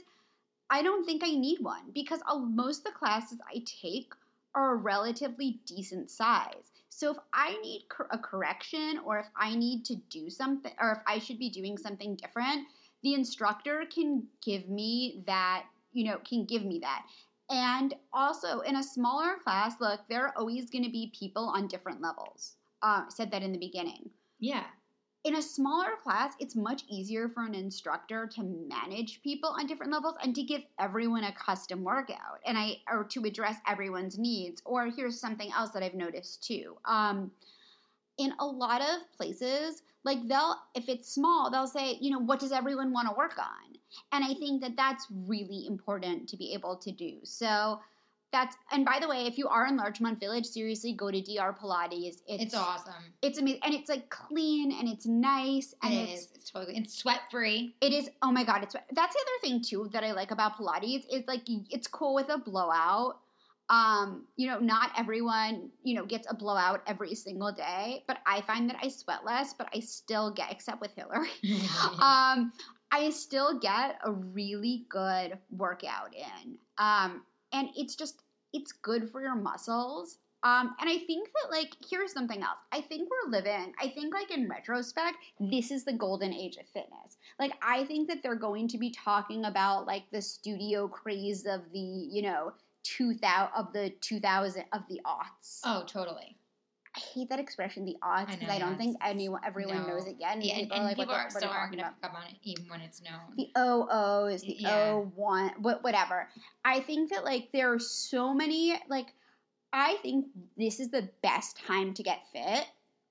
I 0.70 0.82
don't 0.82 1.04
think 1.04 1.22
I 1.24 1.30
need 1.30 1.58
one 1.60 1.90
because 1.94 2.20
most 2.36 2.78
of 2.78 2.84
the 2.84 2.98
classes 2.98 3.38
I 3.48 3.62
take 3.64 4.12
are 4.54 4.72
a 4.72 4.76
relatively 4.76 5.60
decent 5.66 6.10
size. 6.10 6.72
So 6.88 7.12
if 7.12 7.18
I 7.32 7.56
need 7.62 7.84
a 8.10 8.18
correction 8.18 9.00
or 9.04 9.20
if 9.20 9.26
I 9.36 9.54
need 9.54 9.84
to 9.86 9.96
do 10.10 10.28
something 10.28 10.72
or 10.80 10.90
if 10.92 10.98
I 11.06 11.20
should 11.20 11.38
be 11.38 11.50
doing 11.50 11.78
something 11.78 12.16
different, 12.16 12.66
the 13.02 13.14
instructor 13.14 13.84
can 13.92 14.26
give 14.44 14.68
me 14.68 15.22
that, 15.26 15.66
you 15.92 16.04
know, 16.04 16.18
can 16.28 16.44
give 16.44 16.64
me 16.64 16.80
that. 16.80 17.06
And 17.50 17.94
also 18.12 18.60
in 18.60 18.76
a 18.76 18.82
smaller 18.82 19.36
class, 19.42 19.74
look, 19.80 20.00
there 20.08 20.26
are 20.26 20.34
always 20.36 20.70
going 20.70 20.84
to 20.84 20.90
be 20.90 21.12
people 21.18 21.44
on 21.44 21.66
different 21.66 22.02
levels. 22.02 22.56
Uh, 22.82 23.04
I 23.04 23.06
said 23.08 23.30
that 23.30 23.42
in 23.42 23.52
the 23.52 23.58
beginning. 23.58 24.10
Yeah. 24.38 24.64
In 25.24 25.36
a 25.36 25.42
smaller 25.42 25.96
class, 26.02 26.34
it's 26.38 26.54
much 26.54 26.84
easier 26.88 27.28
for 27.28 27.44
an 27.44 27.54
instructor 27.54 28.26
to 28.34 28.42
manage 28.42 29.20
people 29.22 29.50
on 29.50 29.66
different 29.66 29.92
levels 29.92 30.14
and 30.22 30.34
to 30.34 30.42
give 30.42 30.62
everyone 30.78 31.24
a 31.24 31.32
custom 31.32 31.82
workout 31.82 32.40
and 32.46 32.56
I 32.56 32.76
or 32.90 33.04
to 33.04 33.24
address 33.24 33.56
everyone's 33.66 34.18
needs. 34.18 34.62
Or 34.64 34.86
here's 34.86 35.20
something 35.20 35.50
else 35.52 35.70
that 35.70 35.82
I've 35.82 35.94
noticed 35.94 36.44
too. 36.44 36.76
Um, 36.84 37.32
in 38.18 38.32
a 38.38 38.46
lot 38.46 38.80
of 38.80 39.10
places, 39.16 39.82
like 40.04 40.26
they'll 40.28 40.56
if 40.74 40.88
it's 40.88 41.12
small, 41.12 41.50
they'll 41.50 41.66
say, 41.66 41.96
you 42.00 42.10
know, 42.10 42.18
what 42.18 42.40
does 42.40 42.52
everyone 42.52 42.92
want 42.92 43.08
to 43.08 43.14
work 43.16 43.38
on? 43.38 43.76
And 44.12 44.24
I 44.24 44.34
think 44.34 44.60
that 44.62 44.76
that's 44.76 45.06
really 45.26 45.66
important 45.66 46.28
to 46.28 46.36
be 46.36 46.52
able 46.54 46.76
to 46.76 46.90
do. 46.92 47.18
So 47.24 47.80
that's 48.30 48.54
and 48.72 48.84
by 48.84 48.98
the 49.00 49.08
way, 49.08 49.24
if 49.26 49.38
you 49.38 49.48
are 49.48 49.66
in 49.66 49.76
Larchmont 49.78 50.20
Village, 50.20 50.44
seriously 50.44 50.92
go 50.92 51.10
to 51.10 51.18
DR 51.22 51.54
Pilates. 51.58 52.20
It's 52.26 52.44
It's 52.44 52.54
awesome. 52.54 52.92
it's 53.22 53.38
amazing 53.38 53.60
and 53.64 53.72
it's 53.72 53.88
like 53.88 54.10
clean 54.10 54.70
and 54.72 54.86
it's 54.86 55.06
nice 55.06 55.74
and 55.82 55.94
It 55.94 55.96
it's 56.10 56.20
is. 56.22 56.28
It's 56.34 56.50
totally. 56.50 56.76
It's 56.76 56.94
sweat 56.94 57.20
free. 57.30 57.74
it 57.80 57.92
is 57.94 58.10
oh 58.20 58.30
my 58.30 58.44
god 58.44 58.62
it's 58.62 58.74
that's 58.92 59.14
the 59.14 59.20
other 59.20 59.40
thing 59.40 59.62
too 59.62 59.88
that 59.94 60.04
i 60.04 60.12
like 60.12 60.30
about 60.30 60.56
pilates 60.58 61.06
is 61.10 61.22
like 61.26 61.40
it's 61.46 61.86
cool 61.86 62.14
with 62.14 62.28
a 62.28 62.36
blowout 62.36 63.20
um 63.70 64.24
you 64.36 64.46
know 64.46 64.58
not 64.58 64.90
everyone 64.96 65.68
you 65.82 65.94
know 65.94 66.04
gets 66.04 66.26
a 66.30 66.34
blowout 66.34 66.82
every 66.86 67.14
single 67.14 67.52
day 67.52 68.02
but 68.06 68.18
i 68.26 68.40
find 68.42 68.68
that 68.68 68.76
i 68.82 68.88
sweat 68.88 69.24
less 69.26 69.52
but 69.52 69.68
i 69.74 69.80
still 69.80 70.30
get 70.30 70.50
except 70.50 70.80
with 70.80 70.90
hillary 70.96 71.28
um 72.00 72.52
i 72.90 73.10
still 73.10 73.58
get 73.58 73.98
a 74.04 74.10
really 74.10 74.86
good 74.88 75.38
workout 75.50 76.14
in. 76.14 76.56
Um 76.78 77.22
and 77.52 77.68
it's 77.76 77.94
just 77.94 78.22
it's 78.52 78.72
good 78.72 79.10
for 79.10 79.20
your 79.20 79.34
muscles. 79.34 80.18
Um 80.42 80.74
and 80.80 80.88
i 80.88 80.98
think 80.98 81.28
that 81.28 81.50
like 81.50 81.74
here's 81.90 82.12
something 82.12 82.42
else. 82.42 82.58
I 82.72 82.80
think 82.80 83.08
we're 83.10 83.30
living 83.30 83.72
i 83.80 83.88
think 83.88 84.14
like 84.14 84.30
in 84.30 84.48
retrospect 84.48 85.16
this 85.40 85.70
is 85.70 85.84
the 85.84 85.92
golden 85.92 86.32
age 86.32 86.56
of 86.56 86.66
fitness. 86.66 87.18
Like 87.38 87.52
i 87.62 87.84
think 87.84 88.08
that 88.08 88.22
they're 88.22 88.36
going 88.36 88.68
to 88.68 88.78
be 88.78 88.90
talking 88.90 89.44
about 89.44 89.86
like 89.86 90.04
the 90.12 90.22
studio 90.22 90.88
craze 90.88 91.44
of 91.46 91.62
the 91.72 91.78
you 91.78 92.22
know 92.22 92.52
2000 92.84 93.50
of 93.56 93.72
the 93.72 93.90
2000 94.00 94.64
of 94.72 94.82
the 94.88 95.00
aughts 95.06 95.60
oh, 95.64 95.84
totally. 95.86 96.36
i 96.96 97.00
hate 97.14 97.28
that 97.28 97.38
expression 97.40 97.84
the 97.84 97.96
aughts 98.02 98.28
I 98.28 98.34
because 98.36 98.48
know, 98.48 98.54
i 98.54 98.58
don't 98.58 98.78
think 98.78 98.96
anyone 99.04 99.40
everyone 99.44 99.78
No. 99.86 99.88
knows 99.88 100.06
it 100.06 100.16
yet 100.18 100.34
and 100.34 100.42
Yeah, 100.44 100.54
and, 100.54 100.62
people 100.62 100.76
and 100.76 100.82
are 100.84 100.88
like 100.88 100.96
people 100.96 101.14
what, 101.14 101.20
are 101.26 101.30
still 101.30 101.50
aren't 101.50 101.72
going 101.72 101.84
to 101.84 101.90
pick 102.00 102.10
up 102.10 102.14
on 102.16 102.26
it 102.28 102.34
even 102.42 102.64
when 102.68 102.80
it's 102.80 103.02
known. 103.02 103.34
the 103.36 103.48
OOs, 103.58 104.42
the 104.42 104.56
Yeah. 104.58 104.92
O1, 105.16 105.58
wha- 105.60 105.78
whatever. 105.82 106.28
I 106.64 106.80
think 106.80 107.10
that 107.10 107.24
like 107.24 107.50
there 107.52 107.72
are 107.72 107.78
so 107.78 108.32
many 108.34 108.80
like 108.88 109.08
I 109.72 109.96
think 110.02 110.26
this 110.56 110.80
is 110.80 110.90
the 110.90 111.10
best 111.22 111.58
time 111.66 111.92
to 111.94 112.02
get 112.02 112.20
fit. 112.32 112.66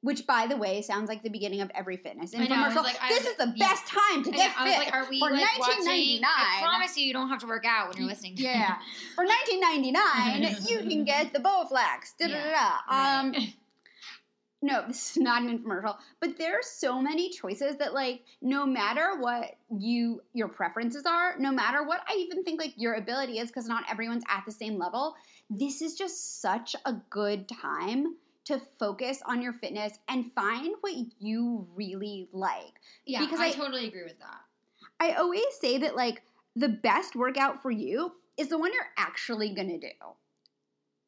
Which, 0.08 0.26
by 0.26 0.48
the 0.48 0.56
way, 0.56 0.82
sounds 0.82 1.10
like 1.10 1.22
the 1.22 1.30
beginning 1.30 1.60
of 1.60 1.70
every 1.76 1.98
fitness 1.98 2.34
I 2.34 2.38
know, 2.38 2.56
infomercial. 2.56 2.82
like- 2.84 2.98
this 3.10 3.24
was- 3.24 3.32
is 3.32 3.36
the 3.36 3.54
yeah. 3.58 3.68
best 3.68 3.88
time 3.88 4.24
to 4.24 4.32
get 4.32 4.56
I 4.58 4.64
fit 4.72 4.80
like, 4.80 4.94
are 4.94 5.06
we 5.10 5.20
for 5.20 5.30
like 5.32 5.42
1999. 5.60 6.22
watching? 6.22 6.24
I 6.24 6.62
promise 6.62 6.98
you, 6.98 7.06
you 7.06 7.12
don't 7.12 7.28
have 7.28 7.40
to 7.40 7.46
work 7.48 7.66
out 7.66 7.90
when 7.90 7.98
you're 7.98 8.08
listening. 8.08 8.38
to 8.38 8.42
Yeah. 8.44 8.78
For 9.16 9.26
1999, 9.26 10.56
you 10.70 10.90
can 10.90 11.04
get 11.04 11.34
the 11.34 11.40
Bowflex. 11.40 12.16
Da 12.18 12.28
da 12.30 12.42
da 12.42 12.52
da. 12.52 13.20
Um, 13.20 13.32
Right. 13.34 13.54
no, 14.62 14.86
this 14.88 15.12
is 15.12 15.18
not 15.18 15.42
an 15.42 15.60
infomercial, 15.60 15.98
but 16.22 16.38
there 16.38 16.58
are 16.58 16.64
so 16.64 17.02
many 17.02 17.30
choices 17.30 17.76
that 17.76 17.94
like 17.94 18.24
no 18.42 18.66
matter 18.66 19.18
what 19.20 19.56
you 19.78 20.22
your 20.32 20.48
preferences 20.48 21.06
are, 21.06 21.38
no 21.38 21.52
matter 21.52 21.84
what 21.84 22.00
I 22.08 22.14
even 22.16 22.46
think 22.46 22.62
like 22.62 22.74
your 22.78 22.94
ability 22.94 23.40
is 23.40 23.50
because 23.50 23.68
not 23.68 23.84
everyone's 23.92 24.24
at 24.30 24.46
the 24.46 24.54
same 24.54 24.78
level, 24.78 25.16
this 25.50 25.82
is 25.82 25.96
just 25.96 26.42
such 26.42 26.78
a 26.86 26.94
good 27.10 27.50
time 27.50 28.16
to 28.48 28.62
focus 28.80 29.22
on 29.26 29.42
your 29.42 29.54
fitness 29.54 30.00
and 30.08 30.32
find 30.34 30.76
what 30.82 30.94
you 31.20 31.68
really 31.76 32.30
like. 32.32 32.80
yeah, 33.06 33.20
because 33.20 33.40
I, 33.40 33.48
I- 33.48 33.52
totally 33.52 33.88
agree 33.88 34.04
with 34.04 34.20
that. 34.20 34.42
I 35.00 35.12
always 35.14 35.46
say 35.60 35.78
that 35.80 35.96
like 35.96 36.24
the 36.56 36.70
best 36.70 37.16
workout 37.16 37.62
for 37.62 37.70
you 37.70 38.14
is 38.38 38.48
the 38.50 38.58
one 38.58 38.74
you're 38.74 38.90
actually 38.98 39.54
to 39.54 39.78
do. 39.78 39.88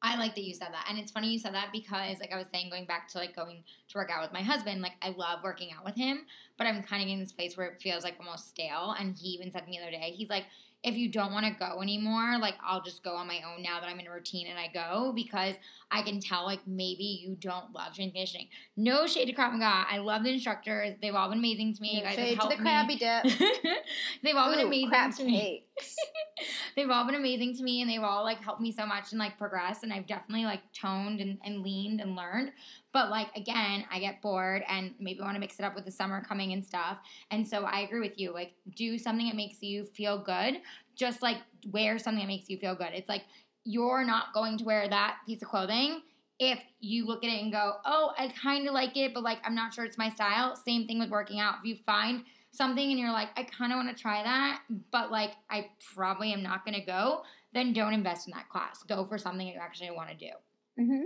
I 0.02 0.18
like 0.18 0.36
that 0.36 0.44
you 0.44 0.54
said 0.54 0.70
that. 0.72 0.86
And 0.90 0.98
it's 0.98 1.12
funny 1.12 1.30
you 1.30 1.40
said 1.40 1.54
that 1.54 1.70
because 1.74 2.20
like 2.20 2.32
I 2.32 2.38
was 2.38 2.46
saying 2.54 2.70
going 2.70 2.86
back 2.86 3.08
to 3.10 3.18
like 3.18 3.36
going 3.36 3.64
to 3.90 3.98
work 3.98 4.10
out 4.10 4.22
with 4.22 4.32
my 4.32 4.42
husband, 4.42 4.82
like 4.82 4.94
I 5.02 5.10
love 5.10 5.40
working 5.44 5.70
out 5.78 5.84
with 5.84 5.96
him, 5.96 6.26
but 6.58 6.68
I'm 6.68 6.84
kind 6.84 7.04
of 7.04 7.10
in 7.10 7.20
this 7.20 7.32
place 7.34 7.58
where 7.58 7.68
it 7.68 7.82
feels 7.82 8.04
like 8.04 8.16
almost 8.20 8.50
stale 8.50 8.96
and 8.98 9.18
he 9.18 9.30
even 9.30 9.52
said 9.52 9.62
to 9.62 9.70
me 9.70 9.78
the 9.78 9.84
other 9.84 9.92
day, 9.92 10.14
he's 10.16 10.30
like 10.30 10.46
if 10.84 10.96
you 10.96 11.12
don't 11.12 11.34
want 11.34 11.46
to 11.46 11.52
go 11.52 11.82
anymore, 11.82 12.38
like 12.40 12.56
I'll 12.66 12.82
just 12.82 13.04
go 13.04 13.16
on 13.16 13.28
my 13.28 13.42
own 13.46 13.62
now 13.62 13.80
that 13.82 13.90
I'm 13.90 14.00
in 14.00 14.08
a 14.08 14.12
routine 14.12 14.48
and 14.48 14.58
I 14.58 14.70
go 14.74 15.12
because 15.14 15.56
I 15.92 16.02
can 16.02 16.22
tell 16.22 16.46
like 16.46 16.60
maybe 16.66 17.04
you 17.04 17.36
don't 17.40 17.74
love 17.74 17.94
strength 17.94 18.14
conditioning. 18.14 18.48
No 18.78 19.06
shade 19.06 19.26
to 19.26 19.34
Krav 19.34 19.52
Maga. 19.52 19.86
I 19.90 19.98
love 19.98 20.24
the 20.24 20.32
instructors. 20.32 20.96
They've 21.02 21.16
all 21.16 21.30
been 21.30 21.40
amazing 21.40 21.76
to 21.76 21.82
me. 21.82 21.98
You 21.98 22.04
guys 22.04 22.18
have 22.18 22.28
Shade 22.28 22.42
to 22.42 22.48
the 22.48 22.56
crabby 22.56 22.96
dip. 22.96 23.24
They've 24.24 24.36
all 24.36 24.52
been 24.52 24.66
amazing 24.66 25.12
to 25.18 25.24
me 25.26 25.66
they've 26.76 26.90
all 26.90 27.06
been 27.06 27.16
amazing 27.16 27.56
to 27.58 27.64
me 27.64 27.82
and 27.82 27.90
they've 27.90 28.04
all 28.04 28.24
like 28.24 28.42
helped 28.42 28.62
me 28.62 28.72
so 28.72 28.86
much 28.86 29.12
and 29.12 29.20
like 29.20 29.38
progress 29.38 29.84
and 29.84 29.92
I've 29.92 30.08
definitely 30.08 30.46
like 30.46 30.62
toned 30.74 31.20
and, 31.20 31.38
and 31.44 31.62
leaned 31.62 32.02
and 32.02 32.16
learned. 32.16 32.52
But 32.92 33.10
like 33.10 33.28
again, 33.36 33.86
I 33.92 34.00
get 34.00 34.22
bored 34.22 34.64
and 34.68 34.94
maybe 35.00 35.22
want 35.22 35.36
to 35.36 35.40
mix 35.40 35.60
it 35.60 35.64
up 35.64 35.76
with 35.76 35.86
the 35.86 35.92
summer 35.92 36.24
coming 36.24 36.54
and 36.54 36.66
stuff. 36.66 36.98
And 37.32 37.48
so 37.48 37.64
I 37.64 37.82
agree 37.82 38.00
with 38.00 38.20
you. 38.20 38.34
Like 38.34 38.54
do 38.76 38.98
something 38.98 39.28
that 39.28 39.36
makes 39.36 39.62
you 39.62 39.86
feel 39.86 40.18
good. 40.18 40.62
Just 40.96 41.22
like 41.22 41.38
wear 41.72 42.00
something 42.00 42.22
that 42.22 42.28
makes 42.28 42.50
you 42.50 42.58
feel 42.58 42.76
good. 42.76 42.90
It's 42.94 43.10
like 43.10 43.24
you're 43.64 44.06
not 44.06 44.34
going 44.34 44.58
to 44.58 44.64
wear 44.64 44.88
that 44.90 45.18
piece 45.26 45.42
of 45.42 45.50
clothing 45.50 46.02
if 46.40 46.60
you 46.80 47.06
look 47.06 47.24
at 47.24 47.30
it 47.30 47.42
and 47.42 47.52
go, 47.52 47.76
"Oh, 47.86 48.14
I 48.18 48.30
kind 48.30 48.68
of 48.68 48.74
like 48.74 48.96
it, 48.96 49.14
but 49.14 49.24
like 49.24 49.40
I'm 49.44 49.56
not 49.56 49.74
sure 49.74 49.86
it's 49.86 49.98
my 49.98 50.10
style." 50.10 50.56
Same 50.56 50.88
thing 50.88 51.00
with 51.00 51.10
working 51.10 51.40
out. 51.40 51.56
If 51.60 51.66
you 51.66 51.76
find 51.86 52.24
something 52.52 52.90
and 52.90 53.00
you're 53.00 53.12
like, 53.12 53.30
I 53.36 53.44
kind 53.44 53.72
of 53.72 53.78
want 53.78 53.96
to 53.96 54.02
try 54.02 54.24
that, 54.24 54.62
but 54.92 55.12
like 55.12 55.34
I 55.50 55.70
probably 55.94 56.34
am 56.34 56.42
not 56.42 56.66
going 56.66 56.80
to 56.80 56.86
go, 56.86 57.24
then 57.54 57.74
don't 57.74 57.94
invest 57.94 58.28
in 58.28 58.34
that 58.36 58.50
class. 58.50 58.84
Go 58.84 59.06
for 59.06 59.18
something 59.18 59.48
you 59.48 59.56
actually 59.60 59.92
want 59.92 60.10
to 60.10 60.16
do. 60.16 60.32
Mm-hmm. 60.80 61.06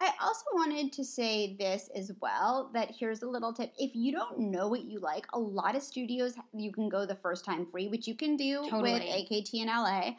I 0.00 0.12
also 0.20 0.44
wanted 0.54 0.92
to 0.94 1.04
say 1.04 1.56
this 1.58 1.88
as 1.94 2.12
well 2.20 2.70
that 2.74 2.90
here's 2.98 3.22
a 3.22 3.28
little 3.28 3.52
tip. 3.52 3.72
If 3.78 3.94
you 3.94 4.12
don't 4.12 4.38
know 4.38 4.68
what 4.68 4.84
you 4.84 4.98
like, 4.98 5.26
a 5.32 5.38
lot 5.38 5.76
of 5.76 5.82
studios 5.82 6.34
you 6.52 6.72
can 6.72 6.88
go 6.88 7.06
the 7.06 7.16
first 7.16 7.44
time 7.44 7.66
free, 7.66 7.88
which 7.88 8.08
you 8.08 8.14
can 8.14 8.36
do 8.36 8.62
Totally. 8.68 8.92
with 8.94 9.02
AKT 9.02 9.54
in 9.54 9.68
LA. 9.68 10.12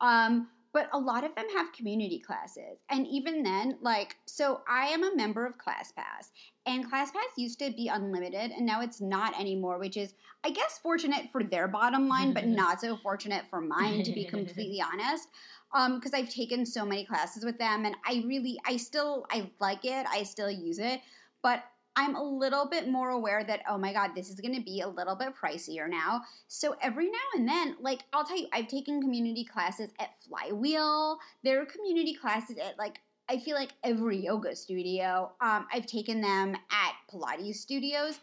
Um, 0.00 0.48
but 0.72 0.88
a 0.92 0.98
lot 0.98 1.24
of 1.24 1.34
them 1.34 1.46
have 1.56 1.72
community 1.72 2.18
classes. 2.18 2.78
And 2.90 3.06
even 3.08 3.42
then, 3.42 3.78
like, 3.80 4.16
so 4.26 4.60
I 4.68 4.86
am 4.86 5.02
a 5.02 5.14
member 5.16 5.44
of 5.44 5.54
ClassPass, 5.58 6.30
and 6.66 6.90
ClassPass 6.90 7.36
used 7.36 7.58
to 7.58 7.72
be 7.72 7.88
unlimited, 7.88 8.52
and 8.52 8.64
now 8.64 8.80
it's 8.80 9.00
not 9.00 9.38
anymore, 9.38 9.78
which 9.78 9.96
is, 9.96 10.14
I 10.44 10.50
guess, 10.50 10.78
fortunate 10.78 11.30
for 11.32 11.42
their 11.42 11.66
bottom 11.66 12.08
line, 12.08 12.32
but 12.32 12.46
not 12.46 12.80
so 12.80 12.96
fortunate 12.96 13.44
for 13.50 13.60
mine, 13.60 14.04
to 14.04 14.12
be 14.12 14.24
completely 14.30 14.80
honest. 14.80 15.28
Um, 15.72 15.96
because 15.96 16.14
I've 16.14 16.30
taken 16.30 16.66
so 16.66 16.84
many 16.84 17.04
classes 17.04 17.44
with 17.44 17.58
them, 17.58 17.84
and 17.84 17.94
I 18.04 18.24
really, 18.26 18.58
I 18.66 18.76
still, 18.76 19.26
I 19.30 19.48
like 19.60 19.84
it, 19.84 20.04
I 20.10 20.24
still 20.24 20.50
use 20.50 20.80
it, 20.80 21.00
but 21.42 21.62
I'm 21.96 22.14
a 22.14 22.22
little 22.22 22.66
bit 22.68 22.88
more 22.88 23.10
aware 23.10 23.44
that, 23.44 23.60
oh 23.68 23.76
my 23.76 23.92
God, 23.92 24.10
this 24.14 24.30
is 24.30 24.40
going 24.40 24.54
to 24.54 24.62
be 24.62 24.80
a 24.80 24.88
little 24.88 25.16
bit 25.16 25.34
pricier 25.34 25.88
now. 25.88 26.22
So 26.48 26.76
every 26.80 27.06
now 27.06 27.18
and 27.34 27.48
then, 27.48 27.76
like, 27.80 28.00
I'll 28.12 28.24
tell 28.24 28.38
you, 28.38 28.46
I've 28.52 28.68
taken 28.68 29.00
community 29.00 29.44
classes 29.44 29.90
at 29.98 30.10
Flywheel. 30.26 31.18
There 31.44 31.60
are 31.60 31.66
community 31.66 32.14
classes 32.14 32.58
at, 32.58 32.78
like, 32.78 33.00
I 33.28 33.38
feel 33.38 33.56
like 33.56 33.70
every 33.84 34.18
yoga 34.18 34.56
studio. 34.56 35.32
Um, 35.40 35.66
I've 35.72 35.86
taken 35.86 36.20
them 36.20 36.56
at 36.70 36.94
Pilates 37.12 37.56
studios. 37.56 38.18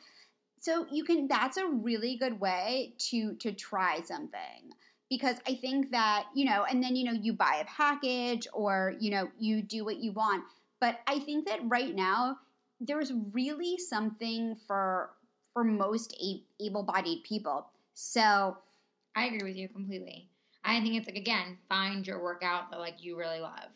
So 0.60 0.86
you 0.92 1.04
can, 1.04 1.28
that's 1.28 1.58
a 1.58 1.68
really 1.68 2.18
good 2.18 2.40
way 2.40 2.94
to, 3.10 3.36
to 3.36 3.52
try 3.52 4.02
something. 4.02 4.72
Because 5.10 5.38
I 5.48 5.56
think 5.56 5.92
that, 5.92 6.26
you 6.36 6.46
know, 6.46 6.66
and 6.70 6.84
then, 6.84 6.96
you 6.96 7.06
know, 7.06 7.14
you 7.14 7.34
buy 7.34 7.60
a 7.62 7.66
package 7.66 8.48
or, 8.54 8.96
you 9.00 9.10
know, 9.12 9.30
you 9.40 9.62
do 9.62 9.86
what 9.86 9.98
you 9.98 10.12
want. 10.12 10.44
But 10.82 11.00
I 11.08 11.20
think 11.20 11.48
that 11.48 11.60
right 11.64 11.96
now, 11.96 12.38
there's 12.80 13.12
really 13.34 13.78
something 13.78 14.56
for 14.68 15.12
for 15.54 15.64
most 15.64 16.16
able-bodied 16.62 17.24
people. 17.24 17.68
So 17.94 18.58
I 19.16 19.26
agree 19.26 19.44
with 19.44 19.56
you 19.58 19.68
completely. 19.70 20.30
I 20.64 20.80
think 20.82 20.96
it's 20.96 21.08
like 21.08 21.16
again, 21.18 21.58
find 21.70 22.06
your 22.06 22.22
workout 22.22 22.70
that 22.72 22.80
like 22.80 23.04
you 23.04 23.18
really 23.18 23.40
love. 23.40 23.70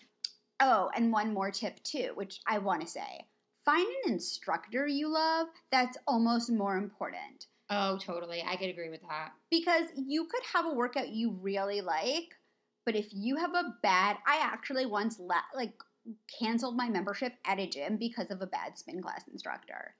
oh, 0.59 0.91
and 0.95 1.11
one 1.11 1.33
more 1.33 1.51
tip 1.51 1.81
too, 1.83 2.11
which 2.15 2.39
I 2.45 2.59
want 2.59 2.81
to 2.81 2.87
say. 2.87 3.25
Find 3.65 3.87
an 4.05 4.13
instructor 4.13 4.87
you 4.87 5.07
love 5.07 5.47
that's 5.71 5.97
almost 6.07 6.51
more 6.51 6.77
important. 6.77 7.47
Oh, 7.73 7.97
totally. 7.97 8.43
I 8.45 8.57
could 8.57 8.69
agree 8.69 8.89
with 8.89 9.01
that. 9.01 9.31
Because 9.49 9.87
you 9.95 10.25
could 10.25 10.43
have 10.53 10.65
a 10.65 10.73
workout 10.73 11.09
you 11.09 11.31
really 11.41 11.79
like, 11.81 12.35
but 12.85 12.95
if 12.95 13.07
you 13.11 13.37
have 13.37 13.53
a 13.55 13.75
bad 13.81 14.17
I 14.27 14.37
actually 14.41 14.85
once 14.85 15.17
la- 15.19 15.35
like 15.55 15.73
canceled 16.39 16.75
my 16.75 16.89
membership 16.89 17.33
at 17.45 17.59
a 17.59 17.67
gym 17.67 17.95
because 17.97 18.29
of 18.29 18.41
a 18.41 18.45
bad 18.47 18.77
spin 18.77 19.01
class 19.01 19.23
instructor. 19.31 19.95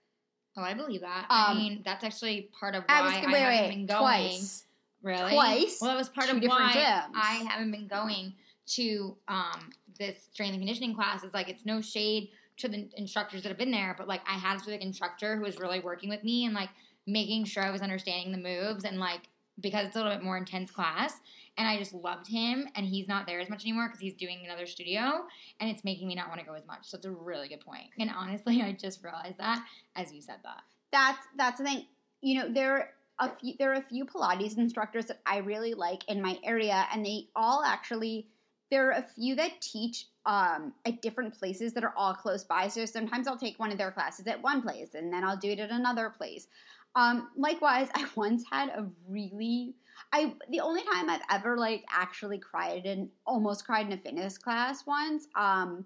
Oh, 0.58 0.64
I 0.64 0.74
believe 0.74 1.02
that. 1.02 1.28
I 1.30 1.52
Um, 1.52 1.58
mean, 1.58 1.82
that's 1.86 2.04
actually 2.04 2.50
part 2.60 2.76
of 2.76 2.84
why 2.84 2.96
I 2.96 3.00
I, 3.00 3.02
was 3.04 3.14
haven't 3.14 3.32
wait, 3.32 3.44
wait, 3.46 3.70
been 3.70 3.86
going. 3.86 4.00
twice. 4.02 4.66
Really? 5.02 5.32
Twice. 5.32 5.78
Well, 5.82 5.92
that 5.92 5.98
was 5.98 6.10
part 6.10 6.28
Two 6.30 6.38
of 6.38 6.44
why 6.44 6.74
gyms. 6.76 7.12
I 7.16 7.46
haven't 7.50 7.72
been 7.72 7.88
going 7.88 8.34
to 8.74 9.16
um, 9.30 9.70
this 9.98 10.28
strength 10.34 10.52
and 10.54 10.62
conditioning 10.62 10.94
class. 10.94 11.24
It's 11.24 11.34
like 11.34 11.48
it's 11.50 11.66
no 11.66 11.80
shade 11.82 12.30
to 12.58 12.68
the 12.68 12.90
instructors 12.98 13.44
that 13.44 13.50
have 13.50 13.58
been 13.58 13.72
there, 13.72 13.96
but 13.98 14.08
like 14.08 14.22
I 14.28 14.34
had 14.34 14.58
a 14.58 14.60
specific 14.60 14.82
instructor 14.82 15.38
who 15.38 15.44
was 15.44 15.58
really 15.60 15.80
working 15.80 16.10
with 16.10 16.24
me 16.24 16.46
and 16.46 16.54
like 16.54 16.70
making 17.08 17.46
sure 17.46 17.64
I 17.64 17.72
was 17.72 17.82
understanding 17.82 18.32
the 18.32 18.38
moves 18.38 18.84
and 18.84 19.00
like 19.00 19.30
because 19.60 19.88
it's 19.88 19.96
a 19.96 20.00
little 20.00 20.14
bit 20.14 20.24
more 20.24 20.38
intense 20.38 20.72
class. 20.72 21.20
And 21.58 21.68
I 21.68 21.78
just 21.78 21.94
loved 21.94 22.28
him, 22.28 22.68
and 22.76 22.86
he's 22.86 23.10
not 23.10 23.28
there 23.28 23.42
as 23.42 23.50
much 23.50 23.64
anymore 23.64 23.90
because 23.90 24.00
he's 24.00 24.14
doing 24.14 24.40
another 24.46 24.66
studio, 24.66 25.26
and 25.60 25.70
it's 25.70 25.84
making 25.84 26.08
me 26.08 26.16
not 26.16 26.30
want 26.30 26.40
to 26.40 26.46
go 26.46 26.54
as 26.54 26.66
much. 26.66 26.90
So 26.90 26.96
it's 26.96 27.06
a 27.06 27.12
really 27.12 27.50
good 27.50 27.60
point. 27.60 27.88
And 28.00 28.10
honestly, 28.10 28.62
I 28.66 28.72
just 28.72 29.04
realized 29.04 29.38
that 29.38 29.64
as 29.96 30.14
you 30.14 30.22
said 30.22 30.38
that. 30.44 30.62
that's 30.92 31.28
that's 31.38 31.58
the 31.60 31.66
thing. 31.66 31.86
You 32.22 32.40
know, 32.40 32.54
there 32.54 32.74
are 32.74 32.90
a 33.20 33.36
few 33.36 33.54
there 33.60 33.72
are 33.72 33.76
a 33.76 33.84
few 33.84 34.06
Pilates 34.06 34.58
instructors 34.58 35.08
that 35.08 35.20
I 35.26 35.38
really 35.38 35.74
like 35.74 36.08
in 36.08 36.22
my 36.22 36.40
area, 36.44 36.88
and 36.94 37.06
they 37.06 37.28
all 37.36 37.64
actually 37.64 38.28
there 38.72 38.88
are 38.88 38.92
a 38.92 39.04
few 39.04 39.36
that 39.36 39.60
teach 39.60 40.06
um, 40.26 40.74
at 40.86 41.02
different 41.02 41.38
places 41.38 41.74
that 41.74 41.84
are 41.84 41.94
all 41.98 42.14
close 42.14 42.46
by. 42.46 42.70
So 42.70 42.86
sometimes 42.86 43.28
I'll 43.28 43.38
take 43.38 43.60
one 43.60 43.72
of 43.72 43.78
their 43.78 43.92
classes 43.92 44.26
at 44.28 44.42
one 44.42 44.62
place, 44.62 44.96
and 44.96 45.12
then 45.12 45.26
I'll 45.26 45.38
do 45.38 45.50
it 45.50 45.60
at 45.60 45.70
another 45.70 46.10
place. 46.10 46.48
Um, 46.96 47.30
likewise, 47.38 47.90
I 47.96 48.06
once 48.16 48.44
had 48.52 48.70
a 48.70 48.88
really 49.08 49.76
I 50.14 50.34
the 50.50 50.60
only 50.60 50.84
time 50.84 51.10
I've 51.10 51.22
ever 51.30 51.58
like 51.58 51.86
actually 51.90 52.38
cried 52.38 52.86
and 52.86 53.10
almost 53.26 53.66
cried 53.66 53.88
in 53.88 53.94
a 53.94 53.98
fitness 53.98 54.38
class 54.38 54.86
once. 54.86 55.28
Um, 55.36 55.86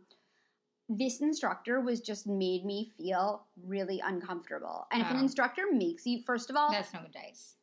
this 0.87 1.21
instructor 1.21 1.81
was 1.81 1.99
just 1.99 2.27
made 2.27 2.63
me 2.63 2.91
feel 2.97 3.45
really 3.63 4.01
uncomfortable. 4.05 4.85
And 4.91 5.01
if 5.01 5.09
an 5.09 5.17
instructor 5.17 5.63
makes 5.71 6.05
you, 6.05 6.21
first 6.25 6.51
of 6.51 6.55
all, 6.55 6.71
That's 6.71 6.93
no 6.93 7.01
good 7.01 7.11
dice. 7.11 7.55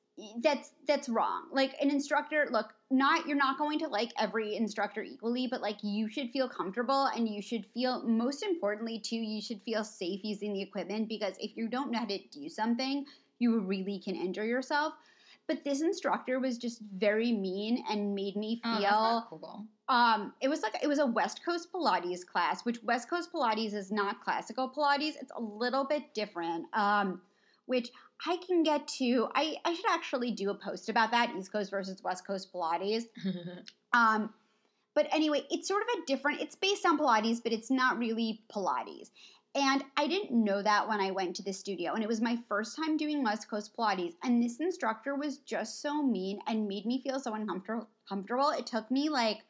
that's 0.43 0.73
that's 0.89 1.09
wrong. 1.09 1.45
Like 1.53 1.75
an 1.81 1.89
instructor, 1.91 2.49
look, 2.51 2.75
not 2.91 3.27
you're 3.27 3.37
not 3.37 3.59
going 3.59 3.79
to 3.81 3.89
like 3.89 4.11
every 4.19 4.57
instructor 4.57 5.03
equally, 5.03 5.47
but 5.47 5.63
like 5.63 5.79
you 5.83 6.09
should 6.09 6.31
feel 6.31 6.49
comfortable 6.49 7.07
and 7.15 7.29
you 7.29 7.41
should 7.41 7.65
feel 7.65 8.03
most 8.03 8.43
importantly 8.43 8.99
too, 8.99 9.17
you 9.17 9.41
should 9.41 9.63
feel 9.63 9.85
safe 9.85 10.21
using 10.25 10.53
the 10.53 10.63
equipment 10.63 11.09
because 11.09 11.35
if 11.39 11.57
you 11.57 11.69
don't 11.69 11.93
know 11.93 12.01
how 12.01 12.05
to 12.07 12.19
do 12.33 12.49
something, 12.49 13.07
you 13.43 13.59
really 13.61 13.99
can 13.99 14.15
injure 14.15 14.45
yourself. 14.47 14.95
But 15.49 15.65
this 15.65 15.83
instructor 15.83 16.39
was 16.39 16.57
just 16.57 16.81
very 16.97 17.33
mean 17.33 17.85
and 17.91 18.15
made 18.15 18.37
me 18.37 18.61
Oh, 18.65 18.79
feel 18.79 18.91
not 18.91 19.29
cool. 19.29 19.67
um 19.89 20.33
it 20.41 20.49
was 20.49 20.63
like 20.63 20.77
it 20.83 20.87
was 20.87 21.01
a 21.01 21.07
west 21.19 21.41
coast 21.45 21.69
pilates 21.75 22.25
class 22.25 22.65
which 22.65 22.79
west 22.85 23.11
coast 23.11 23.31
pilates 23.35 23.75
is 23.75 23.91
not 23.91 24.23
classical 24.25 24.71
pilates 24.71 25.17
it's 25.21 25.33
a 25.37 25.43
little 25.43 25.85
bit 25.85 26.15
different 26.15 26.67
um 26.85 27.21
which 27.67 27.91
i 28.27 28.37
can 28.47 28.63
get 28.63 28.87
to 28.87 29.29
i 29.35 29.57
i 29.65 29.75
should 29.75 29.91
actually 29.91 30.31
do 30.31 30.51
a 30.51 30.55
post 30.55 30.89
about 30.89 31.11
that 31.11 31.35
east 31.37 31.51
coast 31.53 31.71
versus 31.73 32.03
west 32.05 32.25
coast 32.25 32.53
pilates 32.55 33.05
um 33.93 34.33
but 34.95 35.07
anyway 35.13 35.43
it's 35.51 35.67
sort 35.67 35.83
of 35.83 35.89
a 35.99 36.07
different 36.07 36.41
it's 36.41 36.55
based 36.55 36.87
on 36.87 36.97
pilates 36.99 37.43
but 37.43 37.53
it's 37.53 37.71
not 37.71 37.99
really 37.99 38.45
pilates 38.55 39.11
and 39.55 39.85
I 39.97 40.07
didn't 40.07 40.33
know 40.33 40.63
that 40.63 40.89
when 40.89 41.01
I 41.01 41.11
went 41.11 41.37
to 41.37 41.43
the 41.43 41.53
studio. 41.53 41.93
And 41.93 42.03
it 42.03 42.09
was 42.09 42.23
my 42.23 42.39
first 42.49 42.75
time 42.75 42.97
doing 42.97 43.23
West 43.23 43.51
Coast 43.51 43.77
Pilates. 43.77 44.15
And 44.25 44.43
this 44.43 44.61
instructor 44.61 45.15
was 45.15 45.39
just 45.39 45.83
so 45.83 46.03
mean 46.03 46.41
and 46.47 46.67
made 46.67 46.87
me 46.87 47.03
feel 47.03 47.21
so 47.21 47.35
uncomfortable. 47.35 48.51
It 48.51 48.67
took 48.67 48.91
me 48.91 49.11
like 49.11 49.41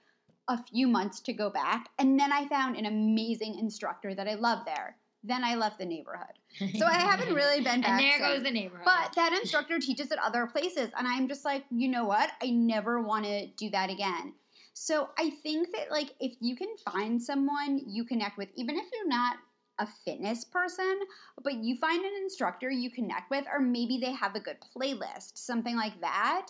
a 0.49 0.61
few 0.61 0.89
months 0.89 1.21
to 1.21 1.33
go 1.33 1.51
back. 1.51 1.89
And 2.01 2.19
then 2.19 2.33
I 2.33 2.49
found 2.49 2.77
an 2.77 2.87
amazing 2.87 3.59
instructor 3.61 4.13
that 4.15 4.27
I 4.27 4.35
love 4.35 4.65
there. 4.67 4.97
Then 5.23 5.45
I 5.45 5.55
left 5.55 5.79
the 5.79 5.87
neighborhood. 5.87 6.35
So 6.79 6.85
I 6.85 6.95
haven't 6.95 7.33
really 7.35 7.61
been 7.61 7.83
back. 7.83 7.91
And 7.91 8.01
there 8.01 8.19
since. 8.19 8.27
goes 8.27 8.43
the 8.43 8.51
neighborhood. 8.51 8.85
But 8.85 9.13
that 9.15 9.33
instructor 9.33 9.79
teaches 9.79 10.11
at 10.11 10.19
other 10.19 10.49
places, 10.49 10.91
and 10.99 11.07
I'm 11.07 11.29
just 11.29 11.45
like, 11.45 11.65
you 11.71 11.87
know 11.87 12.05
what? 12.05 12.31
I 12.43 12.51
never 12.51 13.01
want 13.01 13.27
to 13.27 13.47
do 13.47 13.71
that 13.71 13.89
again. 13.89 14.35
So 14.75 15.11
I 15.17 15.31
think 15.31 15.71
that 15.77 15.93
like 15.93 16.15
if 16.19 16.33
you 16.41 16.57
can 16.57 16.75
find 16.91 17.23
someone 17.23 17.81
you 17.87 18.05
connect 18.05 18.37
with, 18.37 18.49
even 18.57 18.77
if 18.77 18.87
you're 18.93 19.07
not 19.09 19.37
a 19.83 19.89
fitness 20.05 20.45
person, 20.45 21.01
but 21.43 21.55
you 21.55 21.77
find 21.77 22.05
an 22.05 22.13
instructor 22.23 22.71
you 22.71 22.91
connect 22.91 23.31
with, 23.31 23.45
or 23.53 23.61
maybe 23.61 23.99
they 23.99 24.13
have 24.13 24.35
a 24.35 24.41
good 24.41 24.59
playlist, 24.75 25.33
something 25.35 25.77
like 25.77 26.01
that, 26.01 26.47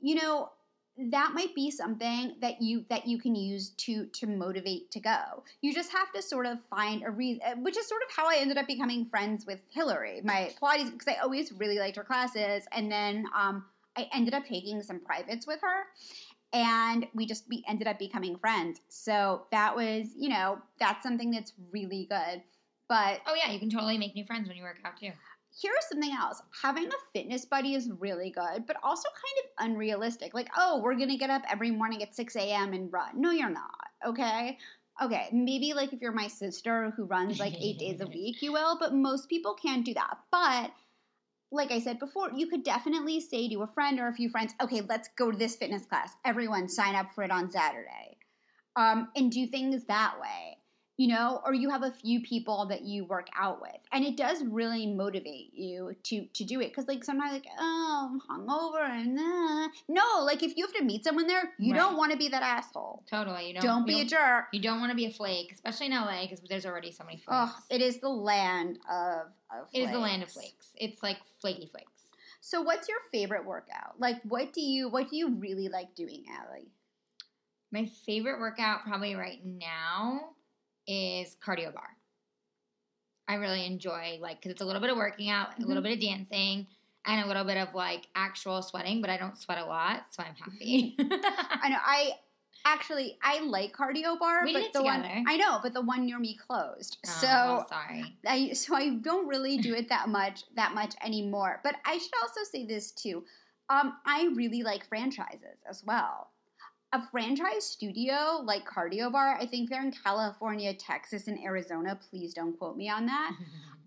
you 0.00 0.14
know, 0.14 0.50
that 0.98 1.32
might 1.34 1.54
be 1.54 1.70
something 1.70 2.36
that 2.40 2.62
you 2.62 2.84
that 2.88 3.06
you 3.06 3.18
can 3.18 3.34
use 3.34 3.70
to 3.70 4.06
to 4.06 4.26
motivate 4.26 4.90
to 4.90 5.00
go. 5.00 5.42
You 5.60 5.74
just 5.74 5.92
have 5.92 6.10
to 6.12 6.22
sort 6.22 6.46
of 6.46 6.58
find 6.70 7.02
a 7.04 7.10
reason, 7.10 7.62
which 7.62 7.76
is 7.76 7.86
sort 7.86 8.02
of 8.02 8.16
how 8.16 8.28
I 8.30 8.36
ended 8.38 8.56
up 8.56 8.66
becoming 8.66 9.04
friends 9.06 9.44
with 9.46 9.60
Hillary, 9.70 10.22
my 10.24 10.52
Pilates, 10.60 10.90
because 10.90 11.08
I 11.08 11.16
always 11.22 11.52
really 11.52 11.78
liked 11.78 11.96
her 11.96 12.04
classes, 12.04 12.66
and 12.72 12.90
then 12.90 13.26
um, 13.36 13.64
I 13.96 14.08
ended 14.12 14.32
up 14.32 14.46
taking 14.46 14.82
some 14.82 15.00
privates 15.00 15.46
with 15.46 15.60
her, 15.60 15.84
and 16.52 17.06
we 17.14 17.26
just 17.26 17.44
we 17.50 17.62
ended 17.68 17.88
up 17.88 17.98
becoming 17.98 18.38
friends. 18.38 18.80
So 18.88 19.42
that 19.52 19.76
was, 19.76 20.06
you 20.16 20.30
know, 20.30 20.58
that's 20.80 21.02
something 21.02 21.30
that's 21.30 21.52
really 21.72 22.06
good. 22.08 22.42
But 22.88 23.20
oh 23.26 23.34
yeah, 23.34 23.50
you 23.52 23.58
can 23.58 23.70
totally 23.70 23.98
make 23.98 24.14
new 24.14 24.24
friends 24.24 24.48
when 24.48 24.56
you 24.56 24.62
work 24.62 24.78
out 24.84 24.98
too. 24.98 25.10
here's 25.62 25.86
something 25.88 26.12
else 26.12 26.42
having 26.62 26.86
a 26.86 26.90
fitness 27.12 27.44
buddy 27.46 27.74
is 27.74 27.90
really 27.98 28.30
good 28.30 28.66
but 28.66 28.76
also 28.82 29.08
kind 29.08 29.44
of 29.44 29.70
unrealistic 29.70 30.34
like 30.34 30.48
oh 30.56 30.80
we're 30.82 30.94
gonna 30.94 31.16
get 31.16 31.30
up 31.30 31.42
every 31.50 31.70
morning 31.70 32.02
at 32.02 32.14
6 32.14 32.36
a.m 32.36 32.72
and 32.74 32.92
run 32.92 33.08
no 33.14 33.30
you're 33.30 33.48
not 33.48 33.88
okay 34.06 34.58
okay 35.02 35.28
maybe 35.32 35.72
like 35.72 35.92
if 35.92 36.00
you're 36.00 36.12
my 36.12 36.26
sister 36.28 36.92
who 36.96 37.04
runs 37.04 37.38
like 37.38 37.54
eight 37.60 37.78
days 37.78 38.00
a 38.00 38.06
week 38.18 38.42
you 38.42 38.52
will 38.52 38.76
but 38.78 38.92
most 38.92 39.28
people 39.28 39.54
can't 39.54 39.84
do 39.84 39.94
that 39.94 40.18
but 40.30 40.72
like 41.52 41.70
I 41.70 41.78
said 41.78 41.98
before, 41.98 42.30
you 42.34 42.48
could 42.48 42.64
definitely 42.64 43.20
say 43.20 43.48
to 43.48 43.62
a 43.62 43.66
friend 43.68 44.00
or 44.00 44.08
a 44.08 44.12
few 44.12 44.28
friends, 44.28 44.52
okay, 44.60 44.80
let's 44.80 45.08
go 45.16 45.30
to 45.30 45.38
this 45.38 45.54
fitness 45.56 45.86
class. 45.86 46.12
Everyone 46.24 46.68
sign 46.68 46.96
up 46.96 47.14
for 47.14 47.22
it 47.22 47.30
on 47.30 47.50
Saturday. 47.50 48.18
Um, 48.74 49.08
and 49.14 49.30
do 49.30 49.46
things 49.46 49.84
that 49.84 50.16
way. 50.20 50.55
You 50.98 51.08
know, 51.08 51.42
or 51.44 51.52
you 51.52 51.68
have 51.68 51.82
a 51.82 51.90
few 51.90 52.20
people 52.22 52.66
that 52.66 52.82
you 52.82 53.04
work 53.04 53.26
out 53.38 53.60
with. 53.60 53.76
And 53.92 54.02
it 54.04 54.16
does 54.16 54.42
really 54.44 54.86
motivate 54.86 55.52
you 55.52 55.94
to 56.04 56.24
to 56.26 56.44
do 56.44 56.60
it. 56.60 56.74
Cause 56.74 56.88
like 56.88 57.04
sometimes 57.04 57.32
like, 57.32 57.46
oh, 57.58 58.18
I'm 58.30 58.40
hungover 58.40 58.88
and 58.88 59.18
uh. 59.18 59.68
no, 59.88 60.24
like 60.24 60.42
if 60.42 60.56
you 60.56 60.64
have 60.66 60.74
to 60.76 60.84
meet 60.84 61.04
someone 61.04 61.26
there, 61.26 61.52
you 61.58 61.72
Right. 61.72 61.78
don't 61.78 61.96
want 61.98 62.12
to 62.12 62.18
be 62.18 62.28
that 62.28 62.42
asshole. 62.42 63.02
Totally. 63.10 63.48
You 63.48 63.54
don't, 63.54 63.62
Don't, 63.62 63.86
be 63.86 64.00
a 64.00 64.04
jerk. 64.06 64.46
You 64.52 64.60
don't 64.60 64.80
want 64.80 64.90
to 64.90 64.96
be 64.96 65.04
a 65.06 65.10
flake, 65.10 65.52
especially 65.52 65.86
in 65.86 65.92
LA 65.92 66.22
because 66.22 66.40
there's 66.48 66.64
already 66.64 66.90
so 66.92 67.04
many 67.04 67.18
flakes. 67.18 67.52
Oh, 67.54 67.56
it 67.68 67.82
is 67.82 67.98
the 68.00 68.08
land 68.08 68.78
of, 68.90 69.26
of 69.50 69.68
it 69.74 69.80
is 69.80 69.90
the 69.90 69.98
land 69.98 70.22
of 70.22 70.30
flakes. 70.30 70.68
flakes. 70.70 70.70
It's 70.76 71.02
like 71.02 71.18
flaky 71.40 71.66
flakes. 71.66 71.90
So 72.40 72.62
what's 72.62 72.88
your 72.88 72.98
favorite 73.12 73.44
workout? 73.44 73.98
Like 73.98 74.22
what 74.22 74.52
do 74.54 74.62
you 74.62 74.88
what 74.88 75.10
do 75.10 75.16
you 75.16 75.34
really 75.34 75.68
like 75.68 75.94
doing, 75.94 76.24
Allie? 76.40 76.68
My 77.72 77.90
favorite 78.06 78.38
workout 78.40 78.84
probably 78.84 79.14
right 79.16 79.44
now 79.44 80.30
is 80.86 81.36
cardio 81.44 81.72
barre. 81.72 81.96
I 83.28 83.34
really 83.34 83.66
enjoy 83.66 84.18
like 84.20 84.38
because 84.38 84.52
it's 84.52 84.60
a 84.62 84.64
little 84.64 84.80
bit 84.80 84.90
of 84.90 84.96
working 84.96 85.30
out, 85.30 85.48
a 85.58 85.66
little 85.66 85.82
Mhm. 85.82 85.86
bit 85.86 85.92
of 85.94 86.00
dancing, 86.00 86.66
and 87.04 87.24
a 87.24 87.26
little 87.26 87.44
bit 87.44 87.56
of 87.56 87.74
like 87.74 88.06
actual 88.14 88.62
sweating. 88.62 89.00
But 89.00 89.10
I 89.10 89.16
don't 89.16 89.36
sweat 89.36 89.58
a 89.58 89.64
lot, 89.64 90.14
so 90.14 90.22
I'm 90.22 90.34
happy. 90.36 90.94
I 90.98 91.68
know 91.68 91.78
I 91.84 92.12
actually 92.64 93.18
I 93.22 93.40
like 93.40 93.72
cardio 93.72 94.18
barre, 94.18 94.44
We 94.44 94.52
but 94.52 94.72
the 94.72 94.82
one. 94.82 95.04
I 95.04 95.36
know, 95.36 95.58
but 95.62 95.72
the 95.74 95.80
one 95.82 96.06
near 96.06 96.18
me 96.20 96.36
closed. 96.36 96.98
Oh, 97.04 97.10
so 97.10 97.26
well, 97.26 97.68
sorry. 97.68 98.16
I 98.24 98.52
so 98.52 98.76
I 98.76 98.90
don't 98.96 99.26
really 99.26 99.58
do 99.58 99.74
it 99.74 99.88
that 99.88 100.08
much 100.08 100.44
that 100.54 100.72
much 100.74 100.94
anymore. 101.02 101.60
But 101.64 101.76
I 101.84 101.98
should 101.98 102.14
also 102.22 102.40
say 102.44 102.64
this 102.64 102.92
too. 102.92 103.24
Um, 103.68 103.98
I 104.06 104.26
really 104.36 104.62
like 104.62 104.86
franchises 104.88 105.58
as 105.68 105.82
well. 105.84 106.30
A 106.96 107.08
franchise 107.10 107.66
studio 107.66 108.40
like 108.42 108.66
Cardio 108.66 109.12
Barre, 109.12 109.36
I 109.38 109.44
think 109.44 109.68
they're 109.68 109.82
in 109.82 109.92
California, 109.92 110.72
Texas, 110.72 111.26
and 111.26 111.38
Arizona. 111.44 111.98
Please 112.08 112.32
don't 112.32 112.58
quote 112.58 112.76
me 112.76 112.88
on 112.88 113.06
that. 113.06 113.32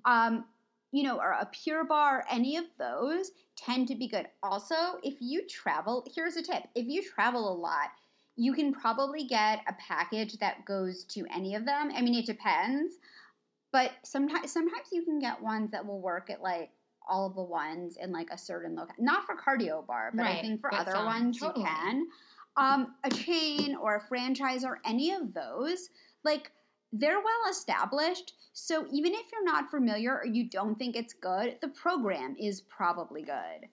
Um, 0.06 0.46
you 0.94 1.04
know, 1.04 1.18
or 1.18 1.32
a 1.32 1.46
Pure 1.52 1.86
Barre, 1.86 2.24
any 2.32 2.56
of 2.56 2.64
those 2.80 3.32
tend 3.58 3.90
to 3.90 3.96
be 3.96 4.08
good. 4.08 4.28
Also, 4.42 4.76
if 5.04 5.16
you 5.20 5.46
travel, 5.46 6.08
here's 6.16 6.38
a 6.38 6.42
tip: 6.42 6.64
if 6.74 6.88
you 6.88 7.04
travel 7.04 7.52
a 7.52 7.54
lot, 7.54 7.90
you 8.38 8.54
can 8.54 8.74
probably 8.74 9.26
get 9.26 9.60
a 9.68 9.74
package 9.74 10.38
that 10.38 10.64
goes 10.64 11.04
to 11.04 11.26
any 11.36 11.54
of 11.56 11.66
them. 11.66 11.92
I 11.94 12.02
mean, 12.02 12.16
it 12.16 12.26
depends, 12.26 12.96
but 13.74 13.92
sometimes 14.04 14.54
sometimes 14.54 14.88
you 14.94 15.04
can 15.04 15.20
get 15.20 15.42
ones 15.42 15.70
that 15.72 15.86
will 15.86 16.00
work 16.00 16.30
at 16.30 16.42
like 16.42 16.70
all 17.10 17.28
of 17.28 17.36
the 17.36 17.44
ones 17.44 17.98
in 18.02 18.14
like 18.14 18.30
a 18.32 18.38
certain 18.38 18.76
location. 18.78 19.04
Not 19.04 19.26
for 19.26 19.36
cardio 19.36 19.86
barre, 19.86 20.12
but 20.14 20.26
I 20.26 20.42
think 20.42 20.62
for 20.62 20.70
but 20.72 20.80
other 20.80 20.92
some, 20.94 21.06
ones 21.06 21.40
totally. 21.40 21.66
you 21.66 21.68
can. 21.68 22.08
Um, 22.58 22.96
a 23.06 23.10
chain 23.10 23.76
or 23.82 23.96
a 23.96 24.02
franchise 24.08 24.66
or 24.66 24.80
any 24.86 25.12
of 25.12 25.34
those, 25.34 25.90
like 26.26 26.52
they're 26.92 27.20
well 27.20 27.50
established. 27.52 28.34
So 28.54 28.86
even 28.92 29.14
if 29.14 29.22
you're 29.32 29.46
not 29.46 29.70
familiar 29.72 30.18
or 30.18 30.26
you 30.26 30.50
don't 30.50 30.78
think 30.78 30.96
it's 30.98 31.14
good, 31.14 31.58
the 31.62 31.70
program 31.70 32.36
is 32.38 32.60
probably 32.62 33.22
good. 33.22 33.68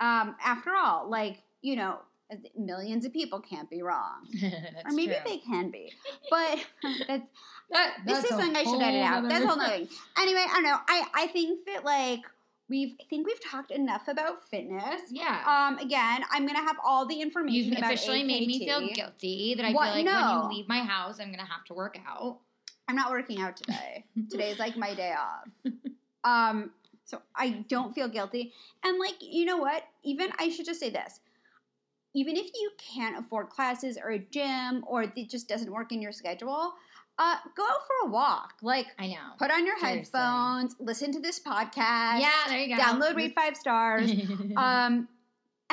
Um, 0.00 0.34
after 0.42 0.70
all, 0.74 1.08
like 1.08 1.42
you 1.60 1.76
know, 1.76 1.98
millions 2.58 3.04
of 3.04 3.12
people 3.12 3.38
can't 3.38 3.70
be 3.70 3.82
wrong, 3.82 4.26
That's 4.40 4.86
or 4.86 4.92
maybe 4.92 5.12
true. 5.12 5.22
they 5.24 5.38
can 5.38 5.70
be, 5.70 5.92
but 6.30 6.58
that's 7.06 7.22
That- 7.70 7.96
this 8.04 8.14
that's 8.18 8.24
is 8.24 8.30
something 8.30 8.56
I 8.56 8.64
should 8.64 8.82
edit 8.82 9.02
out. 9.02 9.28
That's 9.28 9.44
a 9.44 9.46
whole 9.46 9.56
nother 9.56 9.70
thing. 9.76 9.88
Anyway, 10.18 10.44
I 10.50 10.52
don't 10.54 10.62
know. 10.64 10.78
I 10.88 11.06
I 11.14 11.26
think 11.28 11.64
that 11.66 11.84
like 11.84 12.20
we've 12.72 12.94
I 13.00 13.04
think 13.10 13.26
we've 13.26 13.44
talked 13.44 13.70
enough 13.70 14.08
about 14.08 14.48
fitness. 14.48 15.02
Yeah. 15.10 15.42
Um, 15.46 15.78
again, 15.78 16.22
I'm 16.32 16.46
gonna 16.46 16.62
have 16.62 16.76
all 16.82 17.06
the 17.06 17.20
information 17.20 17.72
You've 17.74 17.82
officially 17.82 18.24
made 18.24 18.46
me 18.48 18.58
feel 18.64 18.88
guilty 18.94 19.54
that 19.56 19.64
I 19.66 19.72
What? 19.72 19.88
feel 19.88 19.94
like 19.96 20.04
No. 20.06 20.40
when 20.42 20.50
you 20.50 20.56
leave 20.56 20.68
my 20.68 20.80
house, 20.80 21.20
I'm 21.20 21.30
gonna 21.30 21.44
have 21.46 21.64
to 21.66 21.74
work 21.74 21.98
out. 22.08 22.38
I'm 22.88 22.96
not 22.96 23.10
working 23.10 23.40
out 23.40 23.56
today. 23.56 24.04
Today's 24.30 24.58
like 24.58 24.76
my 24.76 24.94
day 24.94 25.12
off. 25.12 25.48
Um, 26.24 26.70
so 27.04 27.20
I 27.34 27.64
don't 27.68 27.92
feel 27.96 28.06
guilty. 28.06 28.52
And 28.84 28.96
like, 29.00 29.16
you 29.20 29.44
know 29.44 29.56
what? 29.56 29.82
Even 30.04 30.28
I 30.38 30.50
should 30.50 30.66
just 30.66 30.78
say 30.78 30.88
this. 30.88 31.18
Even 32.14 32.36
if 32.36 32.46
you 32.54 32.70
can't 32.78 33.18
afford 33.18 33.48
classes 33.48 33.98
or 34.00 34.10
a 34.10 34.20
gym 34.20 34.84
or 34.86 35.02
it 35.02 35.28
just 35.28 35.48
doesn't 35.48 35.72
work 35.72 35.90
in 35.90 36.00
your 36.00 36.12
schedule, 36.12 36.74
uh, 37.18 37.36
go 37.56 37.62
out 37.62 37.86
for 37.86 38.08
a 38.08 38.10
walk. 38.10 38.54
Like 38.62 38.86
I 38.98 39.08
know. 39.08 39.16
put 39.38 39.50
on 39.50 39.66
your 39.66 39.78
Seriously. 39.78 40.18
headphones, 40.18 40.76
listen 40.80 41.12
to 41.12 41.20
this 41.20 41.38
podcast. 41.40 42.20
Yeah, 42.20 42.30
there 42.48 42.58
you 42.58 42.76
go. 42.76 42.82
Download 42.82 43.14
rate 43.16 43.34
five 43.34 43.56
stars. 43.56 44.10
um 44.56 45.08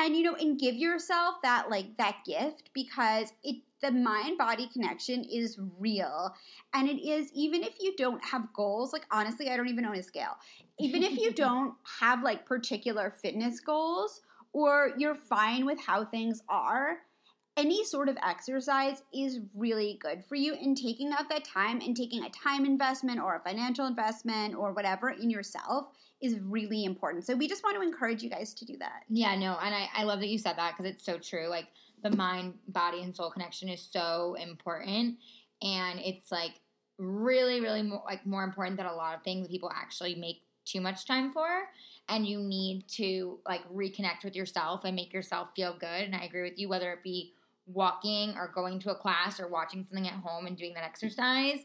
and 0.00 0.16
you 0.16 0.22
know 0.22 0.34
and 0.34 0.58
give 0.58 0.74
yourself 0.74 1.36
that 1.42 1.70
like 1.70 1.96
that 1.98 2.18
gift 2.24 2.70
because 2.74 3.32
it 3.44 3.56
the 3.82 3.90
mind 3.90 4.36
body 4.36 4.68
connection 4.72 5.24
is 5.24 5.58
real 5.78 6.34
and 6.74 6.88
it 6.88 7.00
is 7.00 7.30
even 7.34 7.62
if 7.62 7.74
you 7.80 7.94
don't 7.96 8.22
have 8.24 8.52
goals 8.52 8.92
like 8.92 9.06
honestly 9.10 9.48
i 9.50 9.56
don't 9.56 9.68
even 9.68 9.84
own 9.86 9.96
a 9.96 10.02
scale 10.02 10.36
even 10.78 11.02
if 11.02 11.18
you 11.18 11.32
don't 11.34 11.74
have 12.00 12.22
like 12.22 12.44
particular 12.46 13.10
fitness 13.10 13.60
goals 13.60 14.20
or 14.52 14.92
you're 14.98 15.14
fine 15.14 15.64
with 15.64 15.80
how 15.80 16.04
things 16.04 16.42
are 16.48 16.98
any 17.56 17.84
sort 17.84 18.08
of 18.08 18.16
exercise 18.26 19.02
is 19.12 19.40
really 19.54 19.98
good 20.00 20.24
for 20.24 20.34
you 20.34 20.54
and 20.54 20.76
taking 20.76 21.12
out 21.12 21.28
that 21.28 21.44
time 21.44 21.80
and 21.80 21.96
taking 21.96 22.24
a 22.24 22.30
time 22.30 22.64
investment 22.64 23.20
or 23.20 23.36
a 23.36 23.40
financial 23.40 23.86
investment 23.86 24.54
or 24.54 24.72
whatever 24.72 25.10
in 25.10 25.30
yourself 25.30 25.88
is 26.20 26.38
really 26.40 26.84
important. 26.84 27.24
So 27.24 27.34
we 27.34 27.48
just 27.48 27.64
want 27.64 27.76
to 27.76 27.82
encourage 27.82 28.22
you 28.22 28.30
guys 28.30 28.54
to 28.54 28.64
do 28.64 28.76
that. 28.78 29.04
Yeah, 29.08 29.34
no, 29.36 29.58
and 29.60 29.74
I, 29.74 29.88
I 29.94 30.04
love 30.04 30.20
that 30.20 30.28
you 30.28 30.38
said 30.38 30.56
that 30.56 30.76
because 30.76 30.90
it's 30.90 31.04
so 31.04 31.18
true. 31.18 31.48
Like 31.48 31.66
the 32.02 32.14
mind, 32.14 32.54
body, 32.68 33.02
and 33.02 33.14
soul 33.14 33.30
connection 33.30 33.68
is 33.68 33.86
so 33.90 34.36
important, 34.40 35.16
and 35.62 36.00
it's 36.00 36.30
like 36.30 36.52
really, 36.98 37.60
really 37.60 37.82
more, 37.82 38.02
like 38.06 38.24
more 38.26 38.44
important 38.44 38.76
than 38.76 38.86
a 38.86 38.94
lot 38.94 39.16
of 39.16 39.22
things 39.22 39.48
people 39.48 39.70
actually 39.74 40.14
make 40.14 40.42
too 40.66 40.80
much 40.80 41.06
time 41.06 41.32
for. 41.32 41.48
And 42.08 42.26
you 42.26 42.40
need 42.40 42.86
to 42.96 43.38
like 43.48 43.62
reconnect 43.72 44.24
with 44.24 44.36
yourself 44.36 44.84
and 44.84 44.94
make 44.94 45.12
yourself 45.12 45.48
feel 45.56 45.72
good. 45.72 46.02
And 46.02 46.14
I 46.14 46.24
agree 46.24 46.42
with 46.42 46.58
you, 46.58 46.68
whether 46.68 46.92
it 46.92 47.02
be 47.02 47.32
walking 47.72 48.34
or 48.36 48.50
going 48.54 48.78
to 48.80 48.90
a 48.90 48.94
class 48.94 49.40
or 49.40 49.48
watching 49.48 49.84
something 49.88 50.06
at 50.06 50.14
home 50.14 50.46
and 50.46 50.56
doing 50.56 50.74
that 50.74 50.84
exercise. 50.84 51.60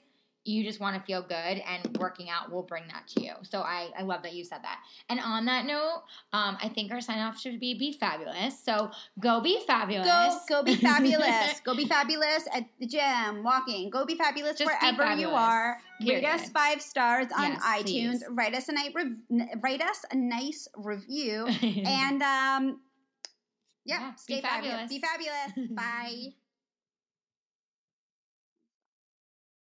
You 0.48 0.64
just 0.64 0.80
want 0.80 0.96
to 0.96 1.02
feel 1.02 1.24
good, 1.24 1.34
and 1.34 1.98
working 1.98 2.30
out 2.30 2.52
will 2.52 2.62
bring 2.62 2.84
that 2.90 3.08
to 3.16 3.24
you. 3.24 3.32
So 3.42 3.62
I, 3.62 3.90
I 3.98 4.04
love 4.04 4.22
that 4.22 4.34
you 4.36 4.44
said 4.44 4.60
that. 4.62 4.78
And 5.10 5.20
on 5.20 5.46
that 5.46 5.66
note, 5.66 6.04
um, 6.34 6.56
I 6.62 6.70
think 6.70 6.92
our 6.92 7.02
sign 7.02 7.18
off 7.18 7.40
should 7.40 7.60
be 7.60 7.74
be 7.74 7.92
fabulous. 7.94 8.64
So 8.64 8.92
go 9.20 9.42
be 9.42 9.60
fabulous. 9.66 10.06
Go, 10.48 10.58
go 10.58 10.64
be 10.64 10.76
fabulous. 10.76 11.60
go 11.66 11.74
be 11.76 11.86
fabulous 11.88 12.48
at 12.54 12.66
the 12.80 12.86
gym, 12.86 13.44
walking. 13.44 13.90
Go 13.90 14.06
be 14.06 14.14
fabulous 14.14 14.60
Just 14.60 14.70
be 14.70 14.86
wherever 14.86 15.02
you 15.16 15.30
fabulous. 15.30 15.34
are. 15.36 15.78
Rate 16.06 16.26
us 16.26 16.48
five 16.50 16.80
stars 16.80 17.26
on 17.36 17.54
Yes, 17.54 17.64
iTunes. 17.64 17.84
please. 18.20 18.24
Write 18.30 18.54
us 18.54 18.70
a 18.70 18.74
nice 18.74 18.92
rev- 18.94 19.48
write 19.64 19.82
us 19.82 20.06
a 20.12 20.16
nice 20.16 20.68
review. 20.78 21.48
and 21.64 22.22
um, 22.22 22.82
yeah, 23.86 24.00
Yeah, 24.02 24.12
be 24.12 24.18
stay 24.18 24.42
fabulous. 24.42 24.90
fabulous. 24.90 24.90
Be 24.90 25.00
fabulous. 25.00 25.70
Bye. 25.76 26.30